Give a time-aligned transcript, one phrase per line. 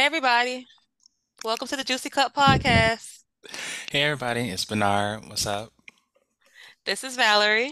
[0.00, 0.66] Hey, everybody.
[1.44, 3.18] Welcome to the Juicy Cup Podcast.
[3.90, 5.26] Hey everybody, it's Bernard.
[5.28, 5.74] What's up?
[6.86, 7.70] This is Valerie.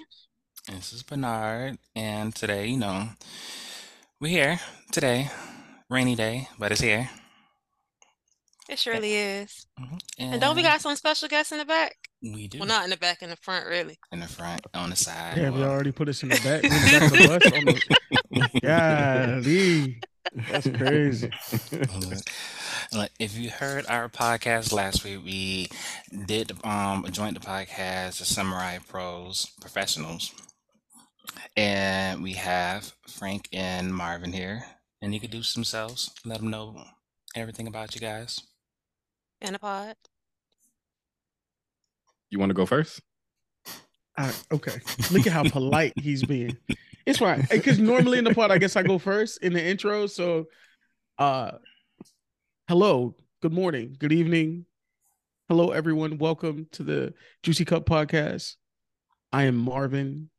[0.71, 3.09] This is Bernard, and today, you know,
[4.21, 4.61] we're here
[4.93, 5.31] today.
[5.89, 7.09] Rainy day, but it's here.
[8.69, 9.67] It surely is.
[9.81, 9.99] Mhm.
[10.19, 11.97] And don't we got some special guests in the back?
[12.21, 13.99] we do Well, not in the back, in the front, really.
[14.13, 15.37] in the front, on the side.
[15.37, 16.63] Damn, you Well, already put us in the back.
[16.63, 17.53] We in the back of the bus.
[18.35, 20.01] On the, golly,
[20.51, 21.31] that's crazy.
[21.73, 22.19] look,
[22.93, 25.69] look, if you heard our podcast last week, we
[26.27, 30.33] did um join the podcast, the Samurai Pros Professionals,
[31.57, 34.65] and we have Frank and Marvin here,
[35.03, 36.83] and you could do themselves, let them know
[37.35, 38.41] everything about you guys.
[39.41, 39.97] In a pod.
[42.31, 43.01] You want to go first?
[44.19, 44.81] Right, okay,
[45.13, 46.57] look at how polite he's being.
[47.07, 50.09] It's fine because normally in the pod, I guess I go first in the intro.
[50.09, 50.47] So,
[51.19, 51.53] uh,
[52.67, 54.67] hello, good morning, good evening,
[55.49, 56.19] hello everyone.
[56.19, 58.57] Welcome to the Juicy Cup Podcast.
[59.33, 60.31] I am Marvin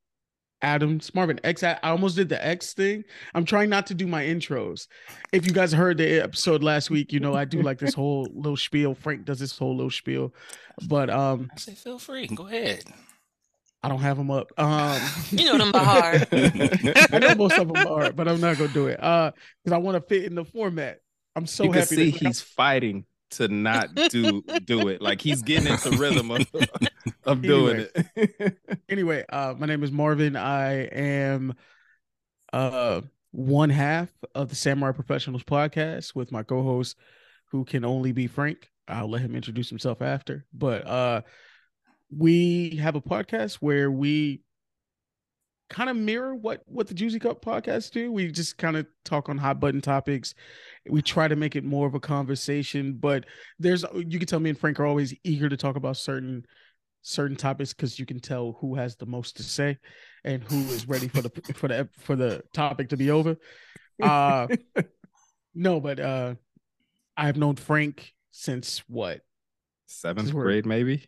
[0.62, 1.64] Adams, Marvin X.
[1.64, 3.06] I almost did the X thing.
[3.34, 4.88] I'm trying not to do my intros.
[5.32, 8.28] If you guys heard the episode last week, you know I do like this whole
[8.34, 8.94] little spiel.
[8.94, 10.34] Frank does this whole little spiel,
[10.90, 12.84] but um, I say, feel free, go ahead.
[13.82, 14.52] I don't have them up.
[14.58, 15.00] Um,
[15.32, 16.28] You know them by heart.
[16.32, 19.02] I know most of them are, but I'm not gonna do it.
[19.02, 19.32] Uh,
[19.64, 21.00] because I want to fit in the format.
[21.36, 21.96] I'm so you can happy.
[21.96, 25.02] see that- he's fighting to not do do it.
[25.02, 26.46] Like he's getting into rhythm of,
[27.26, 28.58] of doing it.
[28.90, 30.36] anyway, uh, my name is Marvin.
[30.36, 31.54] I am
[32.52, 36.98] uh one half of the Samurai Professionals podcast with my co-host,
[37.52, 38.68] who can only be Frank.
[38.88, 40.46] I'll let him introduce himself after.
[40.52, 41.22] But uh,
[42.16, 44.42] we have a podcast where we
[45.70, 48.12] kind of mirror what what the Juicy Cup podcasts do.
[48.12, 50.34] We just kind of talk on hot button topics.
[50.90, 53.26] We try to make it more of a conversation, but
[53.60, 56.46] there's you can tell me and Frank are always eager to talk about certain
[57.02, 59.78] certain topics because you can tell who has the most to say
[60.26, 63.38] and who is ready for the for the for the topic to be over.
[64.02, 64.48] Uh
[65.54, 66.36] no, but uh
[67.16, 69.22] I've known Frank since what
[69.86, 71.06] Seventh where- grade, maybe.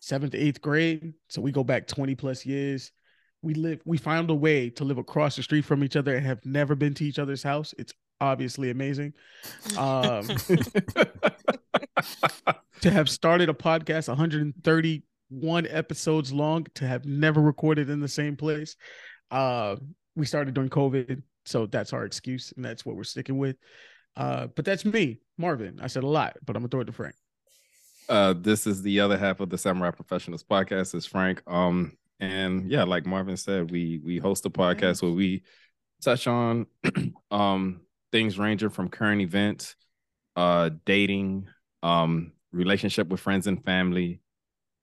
[0.00, 1.14] Seventh, eighth grade.
[1.28, 2.92] So we go back 20 plus years.
[3.42, 6.26] We live, we found a way to live across the street from each other and
[6.26, 7.74] have never been to each other's house.
[7.78, 9.14] It's obviously amazing.
[9.78, 10.26] Um,
[12.80, 18.36] to have started a podcast 131 episodes long, to have never recorded in the same
[18.36, 18.76] place.
[19.30, 19.76] Uh,
[20.16, 21.22] we started during COVID.
[21.46, 23.56] So that's our excuse, and that's what we're sticking with.
[24.16, 25.80] Uh, but that's me, Marvin.
[25.80, 27.14] I said a lot, but I'm gonna throw it to Frank.
[28.10, 30.96] Uh, this is the other half of the Samurai Professionals podcast.
[30.96, 31.42] Is Frank.
[31.46, 35.44] Um, and yeah, like Marvin said, we we host a podcast where we
[36.02, 36.66] touch on
[37.30, 39.76] um things ranging from current events,
[40.34, 41.46] uh, dating,
[41.84, 44.20] um, relationship with friends and family.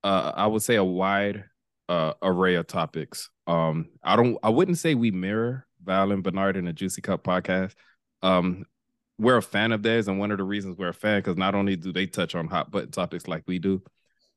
[0.05, 1.43] Uh, I would say a wide
[1.89, 3.29] uh array of topics.
[3.45, 7.25] Um, I don't, I wouldn't say we mirror Val and Bernard in the Juicy Cup
[7.25, 7.73] podcast.
[8.21, 8.65] Um,
[9.19, 11.55] we're a fan of theirs, and one of the reasons we're a fan because not
[11.55, 13.81] only do they touch on hot button topics like we do,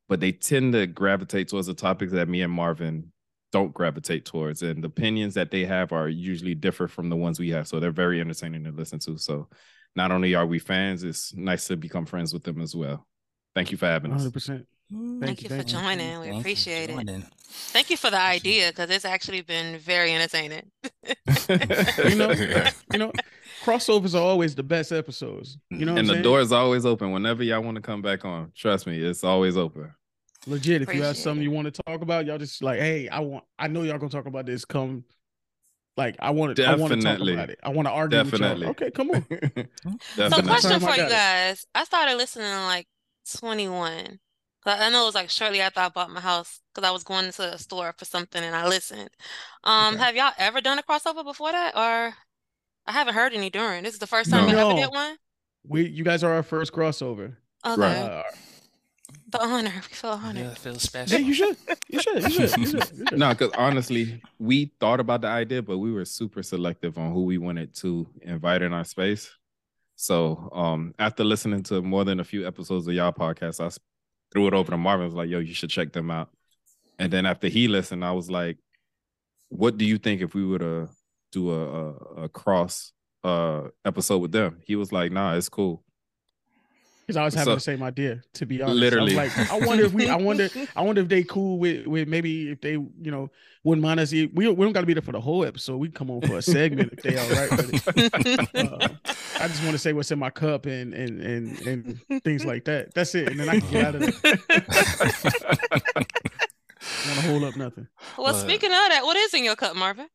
[0.09, 3.13] but they tend to gravitate towards the topics that me and Marvin
[3.53, 7.39] don't gravitate towards, and the opinions that they have are usually different from the ones
[7.39, 7.69] we have.
[7.69, 9.19] So they're very entertaining to listen to.
[9.19, 9.49] So
[9.97, 13.07] not only are we fans, it's nice to become friends with them as well.
[13.55, 14.25] Thank you for having us.
[14.25, 14.65] 100%.
[15.21, 15.79] Thank you, you for thank you.
[15.79, 16.21] joining.
[16.21, 17.25] We Thank appreciate it.
[17.43, 20.71] Thank you for the idea because it's actually been very entertaining.
[22.09, 22.33] You know,
[22.93, 23.13] you know,
[23.63, 25.59] crossovers are always the best episodes.
[25.71, 26.23] You know, and the saying?
[26.23, 28.53] door is always open whenever y'all want to come back on.
[28.55, 29.93] Trust me, it's always open.
[30.47, 30.83] legit.
[30.83, 31.45] If you have something it.
[31.45, 34.11] you want to talk about, y'all just like, hey, I want, I know y'all gonna
[34.11, 34.65] talk about this.
[34.65, 35.05] Come,
[35.97, 37.33] like, I want to, I want to talk Definitely.
[37.35, 37.61] about it.
[37.63, 38.67] I want to argue Definitely.
[38.69, 38.87] with y'all.
[38.87, 39.27] Okay, come on.
[40.17, 41.11] So, question for you got it.
[41.11, 41.67] guys.
[41.75, 42.87] I started listening in like
[43.39, 44.19] 21.
[44.63, 47.03] 'Cause I know it was like shortly after I bought my house because I was
[47.03, 49.09] going to the store for something and I listened.
[49.65, 50.05] Um, Okay.
[50.05, 51.75] have y'all ever done a crossover before that?
[51.75, 52.15] Or
[52.87, 53.83] I haven't heard any during.
[53.85, 54.71] This is the first time we No.
[54.71, 54.87] ever No.
[54.87, 55.17] did one?
[55.67, 57.37] We, you guys are our first crossover.
[57.67, 57.81] Okay.
[57.81, 57.97] Right.
[57.97, 58.23] Uh,
[59.29, 59.73] The honor.
[59.75, 60.37] We feel honored.
[60.45, 61.21] Yeah, feel yeah, special.
[61.21, 61.57] you should,
[61.89, 62.79] you should, you should, you should.
[62.91, 63.19] You should.
[63.19, 67.25] No, because honestly, we thought about the idea, but we were super selective on who
[67.25, 69.31] we wanted to invite in our space.
[69.97, 73.69] So um after listening to more than a few episodes of y'all podcast, I
[74.33, 75.03] threw it over to Marvin.
[75.03, 76.31] I was like, yo, you should check them out.
[76.99, 78.57] And then after he listened, I was like,
[79.51, 80.89] what do you think if we were to
[81.33, 81.55] do a,
[81.91, 81.93] a,
[82.25, 82.93] a cross
[83.25, 84.61] uh episode with them?
[84.65, 85.83] He was like, nah, it's cool.
[87.07, 88.77] Because I was having So- the same idea, to be honest.
[88.79, 89.19] Literally.
[89.19, 91.85] I was like, I wonder if we, I wonder, I wonder if they cool with,
[91.89, 93.31] with maybe if they, you know,
[93.65, 94.13] wouldn't mind us.
[94.13, 95.79] We don't, we don't got to be there for the whole episode.
[95.79, 98.49] We can come on for a segment if they all right with it.
[98.55, 98.89] Uh,
[99.41, 102.67] I just want to say what's in my cup and and and and things like
[102.67, 102.93] that.
[102.95, 104.33] That's it, and then I can get out of there.
[105.71, 107.89] I want to hold up nothing.
[108.19, 110.09] Well, Well- speaking of that, what is in your cup, Marvin?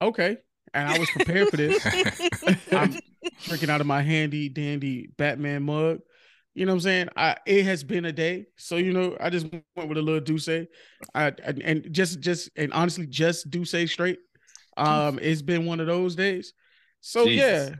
[0.00, 0.38] Okay,
[0.74, 1.84] and I was prepared for this.
[2.72, 2.96] I'm
[3.44, 6.00] drinking out of my handy dandy Batman mug.
[6.54, 7.08] You know what I'm saying?
[7.16, 10.20] I it has been a day, so you know I just went with a little
[10.20, 10.66] D'USSÉ.
[11.14, 14.18] I, I and just just and honestly just D'USSÉ straight.
[14.76, 16.52] Um, it's been one of those days.
[17.00, 17.70] So Jesus.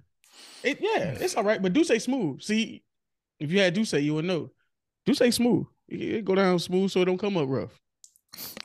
[0.65, 1.61] yeah, it yeah it's all right.
[1.61, 2.43] But D'USSÉ smooth.
[2.43, 2.85] See,
[3.41, 4.51] if you had D'USSÉ, you would know.
[5.07, 5.67] D'USSÉ smooth.
[5.89, 7.81] It go down smooth, so it don't come up rough.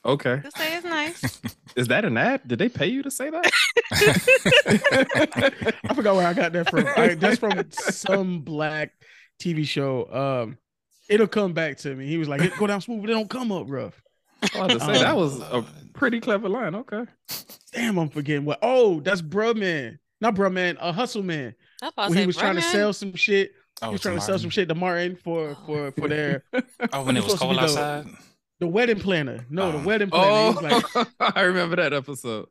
[0.04, 0.40] Okay.
[0.42, 1.40] To say it's nice.
[1.76, 2.42] Is that an ad?
[2.46, 3.50] Did they pay you to say that?
[5.84, 6.86] I forgot where I got that from.
[6.96, 8.92] I, that's from some black
[9.40, 10.06] TV show.
[10.12, 10.58] Um,
[11.08, 12.06] it'll come back to me.
[12.06, 14.00] He was like, go down smooth, but it don't come up rough."
[14.54, 15.64] I was to say, that was a
[15.94, 16.74] pretty clever line.
[16.74, 17.04] Okay.
[17.72, 18.58] Damn, I'm forgetting what.
[18.62, 21.54] Oh, that's Bruh Man, not Bruh Man, a Hustle Man.
[21.94, 23.52] When he was trying to sell some shit.
[23.82, 26.44] Oh, He was trying to sell some shit to Martin for for for their
[26.92, 28.06] Oh, when it was supposed cold be the- outside.
[28.60, 29.44] The wedding planner.
[29.50, 29.82] No, the Oh.
[29.84, 30.82] wedding planner.
[30.94, 32.46] Oh, like, I remember that episode.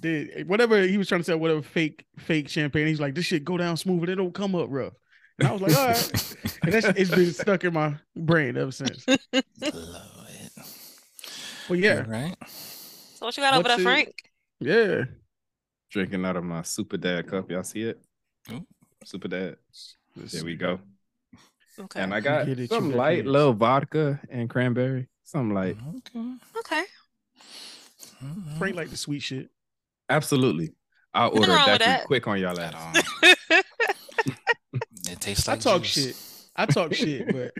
[0.00, 2.86] did whatever he was trying to sell, whatever fake fake champagne.
[2.86, 4.94] He's like, this shit go down smooth, but it don't come up rough.
[5.38, 6.36] And I was like, all right.
[6.62, 9.06] And that's it's been stuck in my brain ever since.
[9.08, 10.52] Love it.
[11.68, 12.36] But yeah, Right.
[12.46, 14.14] So what you got over What's there, Frank?
[14.60, 15.04] yeah.
[15.90, 17.50] Drinking out of my super dad cup.
[17.50, 18.00] Y'all see it?
[18.52, 18.66] Ooh.
[19.04, 19.56] Super dad.
[20.16, 20.80] There we go.
[21.78, 22.00] Okay.
[22.00, 23.28] And I got it, you some got light kids.
[23.28, 25.08] little vodka and cranberry.
[25.26, 26.34] Some like Okay.
[26.60, 26.84] okay.
[28.58, 29.50] Frank like the sweet shit.
[30.08, 30.72] Absolutely.
[31.12, 32.04] I'll order wrong with that that.
[32.06, 33.02] quick on y'all At ass.
[33.52, 33.60] all.
[35.10, 35.92] It tastes like I talk juice.
[36.06, 36.16] shit.
[36.54, 37.52] I talk shit, but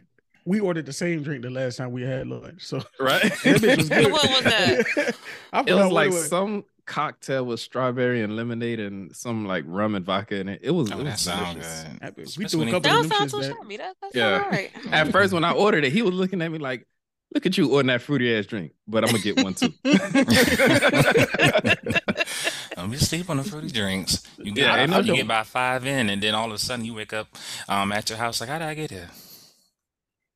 [0.45, 2.63] we ordered the same drink the last time we had lunch.
[2.63, 3.23] So Right?
[3.23, 4.13] that bitch was good.
[4.13, 5.17] What was that?
[5.53, 6.29] I it was like it was.
[6.29, 10.61] some cocktail with strawberry and lemonade and some like rum and vodka in it.
[10.63, 11.83] It was, Oh, it that was sounds delicious.
[11.85, 12.01] good.
[12.01, 13.63] That we Especially threw a when couple That of don't them sound shits too back.
[13.63, 13.77] shabby.
[13.79, 14.43] That, that's Yeah.
[14.45, 14.71] all right.
[14.93, 16.87] At first, when I ordered it, he was looking at me like,
[17.35, 19.73] "Look at you ordering that fruity ass drink," but I'm gonna get one too.
[22.77, 24.23] Don't be sleep on the fruity drinks.
[24.39, 25.25] You get, Yeah, I, I, no you get joke.
[25.25, 27.29] about five in, and then all of a sudden you wake up
[27.69, 29.11] um, at your house like, how did I get here?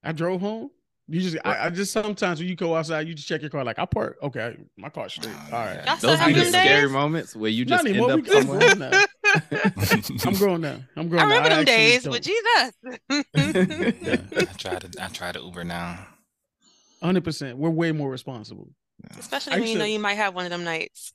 [0.02, 0.70] I drove home.
[1.08, 3.64] You just, I, I just sometimes when you go outside, you just check your car.
[3.64, 5.34] Like I park, okay, my car's straight.
[5.52, 5.74] All right.
[5.74, 5.84] yeah.
[5.86, 8.30] Y'all Those have be the them scary moments where you Not just end up We,
[8.36, 8.60] I'm somewhere.
[8.60, 9.02] grown now.
[10.24, 10.76] I'm grown now.
[10.96, 11.28] I'm grown I now.
[11.34, 12.12] remember them actually days, don't.
[12.12, 12.72] but Jesus.
[14.48, 16.06] I try to I try to Uber now.
[17.02, 17.58] Hundred percent.
[17.58, 18.68] We're way more responsible.
[19.18, 21.12] Especially I when used you know you might have one of them nights.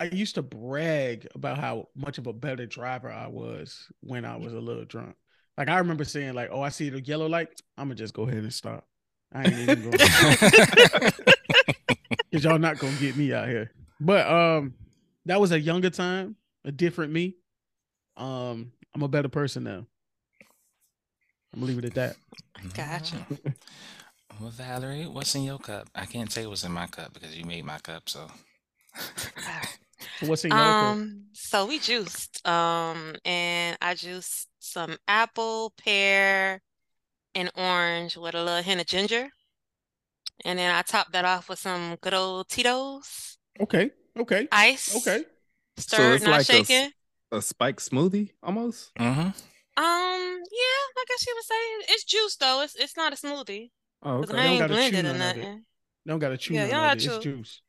[0.00, 4.36] I used to brag about how much of a better driver I was when I
[4.36, 5.16] was a little drunk.
[5.56, 7.60] Like I remember saying, like, "Oh, I see the yellow light.
[7.76, 8.86] I'm gonna just go ahead and stop.
[9.32, 9.92] I ain't even going
[12.30, 14.74] because y'all not gonna get me out here." But um,
[15.26, 17.36] that was a younger time, a different me.
[18.16, 19.86] Um, I'm a better person now.
[21.52, 22.16] I'm gonna leave it at that.
[22.74, 23.26] Gotcha.
[24.40, 25.88] Well, Valerie, what's in your cup?
[25.94, 28.08] I can't say what's in my cup because you made my cup.
[28.08, 28.28] So
[30.16, 30.98] So what's in your cup?
[30.98, 32.46] Um, so we juiced.
[32.46, 36.60] Um, and I juiced some apple, pear,
[37.34, 39.30] and orange with a little hint of ginger.
[40.44, 44.96] And then I topped that off with some good old Tito's Okay, okay, ice.
[44.96, 45.24] okay.
[45.76, 46.92] Stirred, it's not like a s- shaken.
[47.32, 48.92] A spike smoothie almost.
[48.96, 49.30] hmm
[49.76, 52.62] Um, yeah, I guess you would say it's juice though.
[52.62, 53.70] It's it's not a smoothie.
[54.02, 54.38] Oh, 'Cause okay.
[54.38, 55.40] I Don't ain't gotta chew blended or none of it.
[55.40, 55.64] nothing.
[56.06, 57.04] Don't gotta chew Yeah, y'all gotta it.
[57.06, 57.36] It's chew.
[57.36, 57.62] juice.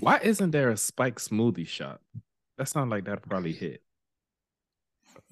[0.00, 2.00] Why isn't there a spike smoothie shop?
[2.58, 3.82] That sounds like that'd probably hit.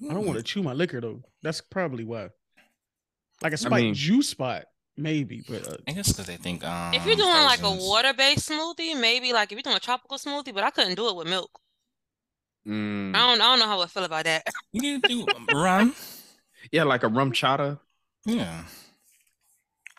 [0.09, 1.21] I don't want to chew my liquor though.
[1.43, 2.29] That's probably why.
[3.41, 6.93] Like a spike mean- juice spot, maybe, but uh, I guess because they think um,
[6.93, 10.53] If you're doing like a water-based smoothie, maybe like if you're doing a tropical smoothie,
[10.53, 11.59] but I couldn't do it with milk.
[12.67, 13.15] Mm.
[13.15, 14.43] I don't I don't know how I feel about that.
[14.71, 15.95] you need to do rum.
[16.71, 17.79] Yeah, like a RumChata.
[18.25, 18.63] Yeah.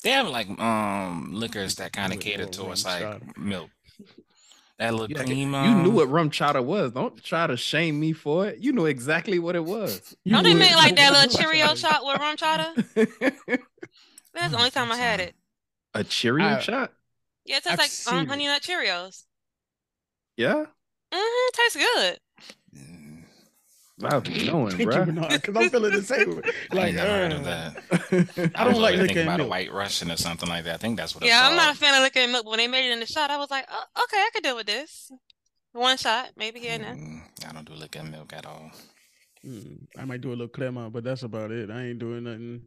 [0.05, 3.37] They have like um liquors that kind of With cater little towards like chata.
[3.37, 3.71] milk.
[4.79, 5.39] That little Yeah, cream.
[5.39, 6.91] you knew um, what RumChata was.
[6.93, 8.59] Don't try to shame me for it.
[8.59, 10.17] You know exactly what it was.
[10.25, 11.77] you Don't they make like that little Cheerio saying.
[11.77, 12.75] shot with RumChata?
[14.35, 15.35] That's the only time I had it.
[15.95, 16.93] a Cheerio I- shot?
[17.45, 18.49] Yeah, it I've tastes like um, honey it.
[18.49, 19.25] nut Cheerios.
[20.37, 20.65] Yeah.
[21.15, 22.19] Mm-hmm, tastes good.
[24.03, 25.05] Wow, keep going, bro.
[25.05, 26.37] Because I'm feeling the same.
[26.37, 26.43] way.
[26.73, 28.53] I Like, ain't uh, that.
[28.57, 30.65] I don't was like always liquor thinking and about a white Russian or something like
[30.65, 30.75] that.
[30.75, 31.25] I think that's what.
[31.25, 33.01] Yeah, I'm not a fan of liquor and milk, but when they made it in
[33.01, 35.11] the shot, I was like, oh, okay, I could deal with this.
[35.73, 36.95] One shot, maybe here and there.
[36.95, 38.71] Mm, I don't do liquor and milk at all.
[39.47, 41.71] Mm, I might do a little crema, but that's about it.
[41.71, 42.63] I ain't doing nothing.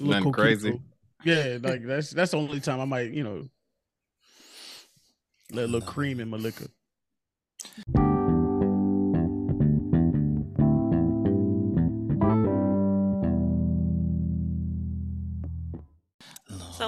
[0.00, 0.70] a little Nothing crazy.
[0.72, 0.80] coquito.
[1.24, 3.46] Yeah, like that's that's the only time I might, you know,
[5.52, 6.66] let a little cream in my liquor.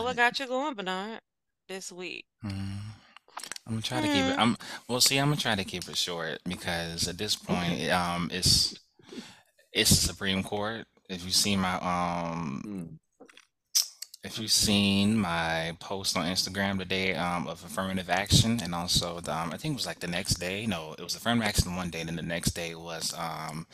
[0.09, 1.21] What got you going, Bernard,
[1.69, 2.25] this week?
[2.43, 2.79] Mm.
[3.67, 4.35] I'm gonna try to keep it.
[4.35, 4.41] Hmm.
[4.41, 4.57] I'm
[4.88, 5.00] well.
[5.03, 8.75] See, I'm gonna try to keep it short because at this point, um, it's
[9.71, 10.87] it's the Supreme Court.
[11.11, 12.99] If you see my um, Mm.
[14.25, 19.37] if you've seen my post on Instagram today um, of affirmative action, and also the,
[19.37, 20.65] um, I think it was like the next day.
[20.65, 23.67] No, it was affirmative action one day, and then the next day was um,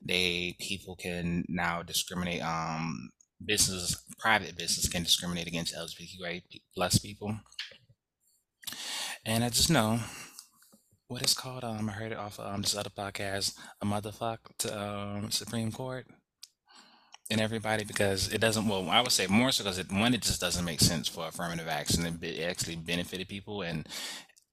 [0.00, 2.42] they people can now discriminate.
[2.42, 3.10] Um,
[3.46, 6.42] business, private business can discriminate against LGBTQI
[6.74, 7.36] plus people.
[9.24, 10.00] And I just know
[11.08, 11.64] what it's called.
[11.64, 16.06] Um, I heard it off um this other podcast, a motherfuck to um Supreme Court
[17.30, 18.68] and everybody because it doesn't.
[18.68, 21.28] Well, I would say more so because it one, it just doesn't make sense for
[21.28, 22.20] affirmative action.
[22.22, 23.88] It actually benefited people, and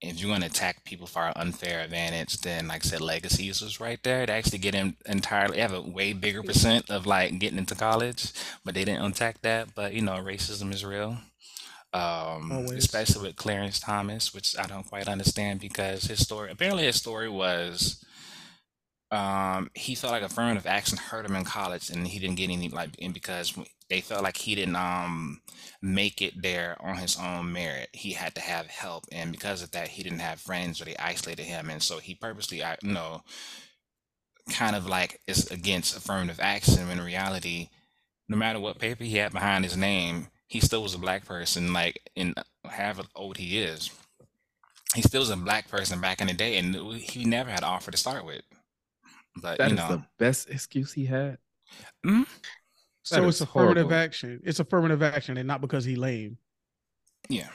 [0.01, 3.61] if you're going to attack people for our unfair advantage, then like I said, legacies
[3.61, 7.37] was right there to actually get them entirely have a way bigger percent of like
[7.39, 8.31] getting into college,
[8.65, 9.75] but they didn't attack that.
[9.75, 11.17] But you know, racism is real
[11.93, 12.71] um, Always.
[12.71, 17.29] especially with Clarence Thomas, which I don't quite understand because his story apparently his story
[17.29, 18.03] was
[19.11, 22.69] um, he felt like affirmative action hurt him in college and he didn't get any
[22.69, 23.53] like and because
[23.89, 25.41] they felt like he didn't um
[25.81, 27.89] make it there on his own merit.
[27.91, 30.95] He had to have help and because of that he didn't have friends or they
[30.97, 33.23] isolated him and so he purposely I you know
[34.49, 37.69] kind of like is against affirmative action when in reality
[38.31, 41.73] no matter what paper he had behind his name, he still was a black person,
[41.73, 42.33] like in
[42.65, 43.91] however old he is.
[44.95, 47.65] He still was a black person back in the day, and he never had an
[47.65, 48.41] offer to start with.
[49.35, 51.37] But That you is know, the best excuse he had.
[52.05, 52.25] mm,
[53.03, 53.93] So it's is affirmative horrible.
[53.93, 54.41] action.
[54.43, 56.37] It's affirmative action, and not because he lame.
[57.29, 57.49] yeah,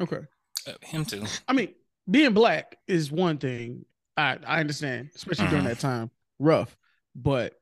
[0.00, 0.20] Okay.
[0.66, 1.24] uh, him too.
[1.48, 1.74] I mean,
[2.10, 3.84] being black is one thing.
[4.16, 5.68] I I understand, especially during Mhm.
[5.68, 6.76] that time, rough.
[7.14, 7.54] But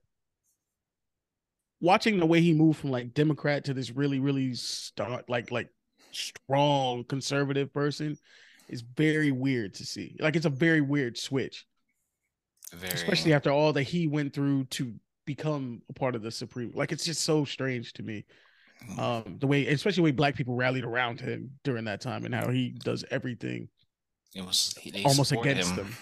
[1.81, 5.69] watching the way he moved from like Democrat to this really, really start like like
[6.13, 8.17] strong conservative person
[8.69, 10.17] is very weird to see.
[10.21, 11.67] Like it's a very weird switch,
[12.73, 14.93] Very, especially after all that he went through to
[15.27, 16.73] become a part of the Supreme.
[16.75, 18.25] Like it's just so strange to me.
[18.89, 22.25] mm, Um, the way, especially the way black people rallied around him during that time
[22.25, 23.69] and how he does everything
[24.35, 25.77] it was almost against him.
[25.77, 25.97] them.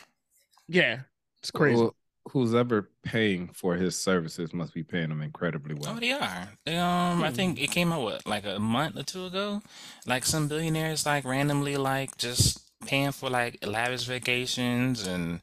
[0.69, 1.00] Yeah,
[1.40, 1.83] it's crazy.
[1.83, 1.95] Well,
[2.31, 5.95] who's ever paying for his services must be paying him incredibly well.
[5.97, 6.49] Oh, they are.
[6.64, 7.35] They, um, I Hmm.
[7.35, 9.62] think it came out what like a month or two ago.
[10.07, 15.40] Like some billionaires, like randomly, like just paying for like lavish vacations, and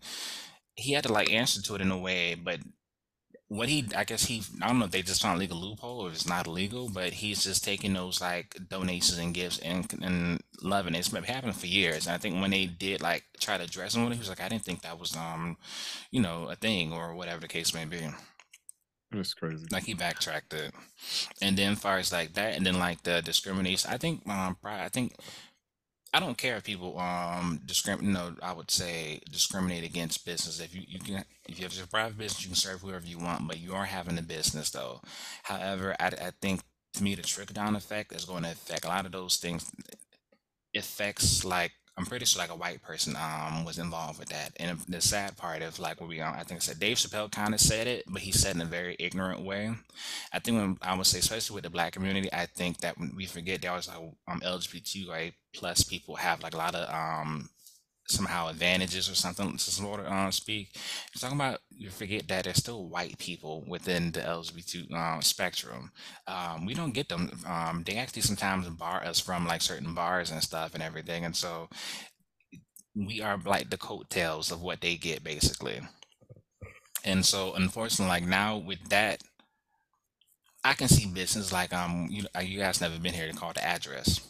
[0.79, 2.36] he had to like answer to it in a way.
[2.36, 2.59] But
[3.48, 6.01] what he, I guess he, I don't know if they just found a legal loophole
[6.01, 9.91] or if it's not illegal, but he's just taking those like donations and gifts and
[10.03, 11.00] and loving it.
[11.00, 12.05] It's been happening for years.
[12.07, 14.29] And I think when they did like try to address him with it, he was
[14.29, 15.57] like, I didn't think that was um,
[16.12, 18.00] you know, a thing or whatever the case may be
[19.12, 19.65] It's crazy.
[19.71, 20.71] like he backtracked it
[21.41, 24.89] and then far as like that and then like the discrimination i think um i
[24.89, 25.15] think
[26.13, 30.59] i don't care if people um discriminate know i would say discriminate against business.
[30.59, 33.19] If you you can if you have your private business you can serve whoever you
[33.19, 35.01] want but you are having a business though.
[35.43, 36.61] However i, I think
[36.93, 39.71] to me the trickle down effect is going to affect a lot of those things.
[40.75, 44.53] Affects like I'm pretty sure like a white person um was involved with that.
[44.57, 47.29] And the sad part of like where we are, I think I said Dave Chappelle
[47.29, 49.71] kind of said it, but he said in a very ignorant way.
[50.31, 53.13] I think when I would say, especially with the black community, I think that when
[53.17, 53.97] we forget they always like
[54.29, 57.49] um LGBTQI plus people have like a lot of um
[58.09, 60.69] somehow advantages or something to sort of um, speak.
[60.75, 65.91] You're talking about you forget that there's still white people within the LGBT um, spectrum.
[66.27, 67.31] Um, we don't get them.
[67.47, 71.35] Um, they actually sometimes bar us from like certain bars and stuff and everything, and
[71.35, 71.69] so
[72.95, 75.81] we are like the coattails of what they get basically.
[77.03, 79.21] And so unfortunately, like now with that,
[80.63, 83.63] I can see business like um you you guys never been here to call the
[83.65, 84.21] address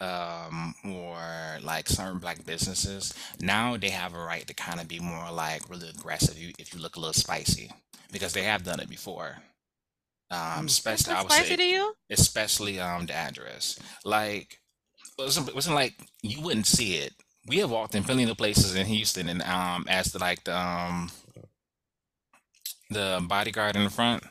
[0.00, 4.98] um or like certain black businesses now they have a right to kind of be
[4.98, 7.70] more like really aggressive you if you look a little spicy
[8.12, 9.36] because they have done it before
[10.30, 10.66] um Mm.
[10.66, 11.94] especially I What's would spicy say to you?
[12.10, 14.58] especially um the address like
[15.18, 17.12] it wasn't, it wasn't like you wouldn't see it
[17.46, 20.56] we have walked in plenty of places in Houston and um as the like the
[20.56, 21.10] um
[22.90, 24.22] the bodyguard in the front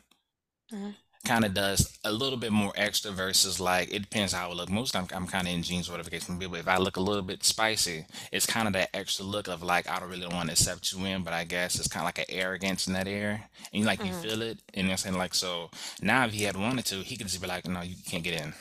[0.72, 0.96] Mhm.
[1.26, 4.70] Kind of does a little bit more extra versus like it depends how I look.
[4.70, 6.48] Most of the time I'm kind of in jeans, whatever the case may be.
[6.48, 9.62] But if I look a little bit spicy, it's kind of that extra look of
[9.62, 12.06] like I don't really want to accept you in, but I guess it's kind of
[12.06, 14.22] like an arrogance in that air, and you like you Mhm.
[14.22, 15.70] feel it, and you're saying like so.
[16.02, 18.40] Now if he had wanted to, he could just be like, no, you can't get
[18.42, 18.54] in.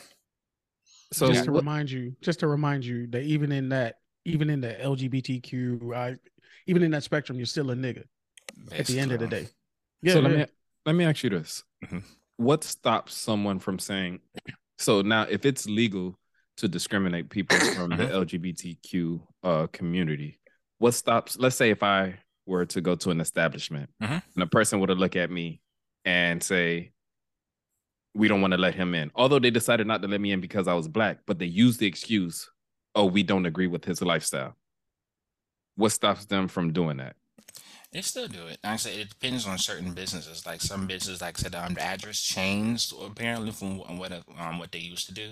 [1.11, 4.49] So just to what- remind you, just to remind you that even in that, even
[4.49, 6.17] in the LGBTQ, I,
[6.67, 8.03] even in that spectrum, you're still a nigga
[8.71, 9.47] at the end of the day.
[10.03, 10.45] Yeah, so let me
[10.85, 12.03] let me ask you this: Mhm.
[12.39, 14.21] What stops someone from saying?
[14.77, 16.17] So now, if it's legal
[16.55, 18.11] to discriminate people from the Mhm.
[18.13, 20.39] LGBTQ uh, community,
[20.77, 21.37] what stops?
[21.37, 24.23] Let's say if I were to go to an establishment Mhm.
[24.35, 25.59] and a person were to look at me
[26.05, 26.93] and say,
[28.13, 30.39] "We don't want to let him in," although they decided not to let me in
[30.39, 32.49] because I was black, but they used the excuse,
[32.95, 34.55] "Oh, we don't agree with his lifestyle."
[35.75, 37.17] What stops them from doing that?
[37.91, 38.59] They still do it.
[38.63, 40.45] Like said, it depends on certain businesses.
[40.45, 44.59] Like some businesses, like I said, um, the address changed apparently from wh- what um
[44.59, 45.29] what they used to do,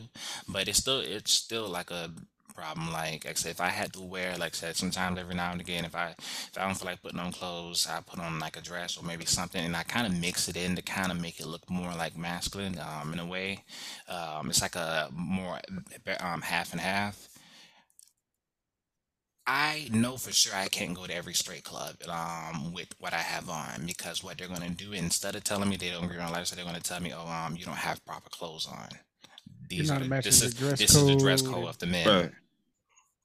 [0.48, 2.12] but it's still it's still like a
[2.56, 2.92] problem.
[2.92, 5.62] Like I said, if I had to wear, like I said, sometimes every now and
[5.62, 8.58] again, if I if I don't feel like putting on clothes, I put on like
[8.58, 11.22] a dress or maybe something, and I kind of mix it in to kind of
[11.22, 13.64] make it look more like masculine, um, in a way.
[14.10, 15.60] Um, it's like a more
[16.20, 17.30] um half and half.
[19.48, 23.20] I know for sure I can't go to every straight club um with what I
[23.20, 26.32] have on because what they're gonna do instead of telling me they don't agree on
[26.32, 28.89] lifestyle, they're gonna tell me, oh um you don't have proper clothes on.
[29.70, 31.68] These not are the, matching this the is dress this is the dress code code
[31.70, 32.08] of the men.
[32.08, 32.32] Right.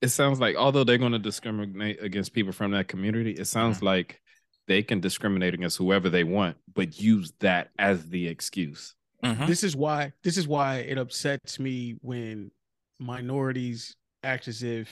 [0.00, 3.82] It sounds like although they're going to discriminate against people from that community, it sounds
[3.82, 4.20] like
[4.66, 8.94] they can discriminate against whoever they want, but use that as the excuse.
[9.24, 9.46] Mhm.
[9.46, 12.50] this is why this is why it upsets me when
[12.98, 14.88] minorities act as if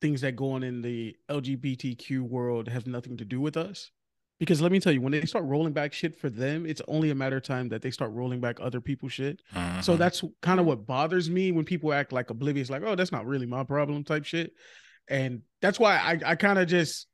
[0.00, 3.90] things that go on in the LGBTQ world have nothing to do with us.
[4.38, 7.10] Because let me tell you, when they start rolling back shit for them, it's only
[7.10, 9.42] a matter of time that they start rolling back other people's shit.
[9.82, 9.98] So Mhm.
[9.98, 13.26] that's kind of what bothers me when people act like oblivious, like, oh, that's not
[13.26, 14.52] really my problem type shit.
[15.08, 17.06] And that's why I, I kind of just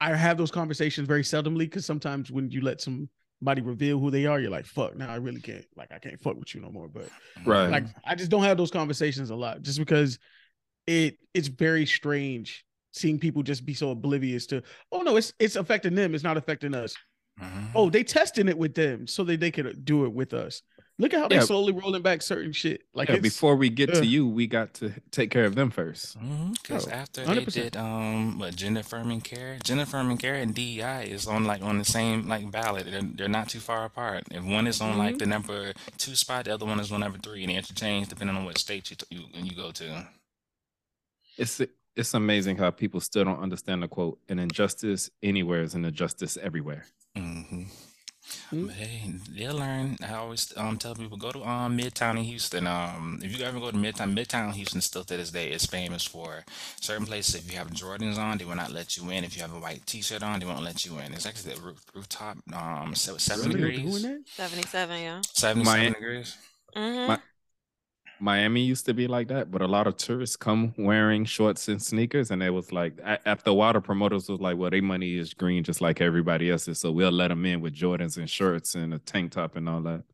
[0.00, 4.26] I have those conversations very seldomly because sometimes when you let somebody reveal who they
[4.26, 6.70] are, you're like, fuck, now I really can't like I can't fuck with you no
[6.72, 6.88] more.
[6.88, 7.10] But
[7.44, 7.70] Right.
[7.70, 10.18] like I just don't have those conversations a lot just because
[10.86, 14.62] it it's very strange seeing people just be so oblivious to
[14.92, 16.94] oh no it's it's affecting them it's not affecting us
[17.38, 17.68] Mhm.
[17.74, 20.62] oh they testing it with them so that they could do it with us
[20.98, 21.40] look at how Yeah.
[21.40, 24.00] they slowly rolling back certain shit like yeah, before we get yeah.
[24.00, 26.16] to you, we got to take care of them first.
[26.62, 27.52] Because Oh, after they 100%.
[27.52, 31.76] did um what gender affirming care, gender affirming care and DEI is on like on
[31.76, 32.86] the same like ballot.
[32.90, 34.24] They're, they're not too far apart.
[34.30, 35.18] If one is on like Mhm.
[35.18, 38.34] the number two spot, the other one is on number three, and they interchange depending
[38.34, 40.08] on what state you t- you, you go to.
[41.36, 41.60] It's
[41.94, 46.36] it's amazing how people still don't understand the quote, an injustice anywhere is an injustice
[46.36, 46.84] everywhere.
[47.16, 47.64] hmm
[48.50, 48.66] Mm.
[48.66, 49.96] But hey, they'll learn.
[50.02, 52.66] I always um tell people go to um Midtown in Houston.
[52.66, 56.04] Um, if you ever go to Midtown, Midtown Houston still to this day is famous
[56.04, 56.44] for
[56.80, 57.36] certain places.
[57.36, 59.22] If you have Jordans on, they will not let you in.
[59.22, 61.14] If you have a white T-shirt on, they won't let you in.
[61.14, 62.38] It's actually the roof, rooftop.
[62.52, 63.76] Um, so seven Really?
[63.76, 64.02] degrees.
[64.02, 64.28] Doing that?
[64.34, 65.20] 77, yeah.
[65.32, 66.36] Seventy-seven My- degrees.
[66.74, 67.20] hmm My-
[68.18, 71.80] Miami used to be like that, but a lot of tourists come wearing shorts and
[71.82, 75.18] sneakers, and it was like after a while, the promoters was like, "Well, their money
[75.18, 78.74] is green just like everybody else's, so we'll let them in with Jordans and shirts
[78.74, 80.04] and a tank top and all that."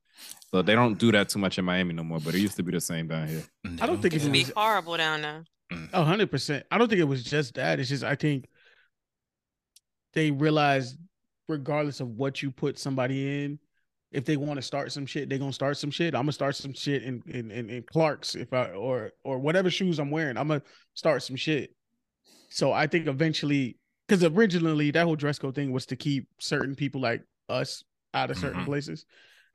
[0.50, 2.62] So they don't do that too much in Miami no more, but it used to
[2.62, 3.42] be the same down here.
[3.80, 5.44] I don't think It if be horrible down there.
[5.92, 6.66] A hundred percent.
[6.70, 7.80] I don't think it was just that.
[7.80, 8.48] It's just I think
[10.12, 10.98] they realized,
[11.48, 13.58] regardless of what you put somebody in,
[14.12, 16.14] if they want to start some shit, they're gonna start some shit.
[16.14, 19.70] I'm gonna start some shit in in, in in Clark's if I or or whatever
[19.70, 20.36] shoes I'm wearing.
[20.36, 20.62] I'm gonna
[20.94, 21.74] start some shit.
[22.50, 26.74] So I think eventually, because originally that whole dress code thing was to keep certain
[26.74, 27.82] people like us
[28.14, 28.66] out of certain Mhm.
[28.66, 29.06] places,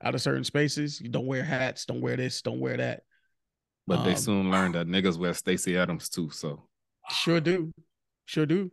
[0.02, 1.00] out of certain spaces.
[1.00, 3.02] You don't wear hats, don't wear this, don't wear that.
[3.86, 6.68] But they Um, soon learned that niggas wear Stacy Adams too, so
[7.10, 7.72] Sure do,
[8.26, 8.70] sure do.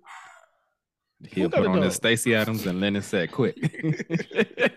[1.29, 1.95] He'll put on his?
[1.95, 3.55] Stacy Adams and Lennon said, quick.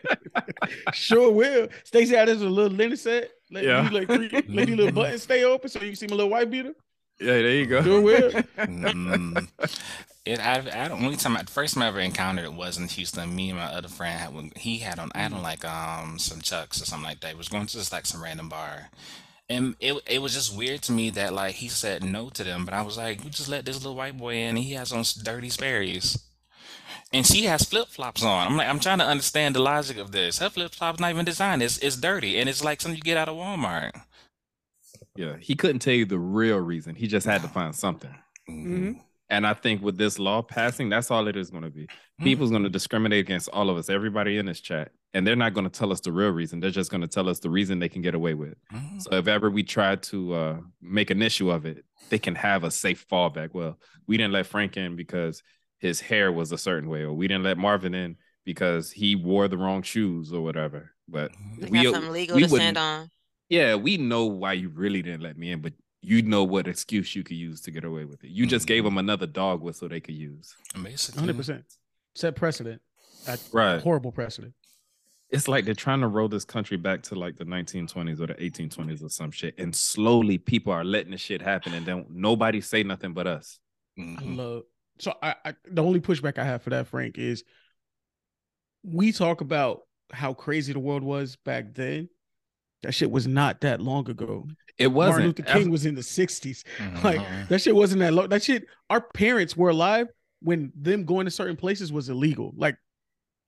[0.93, 1.69] sure will.
[1.85, 3.31] Stacy Adams with a little linen set.
[3.51, 3.89] Let Yeah.
[3.91, 6.31] you like three, let your little button stay open so you can see my little
[6.31, 6.75] white beater.
[7.21, 7.83] yeah, there you go.
[7.83, 8.31] Sure will.
[8.31, 9.49] Mm.
[10.25, 11.03] It, I, I don't.
[11.03, 13.35] Only time, I, the first time I ever encountered it was in Houston.
[13.35, 14.53] Me and my other friend had one.
[14.57, 15.11] He had on.
[15.15, 17.31] I had on like um some chucks or something like that.
[17.31, 18.91] It was going to just like some random bar,
[19.49, 22.67] and it it was just weird to me that like he said no to them,
[22.67, 24.93] but I was like, you just let this little white boy in, and he has
[24.93, 26.23] on dirty Sperry's,
[27.13, 28.49] and she has flip flops on.
[28.49, 30.39] I'm like, I'm trying to understand the logic of this.
[30.39, 31.63] Her flip flops not even designed.
[31.63, 33.93] It's it's dirty, and it's like something you get out of Walmart.
[35.17, 36.95] Yeah, he couldn't tell you the real reason.
[36.95, 38.15] He just had to find something.
[38.49, 39.01] Mhm.
[39.31, 41.87] And I think with this law passing, that's all it is going to be.
[42.23, 45.53] People's going to discriminate against all of us, everybody in this chat, and they're not
[45.53, 46.61] going to tell us the real reason.
[46.61, 48.55] They're just going to tell us the reason they can get away with.
[48.73, 49.03] Mhm.
[49.03, 52.65] So if ever we try to uh, make an issue of it, they can have
[52.65, 53.51] a safe fallback.
[53.53, 55.43] Well, we didn't let Frank in because
[55.79, 59.49] his hair was a certain way, or we didn't let Marvin in because he wore
[59.49, 60.93] the wrong shoes or whatever.
[61.09, 63.11] But We we- got something legal we to stand wouldn't- on.
[63.49, 67.15] yeah, we know why you really didn't let me in, but you know what excuse
[67.17, 68.31] you could use to get away with it.
[68.31, 68.87] You just gave Mhm.
[68.89, 70.55] them another dog whistle they could use.
[70.83, 71.65] Basically, Hundred percent
[72.15, 72.81] set precedent.
[73.27, 73.83] A Right.
[73.83, 74.55] horrible precedent.
[75.31, 78.43] It's like they're trying to roll this country back to like the 1920s or the
[78.43, 79.59] 1820s or some shit.
[79.59, 83.59] And slowly people are letting the shit happen and then nobody say nothing but us.
[83.99, 84.37] I Mhm.
[84.37, 84.63] love.
[85.01, 87.45] So I, I the only pushback I have for that, Frank, is
[88.83, 89.83] we talk about
[90.13, 92.09] how crazy the world was back then.
[92.83, 94.47] That shit was not that long ago.
[94.79, 95.25] It wasn't.
[95.25, 96.65] Martin Luther King was in the '60s.
[97.03, 97.49] Like Mhm.
[97.49, 98.29] that shit wasn't that long.
[98.29, 98.67] That shit.
[98.89, 100.09] Our parents were alive
[100.41, 102.53] when them going to certain places was illegal.
[102.57, 102.77] Like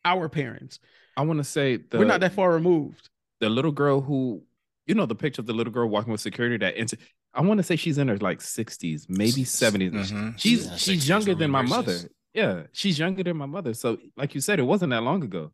[0.05, 0.81] our parents.
[1.17, 3.11] I want to say the, We're not that far removed.
[3.41, 4.43] the little girl who,
[4.87, 6.97] you know, the picture of the little girl walking with security that inter-
[7.33, 10.11] I want to say she's in her like 60s, maybe 70s.
[10.11, 10.39] Mhm.
[10.39, 11.97] She's her she's younger than my mother.
[12.35, 13.75] Yeah, she's younger than my mother.
[13.75, 15.53] So, like you said, it wasn't that long ago.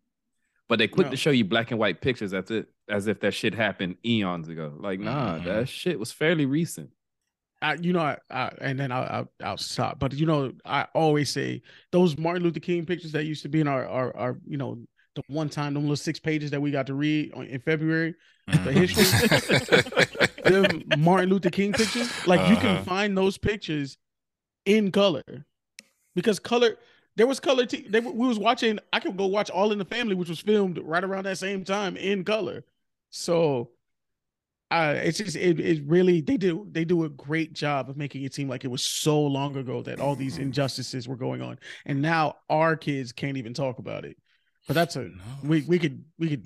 [0.68, 1.10] But they quick No.
[1.12, 4.48] to show you black and white pictures as if as if that shit happened eons
[4.48, 4.76] ago.
[4.78, 5.44] Like, nah, Mhm.
[5.44, 6.90] that shit was fairly recent.
[7.62, 9.98] I, you know, I, I and then I'll, I'll I'll stop.
[9.98, 11.62] But you know, I always say
[11.92, 14.78] those Martin Luther King pictures that used to be in our our, our you know
[15.14, 18.14] the one time them little six pages that we got to read in February.
[18.46, 19.04] The history,
[20.44, 22.84] the Martin Luther King pictures, like you can Uh-huh.
[22.84, 23.98] find those pictures
[24.64, 25.22] in color
[26.14, 26.76] because color.
[27.16, 27.64] There was color.
[27.64, 28.78] T- they, we was watching.
[28.92, 31.64] I could go watch All in the Family, which was filmed right around that same
[31.64, 32.64] time in color.
[33.10, 33.70] So
[34.72, 38.24] uh it's just it, it really they do they do a great job of making
[38.24, 41.56] it seem like it was so long ago that all these injustices were going on
[41.84, 44.16] and now our kids can't even talk about it
[44.66, 45.22] but that's a No.
[45.44, 46.44] we we could we could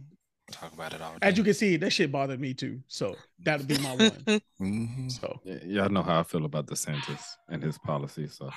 [0.51, 1.15] Talk about it all.
[1.23, 4.25] as you can see that shit bothered me too so that'll be my one
[4.61, 5.11] Mhm.
[5.21, 8.27] so Y- y'all know how I feel about DeSantis and his policy.
[8.29, 8.51] So,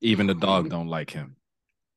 [0.00, 1.36] even the dog don't like him.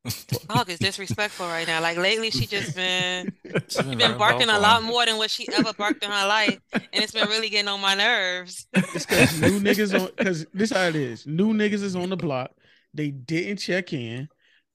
[0.49, 1.79] Dog is disrespectful right now.
[1.82, 3.32] Like lately, she just been
[3.69, 6.60] She's been been barking a lot more than what she ever barked in her life,
[6.73, 8.67] and it's been really getting on my nerves.
[8.73, 12.17] it's because new niggas on because this how it is new niggas is on the
[12.17, 12.51] block
[12.93, 14.27] they didn't check in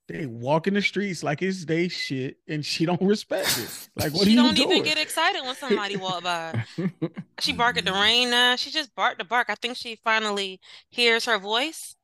[0.09, 4.13] they walk in the streets like it's they shit and she don't respect it like
[4.15, 6.65] what she are you don't doing even get excited when somebody walk by.
[7.41, 8.57] She bark at the rain now.
[8.57, 9.49] She just barked the bark.
[9.49, 11.95] I think she finally hears her voice,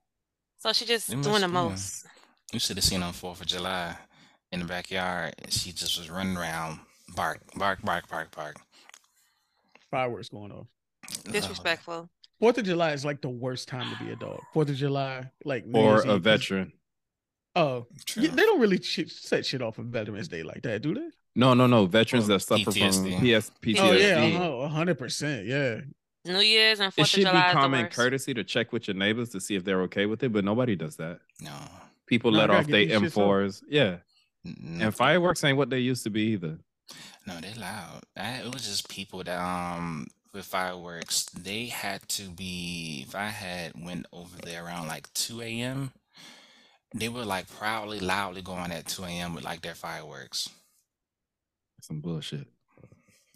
[0.58, 2.06] so she just It doing the must be, uh, most.
[2.52, 3.96] You should have seen on Fourth of July
[4.52, 5.34] in the backyard.
[5.48, 6.78] She just was running around,
[7.16, 8.56] bark, bark, bark, bark, bark.
[9.90, 10.66] fireworks going off
[11.30, 12.08] Disrespectful.
[12.38, 14.40] Fourth of July is like the worst time to be a dog.
[14.52, 16.72] Fourth of July, like New or a Eve, 'cause- veteran.
[17.56, 17.86] Oh,
[18.16, 21.08] yeah, they don't really sh- set shit off on Veterans Day like that, do they?
[21.36, 21.86] No, no, no.
[21.86, 23.18] Veterans Or that suffer PTSD.
[23.18, 23.80] from PS, PTSD.
[23.80, 25.80] Oh yeah, uh-huh, hundred percent, yeah.
[26.24, 28.88] New Year's and Fourth of should be July is the common courtesy to check with
[28.88, 31.20] your neighbors to see if they're okay with it, but nobody does that.
[31.40, 31.52] No.
[32.06, 33.12] People No, let off their these shits off.
[33.14, 33.62] M4s.
[33.68, 33.96] Yeah.
[34.46, 36.58] N- And fireworks ain't what they used to be either.
[37.26, 38.02] No, they loud.
[38.16, 41.24] I, it was just people that um with fireworks.
[41.26, 43.04] They had to be.
[43.06, 45.92] If I had went over there around like two a.m.,
[46.94, 49.34] they were like proudly, loudly going at two a.m.
[49.34, 50.48] with like their fireworks.
[51.80, 52.46] Some bullshit.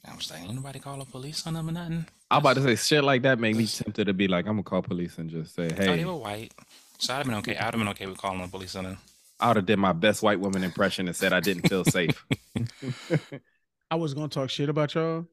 [0.07, 2.07] I was like, ain't nobody call the police on them or nothing.
[2.31, 4.63] I'm about to say shit like that made me tempted to be like, I'm gonna
[4.63, 6.53] call police and just say, Oh, hey, they were white,
[6.99, 7.57] so I'd have been okay.
[7.57, 8.99] I'd have been okay with calling the police on them.
[9.41, 12.25] I would have did my best white woman impression and said I didn't feel safe.
[13.91, 15.27] I was gonna talk shit about y'all,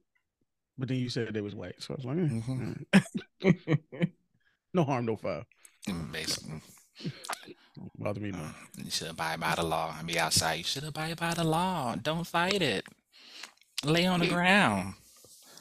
[0.78, 3.02] but then you said they was white, so I was like, eh,
[3.44, 4.10] Mhm.
[4.74, 5.44] no harm, no foul.
[5.88, 6.62] Mm, Basically,
[7.76, 8.50] Don't bother me no.
[8.78, 10.56] you should abide by the law and be outside.
[10.56, 11.96] You should abide by the law.
[11.96, 12.86] Don't fight it.
[13.84, 14.94] Lay on the ground.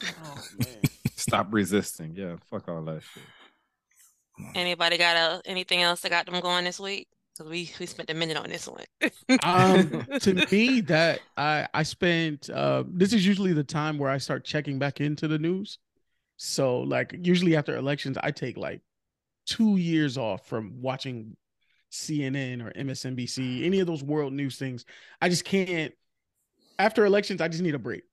[0.03, 0.43] Oh.
[1.15, 2.15] Stop resisting.
[2.15, 3.23] Yeah, fuck all that shit.
[4.53, 7.07] Anybody got uh anything else that got them going this week?
[7.33, 8.85] Because we we spent a minute on this one.
[9.43, 14.17] um to me that i i spent uh this is usually the time where i
[14.17, 15.79] start checking back into the news
[16.37, 18.81] so like usually after elections i take like
[19.45, 21.35] two years off from watching
[21.95, 24.85] cnn or msnbc any of those world news things.
[25.21, 25.93] I just can't
[26.77, 28.03] after elections i just need a break.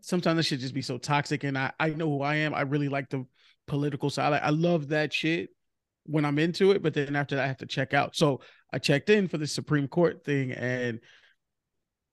[0.00, 2.54] Sometimes that should just be so toxic and i i know who i am.
[2.54, 3.26] I really like the
[3.66, 4.32] political side.
[4.32, 5.50] I, I love that shit
[6.04, 8.16] when i'm into it but then after that i have to check out.
[8.16, 8.40] So
[8.72, 11.00] I checked in for the Supreme Court thing, and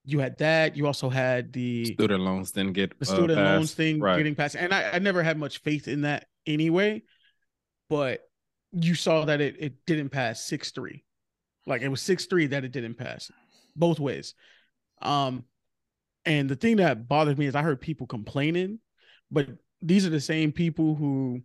[0.05, 0.77] you had that.
[0.77, 4.17] You also had the Student loans didn't get the uh, student loans thing Right.
[4.17, 7.03] getting passed, and I, I never had much faith in that anyway.
[7.89, 8.21] But
[8.71, 11.03] you saw that it it didn't pass six three,
[11.65, 13.31] like it was six three that it didn't pass,
[13.75, 14.33] both ways.
[15.01, 15.45] Um,
[16.25, 18.79] and the thing that bothered me is I heard people complaining,
[19.31, 19.47] but
[19.81, 21.41] these are the same people who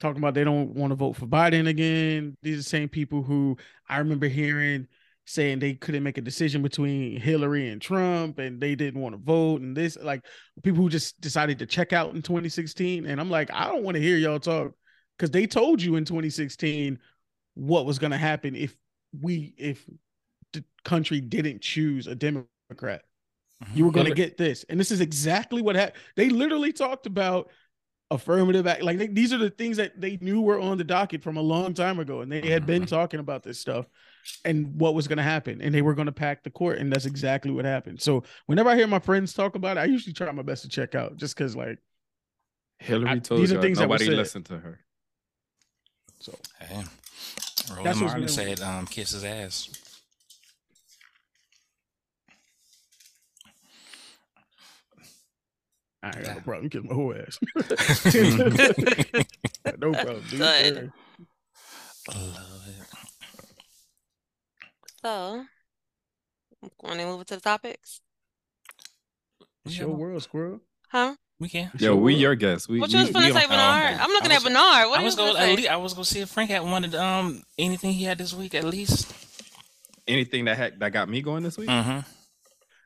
[0.00, 2.36] talking about they don't want to vote for Biden again.
[2.42, 3.56] These are the same people who
[3.88, 4.88] I remember hearing
[5.24, 9.20] saying they couldn't make a decision between Hillary and Trump and they didn't want to
[9.20, 10.24] vote and this like
[10.64, 13.94] people who just decided to check out in 2016 and I'm like I don't want
[13.94, 14.72] to hear y'all talk
[15.20, 16.98] cuz they told you in 2016
[17.54, 18.76] what was going to happen if
[19.20, 19.84] we if
[20.52, 22.46] the country didn't choose a democrat
[23.62, 23.76] mm-hmm.
[23.76, 27.06] you were going to get this and this is exactly what happened they literally talked
[27.06, 27.50] about
[28.10, 31.22] affirmative act like they, these are the things that they knew were on the docket
[31.22, 32.66] from a long time ago and they had mm-hmm.
[32.66, 33.86] been talking about this stuff
[34.44, 36.92] and what was going to happen and they were going to pack the court and
[36.92, 40.12] that's exactly what happened so whenever i hear my friends talk about it i usually
[40.12, 41.78] try my best to check out just because like
[42.78, 44.14] Hillary I- told these are y'all things that were nobody said.
[44.14, 44.80] listened to her.
[46.20, 46.82] so Hey.
[47.70, 49.68] Roland what's Martin said, um, kiss his ass.
[56.02, 57.38] i ain't got no problem kiss my whole ass
[59.78, 60.40] no problem dude.
[60.40, 60.92] Good.
[62.08, 62.86] I love it.
[65.04, 65.44] So,
[66.82, 68.00] want to move to the topics?
[69.64, 71.14] it's Yeah, your world squirrel Huh?
[71.42, 71.70] We can.
[71.74, 72.68] It's Yo, your we your guests.
[72.68, 74.00] We, What you was we finna don't- say, Bernard?
[74.00, 74.88] I'm looking I at Bernard.
[74.90, 75.32] What I was going.
[75.34, 75.44] gonna?
[75.50, 78.32] At least, I was gonna see if Frank had wanted um anything he had this
[78.32, 79.12] week at least.
[80.06, 81.68] anything that had, that got me going this week.
[81.68, 82.00] Mm-hmm.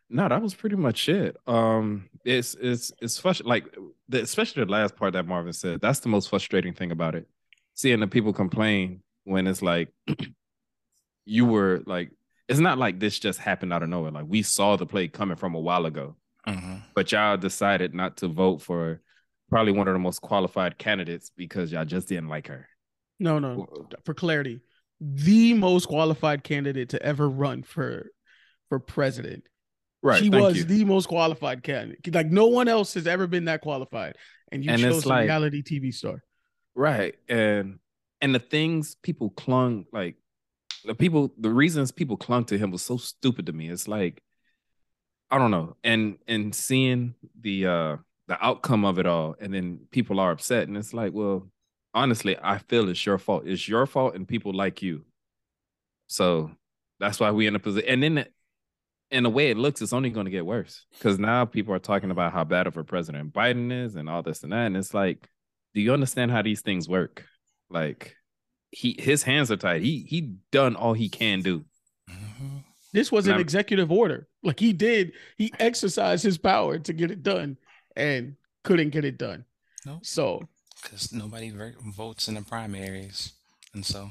[0.08, 1.36] No, that was pretty much it.
[1.46, 3.66] Um, it's it's it's frust- like
[4.08, 5.80] the, especially the last part that Marvin said.
[5.82, 7.28] That's the most frustrating thing about it.
[7.74, 9.92] Seeing the people complain when it's like
[11.26, 12.10] you were like,
[12.48, 14.12] it's not like this just happened out of nowhere.
[14.12, 16.16] Like we saw the play coming from a while ago,
[16.48, 16.76] Mm-hmm.
[16.94, 19.00] but y'all decided not to vote for
[19.50, 22.68] probably one of the most qualified candidates because y'all just didn't like her.
[23.18, 23.66] no no
[24.04, 24.60] for clarity
[25.00, 28.06] the most qualified candidate to ever run for
[28.68, 29.44] for president
[30.02, 30.22] Right.
[30.22, 30.64] she was you.
[30.64, 32.14] the most qualified candidate.
[32.14, 34.14] Like no one else has ever been that qualified.
[34.52, 36.22] And you And chose a like- reality TV star.
[36.76, 37.16] Right.
[37.28, 37.80] And
[38.20, 40.14] and the things people clung like
[40.84, 43.68] the people the reasons people clung to him was so stupid to me.
[43.68, 44.22] It's like
[45.30, 45.76] I don't know.
[45.82, 47.96] And and seeing the uh
[48.28, 51.48] the outcome of it all and then people are upset and it's like, well,
[51.94, 53.46] honestly, I feel it's your fault.
[53.46, 55.04] It's your fault and people like you.
[56.08, 56.50] So
[57.00, 58.26] that's why we in a position and then
[59.10, 61.78] in the way it looks, it's only going to get worse because now people are
[61.78, 64.66] talking about how bad of a president Biden is and all this and that.
[64.66, 65.28] And it's like,
[65.74, 67.24] do you understand how these things work?
[67.70, 68.16] Like,
[68.70, 69.82] he his hands are tied.
[69.82, 71.64] He he done all he can do.
[72.96, 74.26] This was And an I'm- executive order.
[74.42, 77.58] Like he did, he exercised his power to get it done
[77.94, 79.44] and couldn't get it done.
[79.84, 80.04] Nope.
[80.06, 80.48] So
[80.82, 83.34] Because nobody ver- votes in the primaries,
[83.74, 84.10] and so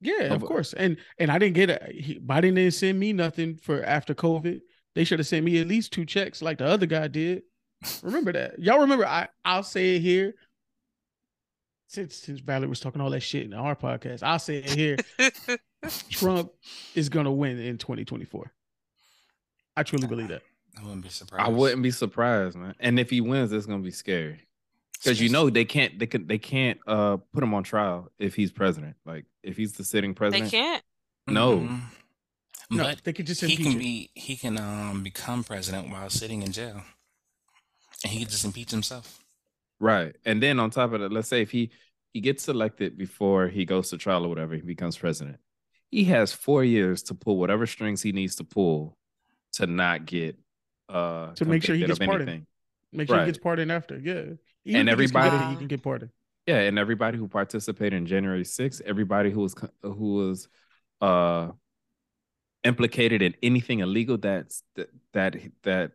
[0.00, 0.72] yeah, of course.
[0.72, 1.92] And and I didn't get it.
[1.92, 4.60] He, Biden didn't send me nothing for after COVID.
[4.94, 7.42] They should have sent me at least two checks like the other guy did.
[8.02, 8.58] Remember that.
[8.58, 10.34] Y'all remember I I'll say it here.
[11.88, 14.96] Since since Valerie was talking all that shit in our podcast, I'll say it here.
[16.10, 16.52] Trump
[16.94, 18.52] is gonna win in 2024.
[19.76, 20.42] I truly believe that.
[20.78, 21.44] I wouldn't be surprised.
[21.44, 22.74] I wouldn't be surprised, man.
[22.80, 24.40] And if he wins, it's gonna be scary
[25.02, 28.34] because you know they can't they can they can't uh put him on trial if
[28.34, 28.96] he's president.
[29.04, 30.82] Like if he's the sitting president, They can't.
[31.26, 31.58] No.
[31.60, 31.80] Mhm.
[32.70, 33.78] No, But they could just he can him.
[33.78, 36.82] be he can um become president while sitting in jail,
[38.04, 39.18] and he can just impeach himself.
[39.78, 40.14] Right.
[40.24, 41.70] And then on top of that, let's say if he
[42.14, 45.38] he gets elected before he goes to trial or whatever, he becomes president.
[45.92, 48.96] He has four years to pull whatever strings he needs to pull
[49.52, 50.36] to not get
[50.88, 52.28] uh To make sure he gets of pardoned.
[52.30, 52.46] anything.
[52.92, 53.26] Make sure Right.
[53.26, 53.98] he gets pardoned after.
[53.98, 54.12] Yeah.
[54.14, 56.10] And Even if he gets everybody- he can get pardoned.
[56.46, 60.48] Yeah, and everybody who participated in January 6th, everybody who was who was
[61.00, 61.52] uh
[62.64, 65.92] implicated in anything illegal that's that that that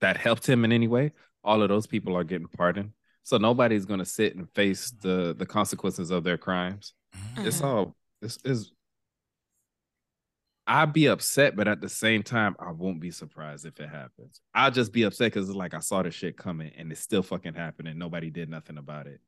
[0.00, 1.12] that helped him in any way,
[1.42, 2.92] all of those people are getting pardoned.
[3.22, 6.94] So nobody's going to sit and face the the consequences of their crimes.
[7.36, 7.46] Mhm.
[7.46, 8.72] It's all this is
[10.66, 14.40] I'd be upset, but at the same time, I won't be surprised if it happens.
[14.54, 17.22] I'll just be upset because it's like I saw the shit coming and it's still
[17.22, 17.98] fucking happening.
[17.98, 19.20] Nobody did nothing about it.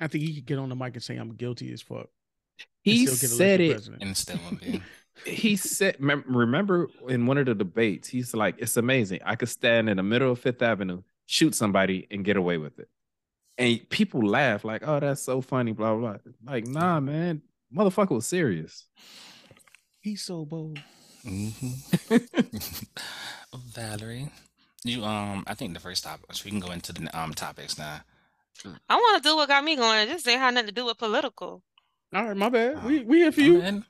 [0.00, 2.08] I think he could get on the mic and say I'm guilty as fuck.
[2.82, 3.72] He said it.
[3.72, 4.02] president.
[4.02, 4.38] and still.
[5.26, 9.20] He said, remember in one of the debates, he's like, it's amazing.
[9.22, 12.78] I could stand in the middle of Fifth Avenue, shoot somebody, and get away with
[12.78, 12.88] it.
[13.58, 16.16] And people laugh, like, oh, that's so funny, blah, blah.
[16.16, 16.32] blah.
[16.46, 17.42] Like, nah, man,
[17.74, 18.86] motherfucker was serious.
[20.00, 20.78] He's so bold.
[21.24, 21.76] Mhm.
[23.74, 24.30] Valerie,
[24.84, 26.26] you um, I think the first topic.
[26.32, 28.00] So we can go into the um topics now.
[28.88, 30.08] I want to do what got me going.
[30.08, 31.62] This ain't had nothing to do with political.
[32.14, 32.84] All right, my bad.
[32.84, 33.84] We we here for I you.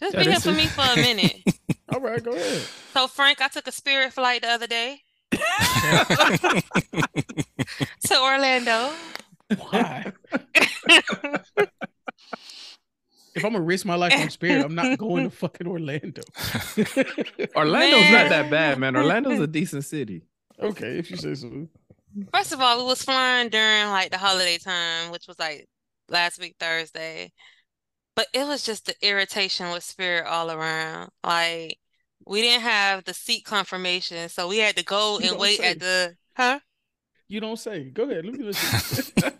[0.00, 1.42] Just be here for me for a minute.
[1.90, 2.62] All right, go ahead.
[2.92, 5.00] So Frank, I took a Spirit flight the other day
[8.04, 8.92] to Orlando.
[9.56, 10.12] Why?
[13.34, 16.22] If I'm gonna risk my life on Spirit, I'm not going to fucking Orlando.
[17.56, 18.96] Orlando's not that bad, man.
[18.96, 20.22] Orlando's a decent city.
[20.60, 21.68] okay, if you say so.
[22.32, 25.66] First of all, we was flying during like the holiday time, which was like
[26.08, 27.32] last week Thursday.
[28.14, 31.10] But it was just the irritation with Spirit all around.
[31.24, 31.78] Like
[32.26, 35.80] we didn't have the seat confirmation, so we had to go You and wait at
[35.80, 36.60] the huh?
[37.32, 37.84] You don't say.
[37.84, 38.26] Go ahead.
[38.26, 38.68] Let me listen.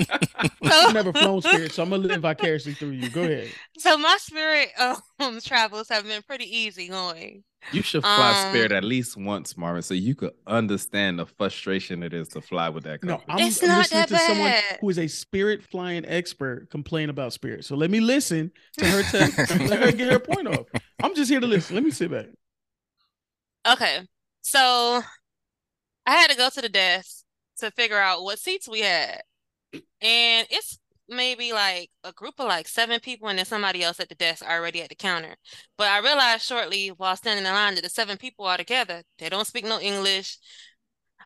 [0.62, 3.10] I've never flown Spirit, so I'm gonna live vicariously through you.
[3.10, 3.52] Go ahead.
[3.76, 4.70] so my Spirit
[5.20, 7.44] um travels have been pretty easy going.
[7.70, 12.02] You should fly Um, Spirit at least once, Marvin, so you could understand the frustration
[12.02, 13.34] it is to fly with that No, company.
[13.42, 17.34] I'm It's not listening that to someone who is a Spirit flying expert complain about
[17.34, 17.66] Spirit.
[17.66, 19.02] So let me listen to her.
[19.02, 20.66] Te- let her get her point off.
[21.02, 21.74] I'm just here to listen.
[21.74, 22.26] Let me sit back.
[23.68, 24.00] Okay,
[24.40, 25.02] so
[26.06, 27.21] I had to go to the desk
[27.62, 29.22] to figure out what seats we had.
[30.00, 34.08] And it's maybe like a group of like seven people and then somebody else at
[34.08, 35.34] the desk already at the counter.
[35.76, 39.02] But I realized shortly while standing in line that the seven people are together.
[39.18, 40.38] They don't speak no English.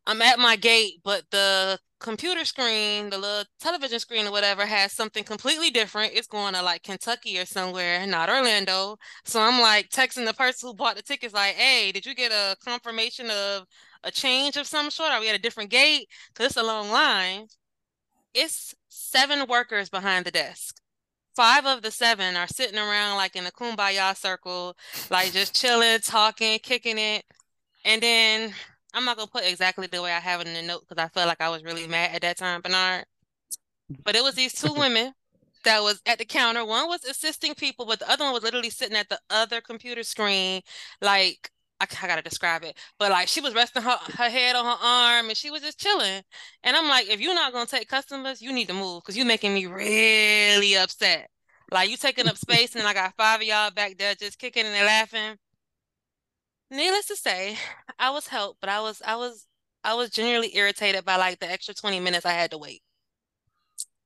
[0.07, 4.93] I'm at my gate, but the computer screen, the little television screen or whatever, has
[4.93, 6.13] something completely different.
[6.15, 8.99] It's going to like Kentucky or somewhere, not Orlando.
[9.25, 12.31] So I'm like texting the person who bought the tickets, like, hey, did you get
[12.31, 13.65] a confirmation of
[14.05, 15.13] a change of some sort?
[15.13, 16.09] Are we at a different gate?
[16.29, 17.47] Because it's a long line.
[18.35, 20.81] It's seven workers behind the desk.
[21.35, 24.77] Five of the seven are sitting around like in a kumbaya circle,
[25.11, 27.25] like just chilling, talking, kicking it.
[27.85, 28.55] And then
[28.95, 31.09] I'm not gonna put exactly the way I have it in the note because I
[31.09, 33.05] felt like I was really mad at that time, Bernard.
[34.05, 35.13] But it was these two women
[35.65, 36.65] that was at the counter.
[36.65, 40.03] One was assisting people, but the other one was literally sitting at the other computer
[40.03, 40.63] screen,
[41.03, 44.65] like I, I gotta describe it, but like she was resting her, her head on
[44.65, 46.23] her arm and she was just chilling.
[46.63, 49.27] And I'm like, if you're not gonna take customers, you need to move because you're
[49.27, 51.31] making me really upset.
[51.71, 54.65] Like you taking up space, and I got five of y'all back there just kicking
[54.67, 55.37] and laughing.
[56.71, 57.59] Needless to say,
[57.99, 59.47] I was helped, but I was I was
[59.85, 62.83] I was genuinely irritated by like the extra 20 minutes I had to wait.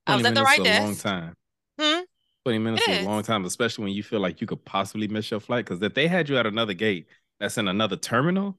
[0.07, 1.35] I was 20 at the minutes right is a long time.
[1.79, 2.01] Hmm?
[2.45, 5.31] 20 minutes is a long time, especially when you feel like you could possibly miss
[5.31, 5.65] your flight.
[5.67, 7.07] Because if they had you at another gate
[7.41, 8.59] that's in another terminal,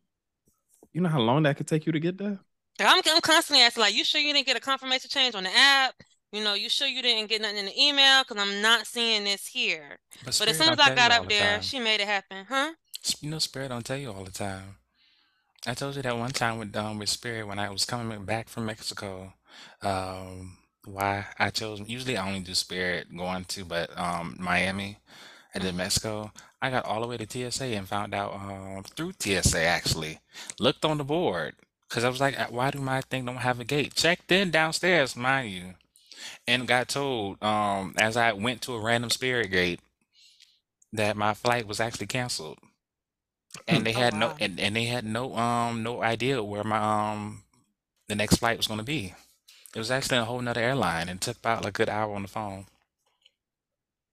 [0.94, 2.39] you know how long that could take you to get there?
[2.80, 5.56] I'm I'm constantly asking, like, you sure you didn't get a confirmation change on the
[5.56, 5.94] app?
[6.32, 8.24] You know, you sure you didn't get nothing in the email?
[8.24, 10.00] Because I'm not seeing this here.
[10.24, 11.62] but But as soon as I got up the there, time.
[11.62, 12.46] she made it happen.
[12.48, 12.72] Huh?
[13.20, 14.78] You know, Spirit don't tell you all the time.
[15.67, 18.50] I told you that one time with um with Spirit when I was coming back
[18.50, 19.34] from Mexico.
[19.82, 24.98] Um, why I chose usually I only do Spirit going to but um Miami.
[25.56, 26.32] I did Mexico.
[26.62, 30.20] I got all the way to TSA and found out um through TSA actually.
[30.60, 31.56] Looked on the board
[31.88, 33.96] because I was like, why do my thing don't have a gate?
[33.96, 35.76] Checked in downstairs, mind you,
[36.48, 39.80] and got told um as I went to a random Spirit gate
[40.94, 42.60] that my flight was actually canceled
[43.68, 44.40] and they Oh, had no wow.
[44.40, 46.78] and, and they had no um no idea where my
[47.12, 47.44] um
[48.08, 49.14] the next flight was going to be
[49.76, 52.28] it was actually a whole nother airline and took about a good hour on the
[52.28, 52.66] phone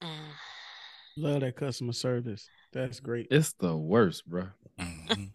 [0.03, 0.33] Mm.
[1.19, 2.49] Love that customer service.
[2.73, 3.27] That's great.
[3.31, 4.49] It's the worst, bro.
[4.79, 5.31] Mhm.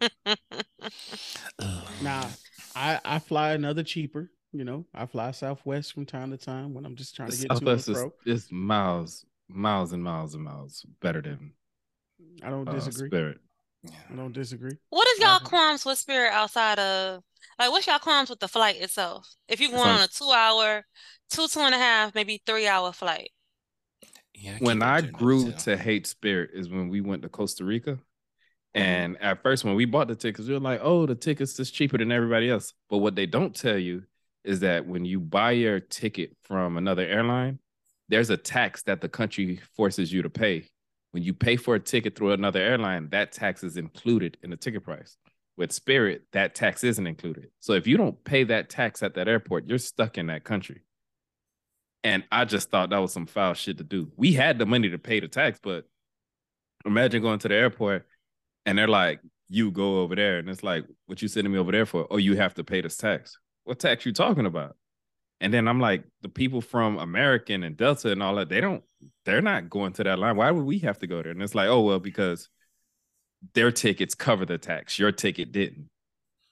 [1.58, 1.88] Ugh.
[2.02, 2.30] Now,
[2.74, 4.30] I I fly another cheaper.
[4.52, 7.46] You know, I fly Southwest from time to time when I'm just trying to get
[7.48, 8.14] to and Southwest is, fro.
[8.24, 11.52] is miles, miles and miles and miles better than
[12.42, 13.08] I don't uh, disagree.
[13.08, 13.38] Spirit.
[14.10, 14.76] I don't disagree.
[14.90, 15.48] What is y'all Uh-huh.
[15.48, 17.22] qualms with Spirit outside of
[17.58, 19.28] like what's y'all qualms with the flight itself?
[19.48, 20.84] If you're going on a two hour,
[21.30, 23.30] two, two and a half, maybe three hour flight.
[24.44, 27.28] Yeah, when I to a note, grew to hate Spirit is when we went to
[27.30, 27.92] Costa Rica.
[27.92, 28.00] Mm-hmm.
[28.74, 31.70] And at first, when we bought the tickets, we were like, oh, the tickets is
[31.70, 32.74] cheaper than everybody else.
[32.90, 34.02] But what they don't tell you
[34.44, 37.58] is that when you buy your ticket from another airline,
[38.10, 40.68] there's a tax that the country forces you to pay.
[41.12, 44.56] When you pay for a ticket through another airline, that tax is included in the
[44.56, 45.16] ticket price.
[45.56, 47.46] With Spirit, that tax isn't included.
[47.60, 50.82] So if you don't pay that tax at that airport, you're stuck in that country.
[52.04, 54.12] And I just thought that was some foul shit to do.
[54.16, 55.86] We had the money to pay the tax, but
[56.84, 58.06] imagine going to the airport
[58.66, 60.38] and they're like, you go over there.
[60.38, 62.06] And it's like, what you sending me over there for?
[62.10, 63.38] Oh, you have to pay this tax.
[63.64, 64.76] What tax you talking about?
[65.40, 68.84] And then I'm like, the people from American and Delta and all that, they don't,
[69.24, 70.36] they're not going to that line.
[70.36, 71.32] Why would we have to go there?
[71.32, 72.48] And it's like, oh, well, because
[73.54, 74.98] their tickets cover the tax.
[74.98, 75.88] Your ticket didn't.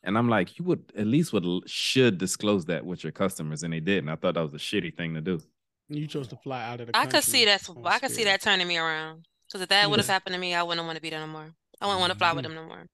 [0.05, 3.73] And I'm like, you would at least would should disclose that with your customers, and
[3.73, 4.09] they didn't.
[4.09, 5.41] I thought that was a shitty thing to do.
[5.89, 7.19] You chose to fly out of the I country.
[7.19, 9.27] could see that's on I could see that turning me around.
[9.47, 11.27] Because if that would have happened to me, I wouldn't want to be there no
[11.27, 11.53] more.
[11.81, 12.49] I wouldn't want to fly with Mhm.
[12.49, 12.87] them no more.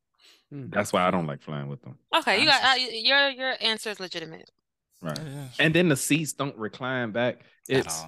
[0.53, 0.73] Mm.
[0.73, 1.99] That's why I don't like flying with them.
[2.17, 4.51] Okay, you got uh, your your answer is legitimate.
[5.01, 5.19] Right.
[5.19, 7.43] Yeah, And then the seats don't recline back.
[7.69, 8.03] It's.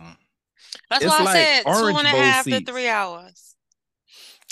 [0.91, 3.57] That's It's why I like said two Orange and a Bowl half to three hours.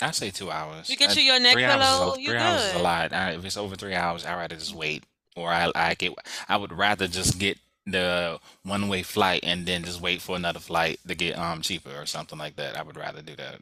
[0.01, 0.89] I say two hours.
[0.89, 2.69] You get I- you your neck three hours is pillow, a- you three hours is
[2.71, 2.81] a good.
[2.83, 3.13] lot.
[3.13, 5.03] I, if it's over three hours, I'd rather just wait,
[5.35, 6.13] or I I get
[6.47, 10.59] I would rather just get the one way flight and then just wait for another
[10.59, 12.77] flight to get um cheaper or something like that.
[12.77, 13.61] I would rather do that.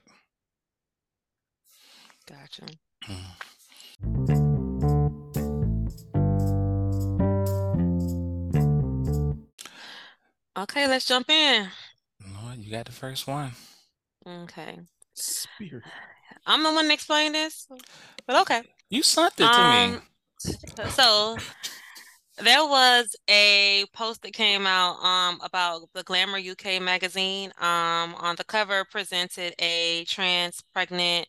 [2.28, 2.66] Gotcha.
[10.58, 11.70] Okay, let's jump in.
[12.44, 13.52] Lord, you got the first one.
[14.28, 14.80] Okay.
[15.14, 15.84] Spirit.
[16.48, 17.68] I'm the one to explain this.
[18.26, 18.64] But okay.
[18.90, 19.98] You sent it to me.
[19.98, 20.02] Um,
[20.90, 21.38] So
[22.38, 27.52] there was a post that came out um about the Glamour UK magazine.
[27.60, 31.28] Um on the cover presented a trans pregnant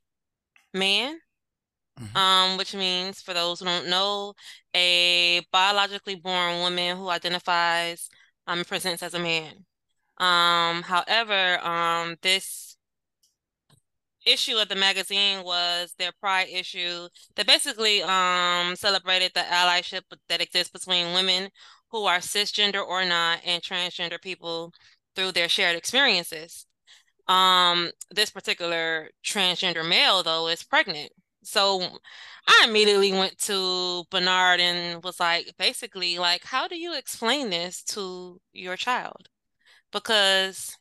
[0.75, 1.21] man.
[2.01, 2.17] Mhm.
[2.17, 4.35] Um, which means for those who don't know,
[4.75, 8.09] a biologically born woman who identifies
[8.47, 9.67] um presents as a man.
[10.19, 12.68] Um, however, um this
[14.29, 20.41] issue of the magazine was their pride issue that basically um celebrated the allyship that
[20.43, 21.51] exists between women
[21.91, 24.73] who are cisgender or not and transgender people
[25.15, 26.67] through their shared experiences.
[27.29, 31.13] Um, this particular transgender male though is pregnant.
[31.43, 31.81] So
[32.47, 37.83] I immediately went to Bernard and was like, basically, like, how do you explain this
[37.85, 39.29] to your child?
[39.93, 40.77] Because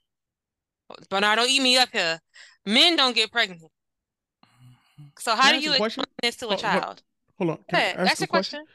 [1.09, 2.19] Bernard, don't eat me up here.
[2.68, 3.61] Men don't get pregnant.
[5.20, 7.03] So how do you explain this to a Hold- child?
[7.38, 7.57] Hold on.
[7.70, 8.65] Can ahead, ask your question.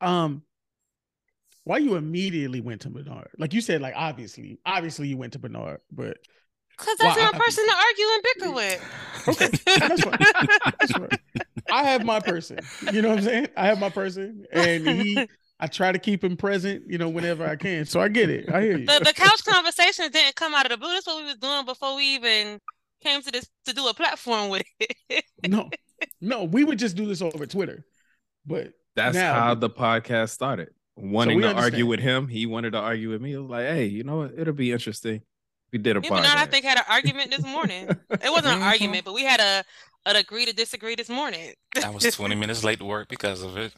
[0.00, 0.42] Um,
[1.64, 3.30] why you immediately went to Bernard?
[3.38, 6.18] Like you said, like obviously, obviously you went to Bernard, but
[6.70, 8.84] Because that's a person to argue and bicker with.
[9.28, 11.16] Okay, that's that's.
[11.70, 12.58] I have my person.
[12.92, 13.48] You know what I'm saying?
[13.56, 15.28] I have my person, and he.
[15.60, 17.84] I try to keep him present, you know, whenever I can.
[17.84, 18.52] So I get it.
[18.52, 18.86] I hear you.
[18.86, 20.92] the the couch conversation didn't come out of the blue.
[20.92, 22.58] That's what we was doing before we even
[23.02, 25.24] came to this to do a platform with it.
[25.48, 25.68] No,
[26.20, 27.84] no, we would just do this over Twitter,
[28.46, 30.68] but That's Now- how the podcast started.
[30.94, 33.32] Wanting we to argue with him, he wanted to argue with me.
[33.32, 34.32] It was like, hey, you know what?
[34.36, 35.22] It'll be interesting.
[35.72, 37.88] We did a Me and Bernard, I think, had an argument this morning.
[37.88, 38.66] It wasn't an Mhm.
[38.72, 39.64] argument, but we had a
[40.04, 41.54] an agree to disagree this morning.
[41.82, 43.72] I was 20 minutes late to work because of it.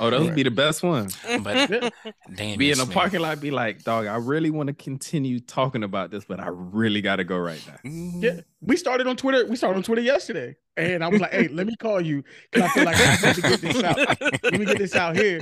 [0.00, 1.16] Oh, those would be the best ones.
[1.42, 1.68] But
[2.34, 5.38] damn, Be in it's the parking lot, be like, dog, I really want to continue
[5.40, 7.90] talking about this, but I really got to go right now.
[7.90, 8.22] Mm.
[8.22, 9.46] yeah, we started on Twitter.
[9.46, 12.70] We started on Twitter yesterday, and I was like, "Hey, let me call you because
[12.70, 14.42] I feel like I need to get this out.
[14.42, 15.40] Let me get this out here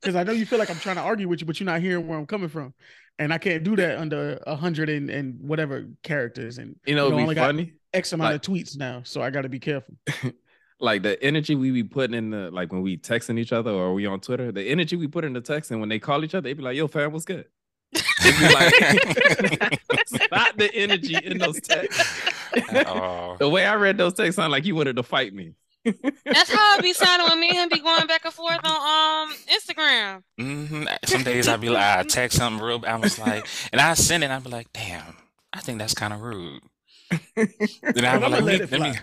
[0.00, 1.80] because I know you feel like I'm trying to argue with you, but you're not
[1.80, 2.74] hearing where I'm coming from,
[3.18, 7.06] and I can't do that under a hundred and, and whatever characters and You know,
[7.06, 7.72] You know, it'd only be got- funny.
[7.92, 9.94] X amount Like- of tweets now, so I got to be careful.
[10.80, 13.92] Like the energy we be putting in the like when we texting each other or
[13.94, 16.34] we on Twitter, the energy we put in the text, and when they call each
[16.34, 17.46] other, they be like, "Yo, fam, what's good?"
[18.22, 18.72] They like,
[20.30, 22.30] not the energy in those texts.
[22.70, 23.36] At all.
[23.36, 25.54] the way I read those texts sound like you wanted to fight me.
[25.84, 29.28] That's how it be sounding when me and him be going back and forth on
[29.30, 30.22] um Instagram.
[30.38, 32.82] hmm Some days I'd be like, I text something real.
[32.86, 34.30] I was like, and I send it.
[34.30, 35.16] I'd be like, damn,
[35.52, 36.62] I think that's kind of rude.
[37.34, 38.98] Then I'd be like, let let, let me, fly.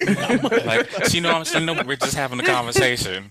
[0.00, 3.30] Like, so you know, what I'm saying, we're just having a conversation.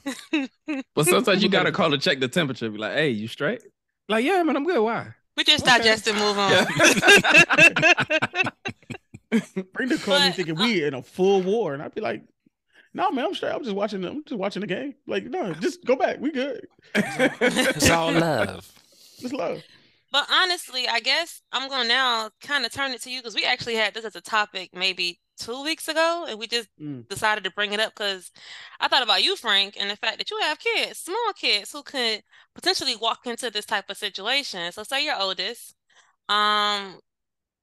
[0.96, 2.70] But sometimes you gotta call to check the temperature.
[2.70, 3.62] Be like, "Hey, you straight?"
[4.10, 5.14] Like, "Yeah, man, I'm good." Why?
[5.38, 5.78] We just Okay.
[5.78, 6.66] digest and move on.
[9.74, 12.24] Brenda called me But, thinking uh, we in a full war, and I'd be like,
[12.93, 13.52] "No, man, I'm straight.
[13.52, 14.04] I'm just watching.
[14.06, 14.96] I'm just watching the game.
[15.08, 16.20] Like, no, just go back.
[16.20, 16.66] We good.
[16.96, 18.72] It's all love.
[19.20, 19.62] Just love."
[20.12, 23.43] But honestly, I guess I'm gonna now kind of turn it to you because we
[23.43, 27.08] actually had this as a topic maybe two weeks ago, and we just Mm.
[27.10, 28.32] decided to bring it up because
[28.80, 31.84] I thought about you, Frank, and the fact that you have kids, small kids, who
[31.84, 32.24] could
[32.54, 34.72] potentially walk into this type of situation.
[34.72, 35.76] So say your oldest,
[36.30, 37.00] um,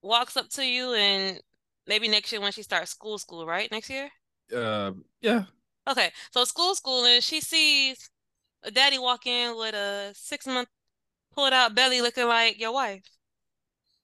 [0.03, 1.41] walks up to you and
[1.87, 3.71] maybe next year when she starts school, school, right?
[3.71, 4.11] Next year?
[4.55, 5.45] uh, yeah.
[5.89, 8.11] Okay, so school, school, and she sees
[8.63, 10.69] a daddy walk in with a six month
[11.35, 13.05] pulled out belly looking like your wife,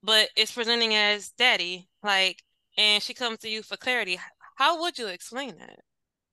[0.03, 2.43] but it's presenting as daddy, like,
[2.79, 4.19] and she comes to you for clarity.
[4.57, 5.81] How would you explain that?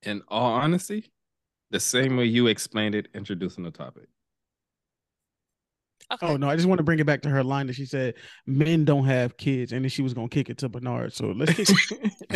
[0.03, 1.11] In all honesty,
[1.71, 4.07] the same way you explained it, introducing the topic.
[6.13, 6.27] Okay.
[6.27, 8.13] Oh no, I just want to bring it back to her line that she said,
[8.45, 11.13] "Men don't have kids," and then she was gonna kick it to Bernard.
[11.13, 11.67] So let's kick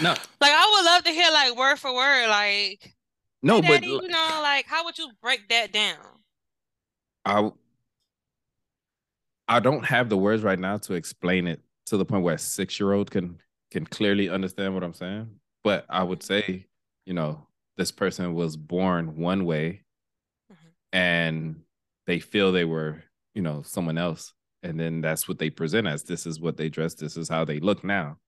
[0.00, 2.94] no, Like I would love to hear like word for word, like
[3.42, 5.98] no, No, Hey, but Daddy, you know, like how would you break that down?
[7.26, 7.50] I
[9.48, 12.38] I don't have the words right now to explain it to the point where a
[12.38, 13.38] six year old can
[13.70, 15.28] can clearly understand what I'm saying.
[15.64, 16.66] But I would say,
[17.04, 19.82] you know, this person was born one way
[20.50, 20.56] Mhm.
[20.92, 21.62] and
[22.06, 23.02] they feel they were,
[23.34, 24.32] you know, someone else.
[24.62, 27.44] And then that's what they present as this is what they dress, this is how
[27.44, 28.18] they look now.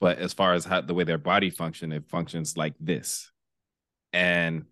[0.00, 3.30] But as far as how the way their body function, it functions like this.
[4.12, 4.66] And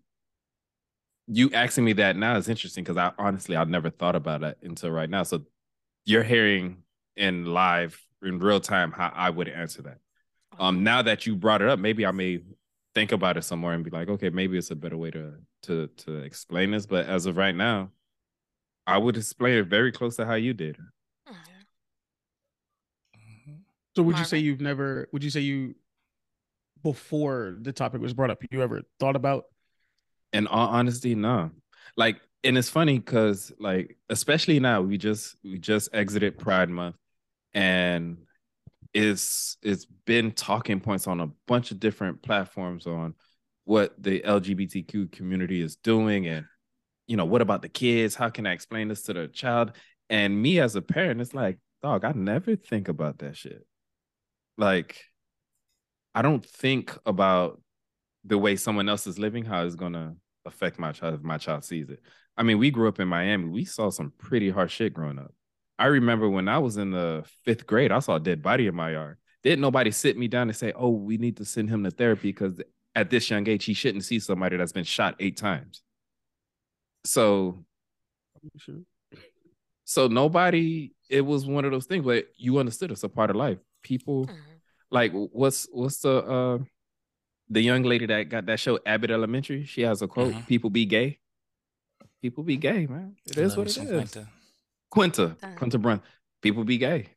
[1.27, 4.57] you asking me that now is interesting because I honestly I've never thought about it
[4.63, 5.23] until right now.
[5.23, 5.45] So
[6.05, 6.83] you're hearing
[7.15, 9.97] in live in real time how I would answer that.
[10.59, 12.41] Um, now that you brought it up, maybe I may
[12.95, 15.87] think about it somewhere and be like, okay, maybe it's a better way to to
[15.87, 16.85] to explain this.
[16.85, 17.91] But as of right now,
[18.85, 20.77] I would explain it very close to how you did.
[21.29, 21.37] Okay.
[23.15, 23.59] Mhm.
[23.95, 25.07] So would you say you've never?
[25.13, 25.75] Would you say you
[26.83, 29.45] before the topic was brought up, you ever thought about?
[30.33, 31.51] In all honesty, no.
[31.97, 36.95] Like, and it's funny because, like, especially now, we just we just exited Pride Month,
[37.53, 38.17] and
[38.93, 43.13] it's it's been talking points on a bunch of different platforms on
[43.65, 46.45] what the LGBTQ community is doing, and
[47.07, 48.15] you know, what about the kids?
[48.15, 49.73] How can I explain this to the child?
[50.09, 53.65] And me as a parent, it's like, dog, I never think about that shit.
[54.57, 55.01] Like,
[56.15, 57.61] I don't think about
[58.25, 61.63] the way someone else is living, how it's gonna affect my child if my child
[61.63, 61.99] sees it.
[62.37, 63.45] I mean, we grew up in Miami.
[63.45, 65.33] We saw some pretty hard shit growing up.
[65.79, 68.75] I remember when I was in the fifth grade, I saw a dead body in
[68.75, 69.17] my yard.
[69.43, 72.29] Didn't nobody sit me down and say, "Oh, we need to send him to therapy
[72.33, 72.61] because
[72.95, 75.81] at this young age he shouldn't see somebody that's been shot eight times."
[77.05, 77.63] So,
[79.85, 80.91] so nobody.
[81.09, 83.57] It was one of those things where you understood it's a part of life.
[83.81, 84.35] People Mhm.
[84.91, 86.59] like what's what's the uh
[87.49, 89.63] the young lady that got that show Abbott Elementary?
[89.63, 90.47] She has a quote: Mhm.
[90.47, 91.19] "People be gay."
[92.21, 93.15] People be gay, man.
[93.25, 93.77] It is Love what it is.
[93.77, 94.11] it some is.
[94.11, 94.29] Quinta.
[94.91, 95.55] Quinta, Done.
[95.55, 96.01] Quinta Brun.
[96.41, 97.09] People be gay.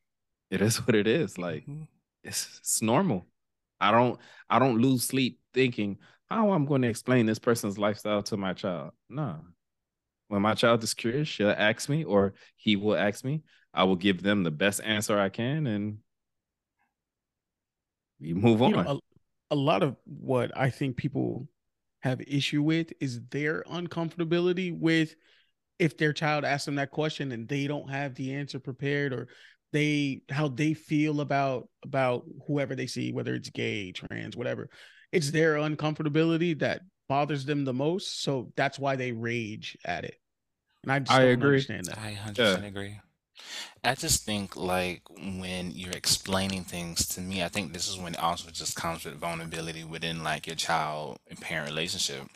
[0.51, 1.39] It is what it is.
[1.39, 1.87] Like Mhm.
[2.23, 3.27] it's it's normal.
[3.81, 4.21] I don't
[4.51, 5.99] I don't lose sleep thinking
[6.31, 8.93] how I'm going to explain this person's lifestyle to my child.
[9.09, 9.41] No.
[10.29, 13.43] When my child is curious, she'll ask me or he will ask me.
[13.75, 15.99] I will give them the best answer I can and
[18.21, 18.85] we move You on.
[18.85, 19.01] know,
[19.51, 21.49] a, a lot of what I think people
[22.01, 25.15] have issue with is their uncomfortability with
[25.83, 29.27] if their child asks them that question and they don't have the answer prepared or
[29.73, 34.69] they how they feel about about whoever they see whether it's gay trans whatever
[35.11, 40.15] it's their uncomfortability that bothers them the most so that's why they rage at it
[40.85, 41.49] and i just I don't agree.
[41.49, 43.01] understand that I 100% agree.
[43.85, 48.15] I just think like when you're explaining things to me, I think this is when
[48.15, 52.29] it also just comes with vulnerability within like your child and parent relationship.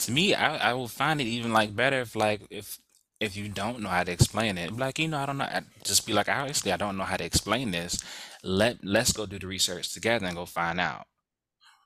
[0.00, 2.78] To me, I, I will find it even like better if like if
[3.20, 5.62] if you don't know how to explain it, like you know, I don't know, I
[5.84, 8.02] just be like, honestly, I don't know how to explain this.
[8.42, 11.06] Let let's go do the research together and go find out.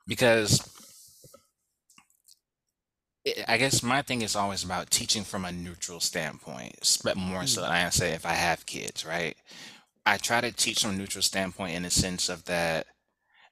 [0.07, 0.59] Because
[3.47, 7.61] I- guess my thing is always about teaching from a neutral standpoint, but more so
[7.61, 7.63] mm.
[7.63, 9.37] than I say if I have kids, right?
[10.05, 12.87] I try to teach from a neutral standpoint in the sense of that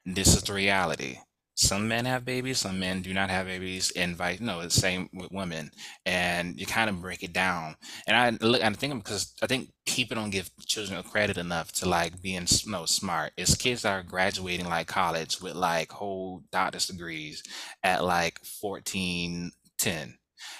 [0.05, 1.19] this is the reality.
[1.55, 4.81] Some men have babies, some men do not have babies, and vice no, it's the
[4.81, 5.71] same with women.
[6.05, 7.75] And you kind of break it down.
[8.07, 11.89] And I look, I think because I think people don't give children credit enough to
[11.89, 13.33] like being s- no smart.
[13.37, 17.43] It's kids that are graduating like college with like whole doctor's degrees
[17.83, 20.17] at like 14, 10.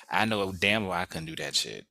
[0.10, 1.86] I know damn well I couldn't do that shit.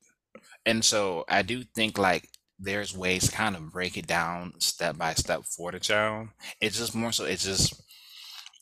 [0.64, 4.96] And so I do think like there's ways to kind of break it down step
[4.96, 6.28] by step for the child.
[6.60, 7.82] It's just more so it's just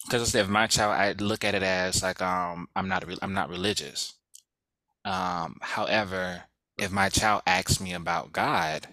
[0.04, 3.34] because if my child I look at it as like um I'm not re- I'm
[3.34, 4.14] not religious.
[5.04, 6.44] Um however,
[6.78, 8.86] if my child asks me about God,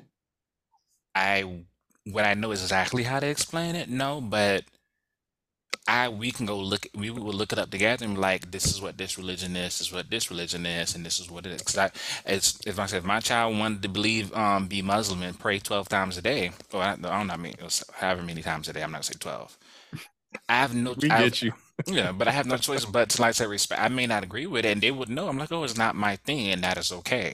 [1.15, 1.63] I
[2.05, 3.89] would I know exactly how to explain it?
[3.89, 4.65] No, but
[5.88, 8.65] I we can go look we will look it up together and be like this
[8.67, 11.45] is what this religion is, this is what this religion is, and this is what
[11.45, 11.61] it is.
[11.61, 11.91] 'Cause I,
[12.25, 15.59] it's if I said if my child wanted to believe um be Muslim and pray
[15.59, 18.41] twelve times a day, or I, I don't know, I mean it was however many
[18.41, 19.57] times a day, I'm not gonna say twelve.
[20.49, 21.53] I have no We I get you.
[21.88, 23.81] yeah, but I have no choice but to like say respect.
[23.81, 25.29] I may not agree with it, and they would know.
[25.29, 27.33] I'm like, oh, it's not my thing, and that is okay.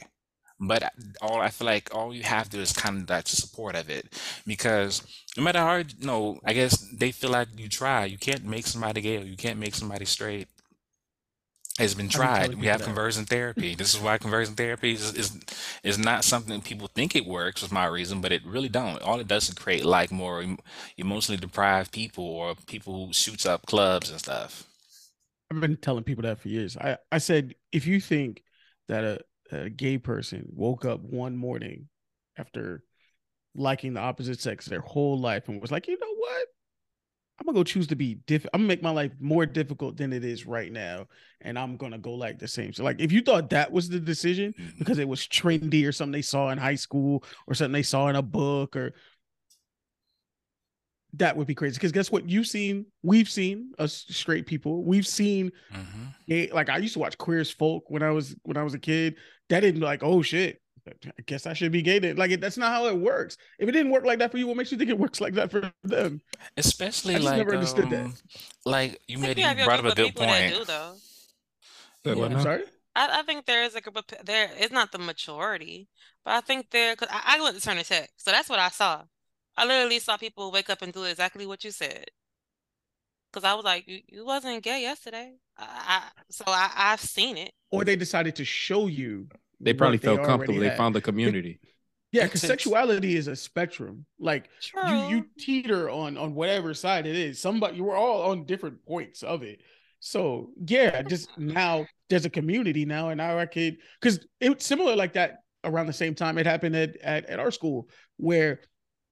[0.66, 3.76] But all I feel like all you have to do is kind of that support
[3.76, 4.05] of it,
[4.47, 5.01] because
[5.36, 8.05] no matter how hard, you know, I guess they feel like you try.
[8.05, 9.18] You can't make somebody gay.
[9.18, 10.47] Or you can't make somebody straight.
[11.80, 12.59] It's been I've been telling tried.
[12.59, 12.86] We have that.
[12.86, 13.74] conversion therapy.
[13.74, 15.39] This is why conversion therapy is, is
[15.84, 17.64] is not something people think it works.
[17.64, 19.01] Was my reason, but it really don't.
[19.01, 20.45] All it does is create like more
[20.97, 24.68] emotionally deprived people or people who shoots up clubs and stuff.
[25.51, 26.78] I've been telling people that for years.
[26.78, 28.43] I, I said, if you think
[28.88, 29.20] that a,
[29.54, 31.88] a gay person woke up one morning
[32.38, 32.84] after
[33.56, 36.47] liking the opposite sex their whole life and was like, you know what?
[37.39, 38.45] I'm gonna go choose to be diff.
[38.54, 41.08] I'm gonna make my life more difficult than it is right now,
[41.41, 42.74] and I'm gonna go like the same.
[42.74, 44.80] So, like, if you thought that was the decision Mhm.
[44.80, 48.08] because it was trendy or something they saw in high school or something they saw
[48.08, 48.93] in a book or
[51.14, 51.76] that would be crazy.
[51.76, 52.28] Because guess what?
[52.28, 54.84] You've seen, we've seen us straight people.
[54.84, 56.16] We've seen Mhm.
[56.28, 56.49] gay.
[56.51, 58.80] Like I used to watch Queer as Folk when I was when I was a
[58.80, 59.16] kid.
[59.49, 60.59] That didn't like, oh shit.
[60.86, 62.18] I guess I should be gay then.
[62.18, 63.38] Like that's not how it works.
[63.57, 65.34] If it didn't work like that for you, what makes you think it works like
[65.36, 66.20] that for them?
[66.57, 68.05] Especially I just like never understood that.
[68.05, 68.14] um,
[68.66, 70.59] like you made you you brought up group a of good people that point.
[70.59, 70.95] do though.
[72.05, 72.64] Say what I'm sorry.
[72.95, 74.49] I, I think there is a group of pe- there.
[74.57, 75.88] It's not the majority,
[76.26, 76.95] but I think there.
[76.97, 79.03] Cause I, I went to Turner Tech, so that's what I saw.
[79.58, 82.06] I literally saw people wake up and do exactly what you said.
[83.32, 85.34] Cause I was like, you, you wasn't gay yesterday.
[85.58, 87.51] I, I so I I've seen it.
[87.72, 89.28] Or they decided to show you.
[89.60, 90.60] They probably felt already comfortable.
[90.60, 90.78] They had.
[90.78, 91.60] found the community.
[92.12, 94.06] Yeah, because sexuality is a spectrum.
[94.20, 94.88] Like True.
[94.88, 97.39] you you teeter on on whatever side it is.
[97.39, 99.62] Somebody you were all on different points of it.
[99.99, 104.95] So yeah, just now there's a community now, and now I could because it's similar
[104.95, 108.60] like that around the same time it happened at, at at our school where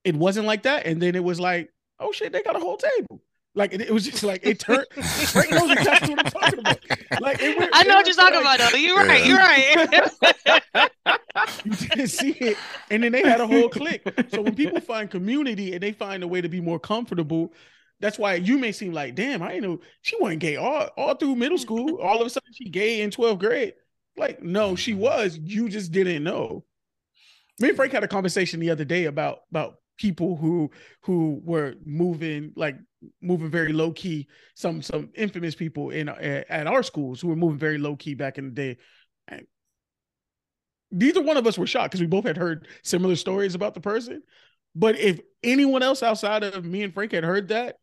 [0.04, 2.76] it wasn't like that, and then it was like, oh shit, they got a whole
[2.76, 3.22] table.
[3.54, 4.86] Like it, it was just like it turned.
[4.92, 6.78] Frank knows exactly what I'm talking about.
[7.20, 8.78] Like it went, I it know what you're talking like, about though.
[8.78, 9.26] You're right.
[9.26, 10.10] You're right.
[11.64, 12.56] you didn't see it,
[12.90, 14.02] and then they had a whole clique.
[14.30, 17.52] So when people find community and they find a way to be more comfortable,
[18.00, 21.14] that's why you may seem like, damn, I didn't know she wasn't gay all, all
[21.14, 22.00] through middle school.
[22.00, 23.74] All of a sudden she gay in 12th grade.
[24.16, 25.38] Like, no, she was.
[25.40, 26.64] You just didn't know.
[27.60, 30.68] Me and Frank had a conversation the other day about about people who
[31.02, 32.76] who were moving like
[33.20, 34.26] moving very low key.
[34.56, 38.36] Some some infamous people in at, our schools who were moving very low key back
[38.36, 38.78] in the day.
[39.28, 39.46] And
[40.90, 43.80] neither one of us were shocked because we both had heard similar stories about the
[43.80, 44.22] person.
[44.74, 47.76] But if anyone else outside of me and Frank had heard that,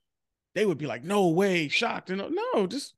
[0.55, 2.09] they would be like, "No way!" Shocked.
[2.09, 2.21] And
[2.53, 2.95] no, just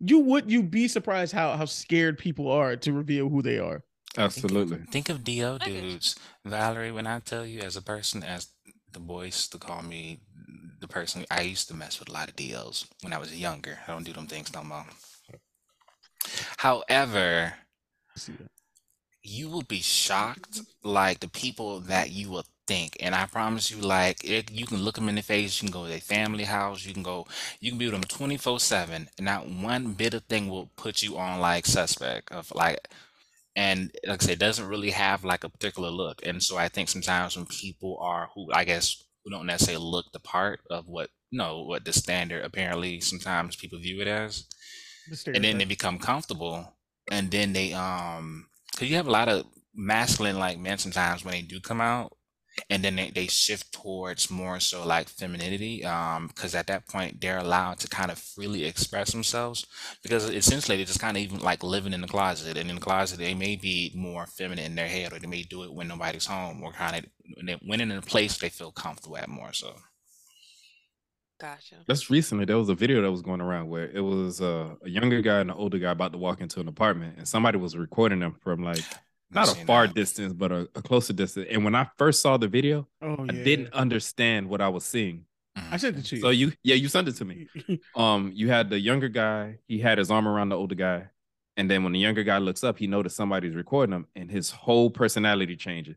[0.00, 3.82] you would you be surprised how how scared people are to reveal who they are.
[4.18, 4.78] Absolutely.
[4.90, 6.16] Think of DO I dudes.
[6.44, 8.48] Valerie, when I tell you as a person, as
[8.92, 10.20] the boys to call me
[10.80, 13.80] the person I used to mess with a lot of DOs when I was younger.
[13.86, 14.86] I don't do them things no more.
[16.58, 17.54] However,
[18.16, 18.50] See that.
[19.22, 23.78] you will be shocked like the people that you will think and i promise you
[23.78, 26.44] like it, you can look them in the face you can go to their family
[26.44, 27.26] house you can go
[27.60, 31.02] you can be with them 24 7 and not one bit of thing will put
[31.02, 32.88] you on like suspect of like
[33.58, 36.88] and like i said doesn't really have like a particular look and so i think
[36.88, 41.10] sometimes when people are who i guess who don't necessarily look the part of what
[41.30, 44.46] you know what the standard apparently sometimes people view it as
[45.10, 46.72] The and then they become comfortable
[47.10, 49.44] and then they um because you have a lot of
[49.74, 52.16] masculine like men sometimes when they do come out
[52.70, 57.20] and then they, they shift towards more so like femininity um because at that point
[57.20, 59.66] they're allowed to kind of freely express themselves
[60.02, 62.80] because essentially they're just kind of even like living in the closet and in the
[62.80, 65.88] closet they may be more feminine in their head or they may do it when
[65.88, 67.04] nobody's home or kind of
[67.34, 69.74] when they when in a place they feel comfortable at more so
[71.40, 71.76] Gotcha.
[71.88, 74.88] Just recently, there was a video that was going around where it was uh, a
[74.88, 77.76] younger guy and an older guy about to walk into an apartment, and somebody was
[77.76, 78.82] recording them from like
[79.30, 79.94] not a far that.
[79.94, 81.48] distance, but a, a closer distance.
[81.50, 85.24] And when I first saw the video, Oh I didn't understand what I was seeing.
[85.70, 86.22] I sent it to you.
[86.22, 87.48] So you, yeah, you sent it to me.
[87.94, 89.58] Um, you had the younger guy.
[89.66, 91.08] He had his arm around the older guy,
[91.56, 94.50] and then when the younger guy looks up, he noticed somebody's recording him, and his
[94.50, 95.96] whole personality changes.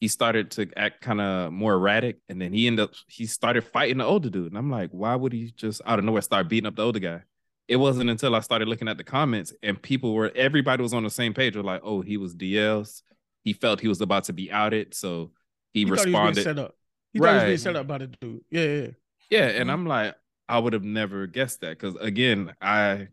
[0.00, 3.62] He started to act kind of more erratic, and then he ended up he started
[3.64, 4.48] fighting the older dude.
[4.48, 6.98] And I'm like, why would he just out of nowhere start beating up the older
[7.00, 7.22] guy?
[7.68, 11.04] It wasn't until I started looking at the comments and people were everybody was on
[11.04, 11.56] the same page.
[11.56, 13.02] Were like, oh, he was DLs.
[13.44, 15.32] He felt he was about to be outed, so
[15.72, 16.42] he, he thought he was being responded.
[16.44, 16.76] set up.
[17.12, 18.40] He thought he was being set up by the dude.
[18.50, 18.86] Yeah, yeah.
[19.30, 19.46] yeah.
[19.60, 19.72] And Mhm.
[19.72, 20.14] I'm like,
[20.48, 23.08] I would have never guessed that because again, I,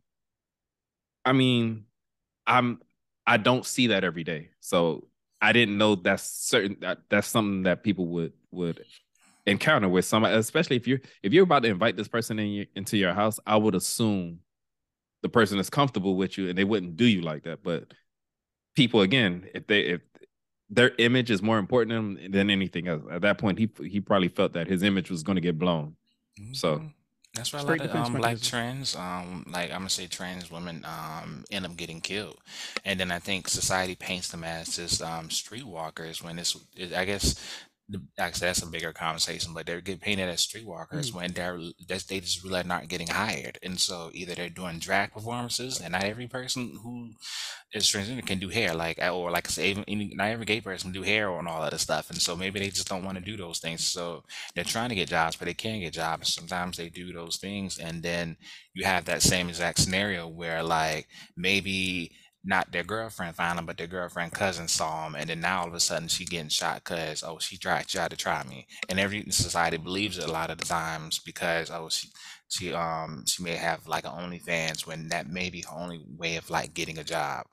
[1.26, 1.86] I mean,
[2.48, 2.80] I'm,
[3.26, 5.08] I don't see that every day, so
[5.42, 8.84] I didn't know that's certain that that's something that people would would
[9.46, 12.66] encounter with somebody, especially if you're if you're about to invite this person in your,
[12.76, 13.40] into your house.
[13.46, 14.40] I would assume
[15.22, 17.64] the person is comfortable with you and they wouldn't do you like that.
[17.64, 17.94] But
[18.76, 20.02] people, again, if they if
[20.70, 24.28] their image is more important to than anything else, at that point, he he probably
[24.30, 25.96] felt that his image was going to get blown.
[26.54, 26.94] So- Mhm.
[27.34, 30.84] that's why a lot of um, black trans, um, like I'm gonna say trans women,
[30.86, 32.40] um, end up getting killed,
[32.86, 37.06] and then I think society paints them as just um, streetwalkers when it's, it, I
[37.06, 37.69] guess, the,
[38.18, 41.14] actually that's a bigger conversation, but they're getting painted as streetwalkers Mm.
[41.14, 45.12] when they're that's, they just really not getting hired, and so either they're doing drag
[45.14, 47.12] performances, and not every person who
[47.74, 50.62] is transgender can do hair, like or like I say, even any- not every gay
[50.62, 53.18] person can do hair and all that stuff, and so maybe they just don't want
[53.18, 53.86] to do those things.
[53.86, 54.24] So
[54.56, 56.34] they're trying to get jobs, but they can't get jobs.
[56.34, 58.38] Sometimes they do those things, and then
[58.74, 62.12] you have that same exact scenario where like maybe
[62.44, 65.68] not their girlfriend found them, but their girlfriend cousin saw them, and then now all
[65.68, 69.00] of a sudden she getting shot because oh she tried tried to try me, and
[69.00, 72.10] every society believes it a lot of the times because oh she
[72.48, 76.38] she um she may have like an OnlyFans when that may be her only way
[76.38, 77.46] of like getting a job.